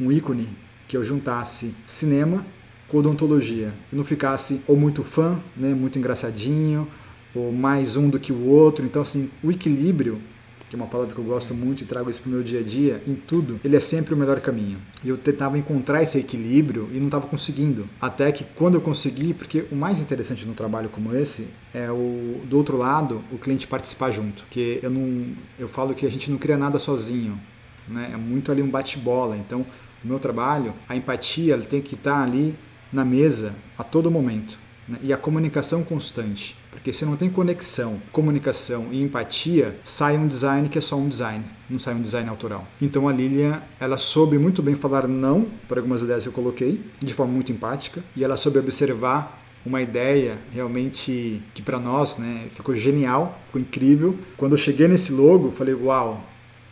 um 0.00 0.10
ícone 0.10 0.48
que 0.86 0.96
eu 0.96 1.04
juntasse 1.04 1.74
cinema 1.86 2.44
com 2.88 2.98
odontologia 2.98 3.72
e 3.92 3.96
não 3.96 4.04
ficasse 4.04 4.62
ou 4.66 4.76
muito 4.76 5.02
fã, 5.02 5.38
né, 5.56 5.74
muito 5.74 5.98
engraçadinho, 5.98 6.88
ou 7.34 7.52
mais 7.52 7.96
um 7.96 8.08
do 8.08 8.18
que 8.18 8.32
o 8.32 8.46
outro. 8.46 8.84
Então 8.84 9.02
assim, 9.02 9.30
o 9.42 9.50
equilíbrio 9.50 10.18
que 10.68 10.76
é 10.76 10.78
uma 10.78 10.86
palavra 10.86 11.14
que 11.14 11.20
eu 11.20 11.24
gosto 11.24 11.54
muito 11.54 11.82
e 11.82 11.86
trago 11.86 12.10
isso 12.10 12.20
para 12.20 12.28
o 12.28 12.32
meu 12.32 12.42
dia 12.42 12.60
a 12.60 12.62
dia, 12.62 13.02
em 13.06 13.14
tudo, 13.14 13.58
ele 13.64 13.76
é 13.76 13.80
sempre 13.80 14.14
o 14.14 14.16
melhor 14.16 14.40
caminho. 14.40 14.78
E 15.02 15.08
eu 15.08 15.16
tentava 15.16 15.58
encontrar 15.58 16.02
esse 16.02 16.18
equilíbrio 16.18 16.88
e 16.92 16.98
não 16.98 17.06
estava 17.06 17.26
conseguindo. 17.26 17.88
Até 18.00 18.30
que 18.30 18.44
quando 18.54 18.74
eu 18.74 18.80
consegui, 18.80 19.32
porque 19.32 19.64
o 19.72 19.74
mais 19.74 20.00
interessante 20.00 20.46
num 20.46 20.54
trabalho 20.54 20.88
como 20.88 21.14
esse 21.16 21.48
é 21.72 21.90
o 21.90 22.42
do 22.44 22.56
outro 22.56 22.76
lado, 22.76 23.22
o 23.32 23.38
cliente 23.38 23.66
participar 23.66 24.10
junto. 24.10 24.44
Que 24.50 24.78
eu 24.82 24.90
não, 24.90 25.26
eu 25.58 25.68
falo 25.68 25.94
que 25.94 26.04
a 26.04 26.10
gente 26.10 26.30
não 26.30 26.38
cria 26.38 26.58
nada 26.58 26.78
sozinho, 26.78 27.38
né? 27.88 28.10
É 28.12 28.16
muito 28.16 28.52
ali 28.52 28.62
um 28.62 28.68
bate-bola. 28.68 29.36
Então, 29.36 29.64
o 30.04 30.08
meu 30.08 30.18
trabalho, 30.18 30.74
a 30.88 30.94
empatia, 30.94 31.54
ela 31.54 31.62
tem 31.62 31.80
que 31.80 31.94
estar 31.94 32.22
ali 32.22 32.54
na 32.92 33.04
mesa 33.04 33.54
a 33.76 33.84
todo 33.84 34.10
momento. 34.10 34.58
Né? 34.88 34.98
E 35.02 35.12
a 35.12 35.16
comunicação 35.16 35.82
constante. 35.84 36.56
Porque 36.70 36.92
se 36.92 37.04
não 37.04 37.16
tem 37.16 37.28
conexão, 37.28 38.00
comunicação 38.10 38.88
e 38.90 39.02
empatia, 39.02 39.76
sai 39.84 40.16
um 40.16 40.26
design 40.26 40.68
que 40.68 40.78
é 40.78 40.80
só 40.80 40.96
um 40.96 41.08
design, 41.08 41.44
não 41.68 41.78
sai 41.78 41.94
um 41.94 42.00
design 42.00 42.28
autoral. 42.28 42.66
Então 42.80 43.08
a 43.08 43.12
Lilian, 43.12 43.60
ela 43.78 43.98
soube 43.98 44.38
muito 44.38 44.62
bem 44.62 44.74
falar 44.74 45.06
não 45.06 45.46
para 45.68 45.80
algumas 45.80 46.02
ideias 46.02 46.22
que 46.22 46.28
eu 46.28 46.32
coloquei, 46.32 46.80
de 47.00 47.12
forma 47.12 47.32
muito 47.32 47.52
empática, 47.52 48.02
e 48.16 48.24
ela 48.24 48.36
soube 48.36 48.58
observar 48.58 49.38
uma 49.66 49.82
ideia 49.82 50.38
realmente 50.52 51.42
que 51.52 51.60
para 51.60 51.78
nós 51.78 52.16
né, 52.16 52.46
ficou 52.54 52.74
genial, 52.74 53.38
ficou 53.46 53.60
incrível. 53.60 54.16
Quando 54.36 54.52
eu 54.52 54.58
cheguei 54.58 54.88
nesse 54.88 55.12
logo, 55.12 55.50
falei, 55.50 55.74
uau. 55.74 56.24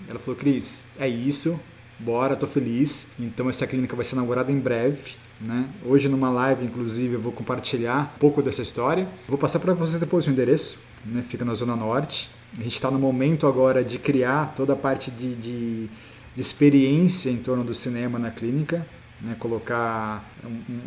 Ela 0.09 0.19
falou, 0.19 0.37
Cris, 0.37 0.87
é 0.99 1.09
isso, 1.09 1.59
bora, 1.99 2.37
tô 2.37 2.47
feliz. 2.47 3.09
Então 3.19 3.49
essa 3.49 3.67
clínica 3.67 3.97
vai 3.97 4.05
ser 4.05 4.15
inaugurada 4.15 4.53
em 4.53 4.59
breve. 4.59 5.17
Né? 5.41 5.67
Hoje 5.85 6.09
numa 6.09 6.31
live, 6.31 6.65
inclusive, 6.65 7.15
eu 7.15 7.21
vou 7.21 7.33
compartilhar 7.33 8.13
um 8.17 8.19
pouco 8.19 8.43
dessa 8.43 8.63
história. 8.63 9.07
Vou 9.29 9.39
passar 9.39 9.59
para 9.61 9.75
vocês 9.75 9.99
depois 10.01 10.27
o 10.27 10.31
endereço, 10.31 10.79
né? 11.05 11.25
fica 11.29 11.45
na 11.45 11.55
Zona 11.55 11.77
Norte. 11.77 12.31
A 12.59 12.63
gente 12.63 12.75
está 12.75 12.91
no 12.91 12.99
momento 12.99 13.47
agora 13.47 13.85
de 13.85 13.99
criar 13.99 14.55
toda 14.57 14.73
a 14.73 14.77
parte 14.77 15.11
de, 15.11 15.35
de, 15.35 15.87
de 16.35 16.41
experiência 16.41 17.31
em 17.31 17.37
torno 17.37 17.63
do 17.63 17.75
cinema 17.75 18.19
na 18.19 18.31
clínica 18.31 18.87
né, 19.21 19.35
colocar 19.39 20.25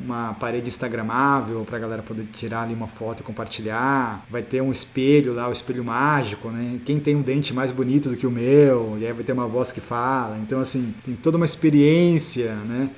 uma 0.03 0.33
parede 0.35 0.67
instagramável 0.67 1.65
para 1.65 1.77
a 1.77 1.79
galera 1.79 2.01
poder 2.01 2.25
tirar 2.25 2.63
ali 2.63 2.73
uma 2.73 2.87
foto 2.87 3.21
e 3.21 3.23
compartilhar. 3.23 4.25
Vai 4.29 4.41
ter 4.41 4.61
um 4.61 4.71
espelho 4.71 5.33
lá, 5.33 5.49
o 5.49 5.51
espelho 5.51 5.83
mágico, 5.83 6.49
né? 6.49 6.79
Quem 6.85 6.99
tem 6.99 7.15
um 7.15 7.21
dente 7.21 7.53
mais 7.53 7.71
bonito 7.71 8.09
do 8.09 8.15
que 8.15 8.27
o 8.27 8.31
meu, 8.31 8.97
e 8.99 9.05
aí 9.05 9.13
vai 9.13 9.23
ter 9.23 9.33
uma 9.33 9.47
voz 9.47 9.71
que 9.71 9.81
fala. 9.81 10.37
Então 10.37 10.59
assim, 10.59 10.93
tem 11.03 11.15
toda 11.15 11.37
uma 11.37 11.45
experiência, 11.45 12.53
né? 12.65 12.89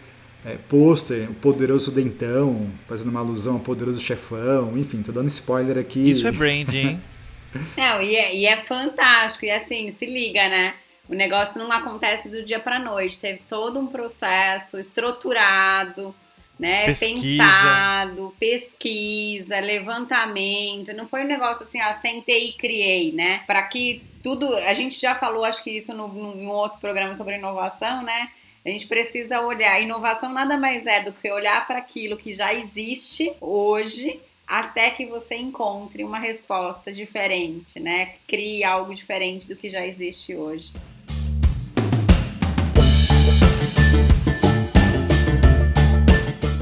É, 0.44 0.58
pôster, 0.68 1.30
o 1.30 1.36
poderoso 1.36 1.92
dentão, 1.92 2.68
fazendo 2.88 3.10
uma 3.10 3.20
alusão 3.20 3.56
ao 3.56 3.60
poderoso 3.60 4.00
chefão, 4.00 4.76
enfim, 4.76 5.04
tô 5.04 5.12
dando 5.12 5.28
spoiler 5.28 5.78
aqui. 5.78 6.10
Isso 6.10 6.28
é 6.28 6.32
brand, 6.32 6.74
hein? 6.74 7.02
Não, 7.78 8.02
e 8.02 8.16
é, 8.16 8.36
e 8.36 8.46
é 8.46 8.58
fantástico, 8.64 9.46
e 9.46 9.52
assim, 9.52 9.92
se 9.92 10.06
liga, 10.06 10.48
né? 10.50 10.74
O 11.10 11.14
negócio 11.14 11.60
não 11.60 11.70
acontece 11.72 12.30
do 12.30 12.42
dia 12.42 12.60
para 12.60 12.80
noite, 12.80 13.20
teve 13.20 13.42
todo 13.48 13.78
um 13.78 13.88
processo 13.88 14.80
estruturado, 14.80 16.16
né, 16.58 16.86
pesquisa. 16.86 17.22
pensado, 17.22 18.36
pesquisa, 18.40 19.60
levantamento. 19.60 20.94
Não 20.94 21.08
foi 21.08 21.24
um 21.24 21.28
negócio 21.28 21.64
assim, 21.64 21.82
ó, 21.82 21.92
sentei 21.92 22.50
e 22.50 22.54
criei, 22.54 23.12
né? 23.12 23.42
Para 23.46 23.64
que 23.64 24.02
tudo, 24.24 24.56
a 24.56 24.74
gente 24.74 25.00
já 25.02 25.16
falou, 25.16 25.44
acho 25.44 25.64
que 25.64 25.72
isso 25.72 25.94
no, 25.94 26.08
no, 26.08 26.34
em 26.34 26.48
um 26.48 26.52
outro 26.52 26.80
programa 26.80 27.16
sobre 27.16 27.38
inovação, 27.38 28.04
né? 28.04 28.30
A 28.64 28.70
gente 28.70 28.88
precisa 28.88 29.42
olhar. 29.42 29.82
Inovação 29.82 30.32
nada 30.32 30.56
mais 30.56 30.86
é 30.86 31.04
do 31.04 31.12
que 31.12 31.32
olhar 31.32 31.66
para 31.66 31.80
aquilo 31.80 32.16
que 32.16 32.32
já 32.32 32.54
existe 32.54 33.34
hoje 33.42 34.20
até 34.46 34.92
que 34.92 35.08
você 35.08 35.36
encontre 35.36 36.04
uma 36.04 36.20
resposta 36.20 36.94
diferente, 36.94 37.80
né? 37.80 38.14
Crie 38.28 38.64
algo 38.64 38.94
diferente 38.94 39.48
do 39.48 39.56
que 39.56 39.68
já 39.68 39.84
existe 39.88 40.36
hoje. 40.36 40.72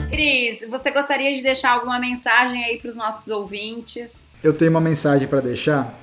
Cris, 0.10 0.66
você 0.70 0.92
gostaria 0.92 1.34
de 1.34 1.42
deixar 1.42 1.72
alguma 1.72 2.00
mensagem 2.00 2.64
aí 2.64 2.78
para 2.78 2.90
os 2.92 2.96
nossos 2.96 3.28
ouvintes? 3.28 4.24
Eu 4.42 4.54
tenho 4.54 4.72
uma 4.72 4.80
mensagem 4.80 5.28
para 5.28 5.42
deixar 5.42 5.94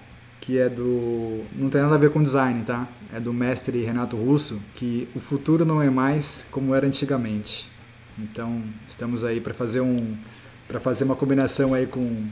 que 0.47 0.59
é 0.59 0.69
do. 0.69 1.45
Não 1.57 1.69
tem 1.69 1.83
nada 1.83 1.97
a 1.97 1.99
ver 1.99 2.11
com 2.11 2.23
design, 2.23 2.63
tá? 2.63 2.87
É 3.13 3.19
do 3.19 3.35
mestre 3.35 3.83
Renato 3.83 4.17
Russo, 4.17 4.63
que 4.77 5.09
o 5.15 5.19
futuro 5.19 5.65
não 5.65 5.83
é 5.83 5.91
mais 5.91 6.47
como 6.53 6.73
era 6.73 6.87
antigamente. 6.87 7.69
Então, 8.17 8.63
estamos 8.87 9.25
aí 9.25 9.41
para 9.41 9.53
fazer 9.53 9.81
um 9.81 10.17
para 10.69 10.79
fazer 10.79 11.05
uma 11.05 11.17
combinação 11.17 11.75
aí 11.75 11.87
com 11.87 12.25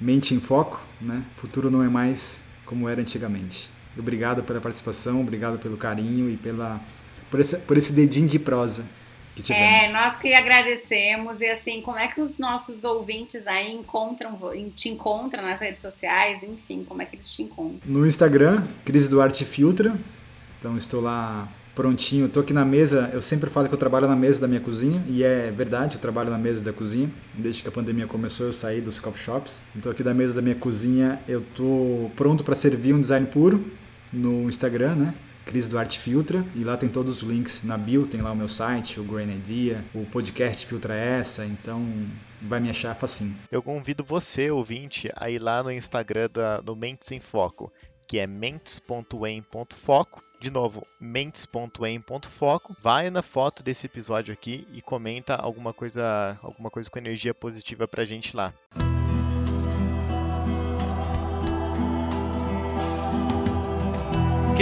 mente 0.00 0.34
em 0.34 0.40
foco, 0.40 0.80
né? 0.98 1.22
Futuro 1.36 1.70
não 1.70 1.82
é 1.82 1.90
mais 1.90 2.40
como 2.64 2.88
era 2.88 3.02
antigamente. 3.02 3.68
Obrigado 3.98 4.42
pela 4.42 4.60
participação, 4.60 5.20
obrigado 5.20 5.58
pelo 5.58 5.76
carinho 5.76 6.30
e 6.30 6.38
pela 6.38 6.80
por 7.30 7.38
esse, 7.38 7.56
por 7.58 7.76
esse 7.76 7.92
dedinho 7.92 8.28
de 8.28 8.38
prosa. 8.38 8.84
É, 9.50 9.90
nós 9.90 10.16
que 10.16 10.34
agradecemos. 10.34 11.40
E 11.40 11.46
assim, 11.46 11.80
como 11.80 11.98
é 11.98 12.08
que 12.08 12.20
os 12.20 12.38
nossos 12.38 12.84
ouvintes 12.84 13.46
aí 13.46 13.72
encontram, 13.72 14.38
te 14.74 14.88
encontram 14.88 15.42
nas 15.42 15.60
redes 15.60 15.80
sociais, 15.80 16.42
enfim, 16.42 16.84
como 16.86 17.02
é 17.02 17.06
que 17.06 17.16
eles 17.16 17.30
te 17.30 17.42
encontram? 17.42 17.80
No 17.84 18.06
Instagram, 18.06 18.66
Cris 18.84 19.08
Duarte 19.08 19.44
Filtra, 19.44 19.94
então 20.58 20.76
estou 20.76 21.00
lá 21.00 21.48
prontinho, 21.74 22.26
estou 22.26 22.42
aqui 22.42 22.52
na 22.52 22.64
mesa, 22.64 23.10
eu 23.14 23.22
sempre 23.22 23.48
falo 23.48 23.66
que 23.66 23.74
eu 23.74 23.78
trabalho 23.78 24.06
na 24.06 24.14
mesa 24.14 24.40
da 24.40 24.46
minha 24.46 24.60
cozinha, 24.60 25.02
e 25.08 25.22
é 25.24 25.50
verdade, 25.50 25.94
eu 25.94 26.00
trabalho 26.00 26.30
na 26.30 26.36
mesa 26.36 26.62
da 26.62 26.72
cozinha, 26.72 27.10
desde 27.32 27.62
que 27.62 27.68
a 27.68 27.72
pandemia 27.72 28.06
começou 28.06 28.46
eu 28.46 28.52
saí 28.52 28.80
dos 28.80 29.00
coffee 29.00 29.24
shops, 29.24 29.62
então 29.74 29.90
aqui 29.90 30.02
da 30.02 30.12
mesa 30.12 30.34
da 30.34 30.42
minha 30.42 30.54
cozinha 30.54 31.18
eu 31.26 31.40
estou 31.40 32.10
pronto 32.14 32.44
para 32.44 32.54
servir 32.54 32.92
um 32.92 33.00
design 33.00 33.26
puro 33.26 33.64
no 34.12 34.48
Instagram, 34.50 34.94
né? 34.96 35.14
Cris 35.44 35.68
Duarte 35.68 35.98
Filtra, 35.98 36.44
e 36.54 36.64
lá 36.64 36.76
tem 36.76 36.88
todos 36.88 37.22
os 37.22 37.28
links 37.28 37.62
na 37.64 37.76
bio, 37.76 38.06
tem 38.06 38.22
lá 38.22 38.32
o 38.32 38.36
meu 38.36 38.48
site, 38.48 39.00
o 39.00 39.04
Grain 39.04 39.30
Idea, 39.30 39.84
o 39.94 40.04
podcast 40.06 40.64
Filtra 40.66 40.94
Essa, 40.94 41.44
então 41.44 41.84
vai 42.40 42.60
me 42.60 42.70
achar 42.70 42.94
facinho. 42.94 43.36
Eu 43.50 43.62
convido 43.62 44.04
você, 44.04 44.50
ouvinte, 44.50 45.10
a 45.16 45.30
ir 45.30 45.38
lá 45.38 45.62
no 45.62 45.70
Instagram 45.70 46.28
da, 46.32 46.60
do 46.60 46.74
Mentes 46.74 47.10
em 47.12 47.20
Foco, 47.20 47.72
que 48.06 48.18
é 48.18 48.26
mentes.em.foco, 48.26 50.22
de 50.40 50.50
novo, 50.50 50.86
mentes.em.foco. 51.00 52.76
Vai 52.80 53.10
na 53.10 53.22
foto 53.22 53.62
desse 53.62 53.86
episódio 53.86 54.32
aqui 54.32 54.66
e 54.72 54.82
comenta 54.82 55.36
alguma 55.36 55.72
coisa, 55.72 56.38
alguma 56.42 56.70
coisa 56.70 56.90
com 56.90 56.98
energia 56.98 57.32
positiva 57.32 57.86
pra 57.86 58.04
gente 58.04 58.36
lá. 58.36 58.52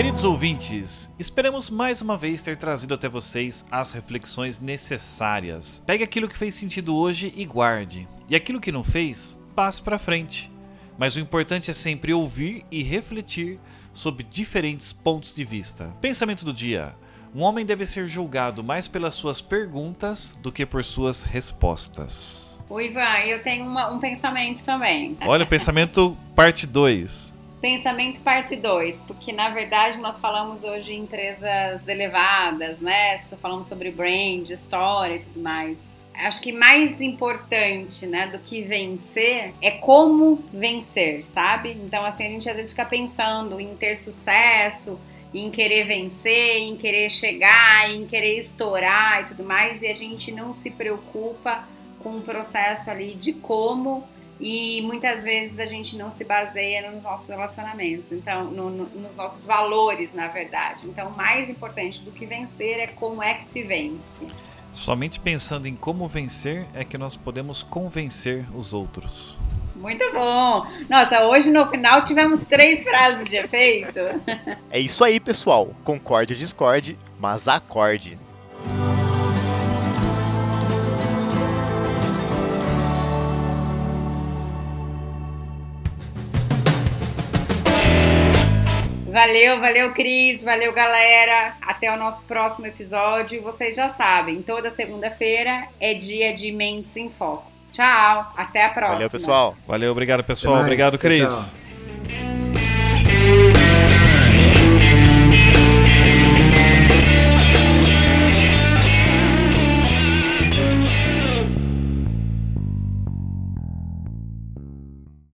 Queridos 0.01 0.25
ouvintes, 0.25 1.15
esperamos 1.19 1.69
mais 1.69 2.01
uma 2.01 2.17
vez 2.17 2.43
ter 2.43 2.57
trazido 2.57 2.95
até 2.95 3.07
vocês 3.07 3.67
as 3.71 3.91
reflexões 3.91 4.59
necessárias. 4.59 5.83
Pegue 5.85 6.03
aquilo 6.03 6.27
que 6.27 6.39
fez 6.39 6.55
sentido 6.55 6.97
hoje 6.97 7.35
e 7.37 7.45
guarde, 7.45 8.09
e 8.27 8.35
aquilo 8.35 8.63
que 8.63 8.73
não 8.73 8.83
fez, 8.83 9.39
passe 9.55 9.83
para 9.83 9.99
frente. 9.99 10.51
Mas 10.97 11.17
o 11.17 11.21
importante 11.21 11.71
é 11.71 11.75
sempre 11.75 12.15
ouvir 12.15 12.65
e 12.71 12.83
refletir 12.83 13.61
sobre 13.93 14.25
diferentes 14.25 14.91
pontos 14.91 15.35
de 15.35 15.45
vista. 15.45 15.95
Pensamento 16.01 16.47
do 16.47 16.53
dia: 16.55 16.97
um 17.35 17.43
homem 17.43 17.67
deve 17.67 17.85
ser 17.85 18.09
julgado 18.09 18.65
mais 18.65 18.89
pelas 18.89 19.15
suas 19.15 19.43
perguntas 19.43 20.35
do 20.43 20.51
que 20.51 20.65
por 20.65 20.83
suas 20.83 21.25
respostas. 21.25 22.59
O 22.71 22.81
Ivan, 22.81 23.19
eu 23.27 23.43
tenho 23.43 23.67
uma, 23.67 23.93
um 23.93 23.99
pensamento 23.99 24.65
também. 24.65 25.19
Olha, 25.27 25.45
pensamento 25.45 26.17
parte 26.35 26.67
2. 26.67 27.39
Pensamento 27.61 28.21
parte 28.21 28.57
2, 28.57 29.01
porque 29.01 29.33
na 29.33 29.51
verdade 29.51 29.99
nós 29.99 30.19
falamos 30.19 30.65
hoje 30.65 30.95
em 30.95 31.03
empresas 31.03 31.87
elevadas, 31.87 32.81
né? 32.81 33.19
Falamos 33.41 33.69
sobre 33.69 33.91
brand, 33.91 34.49
história 34.49 35.17
e 35.17 35.19
tudo 35.19 35.41
mais. 35.41 35.89
Acho 36.15 36.41
que 36.41 36.53
mais 36.53 37.01
importante, 37.01 38.07
né, 38.07 38.27
do 38.27 38.39
que 38.41 38.63
vencer 38.63 39.55
é 39.63 39.71
como 39.71 40.43
vencer, 40.53 41.23
sabe? 41.23 41.73
Então, 41.73 42.05
assim, 42.05 42.27
a 42.27 42.29
gente 42.29 42.49
às 42.49 42.57
vezes 42.57 42.71
fica 42.71 42.85
pensando 42.85 43.61
em 43.61 43.75
ter 43.77 43.95
sucesso, 43.95 44.99
em 45.33 45.51
querer 45.51 45.85
vencer, 45.85 46.59
em 46.59 46.77
querer 46.77 47.09
chegar, 47.11 47.91
em 47.91 48.07
querer 48.07 48.39
estourar 48.39 49.23
e 49.23 49.25
tudo 49.27 49.45
mais, 49.45 49.83
e 49.83 49.87
a 49.87 49.95
gente 49.95 50.33
não 50.33 50.53
se 50.53 50.71
preocupa 50.71 51.65
com 52.01 52.17
o 52.17 52.23
processo 52.23 52.91
ali 52.91 53.15
de 53.15 53.33
como 53.33 54.07
e 54.41 54.81
muitas 54.83 55.23
vezes 55.23 55.59
a 55.59 55.67
gente 55.67 55.97
não 55.97 56.11
se 56.11 56.25
baseia 56.25 56.91
nos 56.91 57.05
nossos 57.05 57.29
relacionamentos, 57.29 58.11
então 58.11 58.45
no, 58.45 58.71
no, 58.71 58.85
nos 58.87 59.15
nossos 59.15 59.45
valores, 59.45 60.15
na 60.15 60.29
verdade. 60.29 60.87
Então, 60.87 61.11
mais 61.11 61.51
importante 61.51 62.01
do 62.01 62.11
que 62.11 62.25
vencer 62.25 62.81
é 62.81 62.87
como 62.87 63.23
é 63.23 63.35
que 63.35 63.47
se 63.47 63.63
vence. 63.63 64.27
Somente 64.73 65.21
pensando 65.21 65.67
em 65.67 65.77
como 65.77 66.09
vencer 66.09 66.67
é 66.75 66.85
que 66.85 66.97
nós 66.97 67.17
podemos 67.17 67.63
convencer 67.63 68.47
os 68.55 68.73
outros. 68.73 69.37
Muito 69.77 70.11
bom! 70.13 70.67
Nossa, 70.89 71.27
hoje 71.27 71.51
no 71.51 71.67
final 71.69 72.03
tivemos 72.05 72.45
três 72.45 72.85
frases 72.85 73.29
de 73.29 73.37
efeito. 73.37 73.99
É 74.71 74.79
isso 74.79 75.03
aí, 75.03 75.19
pessoal. 75.19 75.75
Concorde 75.85 76.35
ou 76.35 76.39
discorde, 76.39 76.99
mas 77.19 77.49
acorde. 77.49 78.19
Valeu, 89.11 89.61
valeu, 89.61 89.93
Cris. 89.93 90.43
Valeu, 90.45 90.73
galera. 90.73 91.57
Até 91.61 91.93
o 91.93 91.97
nosso 91.97 92.23
próximo 92.23 92.67
episódio. 92.67 93.43
Vocês 93.43 93.75
já 93.75 93.89
sabem, 93.89 94.41
toda 94.41 94.71
segunda-feira 94.71 95.67
é 95.81 95.95
dia 95.95 96.33
de 96.33 96.53
Mentes 96.53 96.97
em 96.97 97.11
Foco. 97.11 97.51
Tchau. 97.73 98.33
Até 98.37 98.65
a 98.65 98.69
próxima. 98.69 98.95
Valeu, 98.95 99.11
pessoal. 99.11 99.57
Valeu, 99.67 99.91
obrigado, 99.91 100.23
pessoal. 100.23 100.61
Obrigado, 100.61 100.97
Cris. 100.99 101.29
Tchau. 101.29 101.60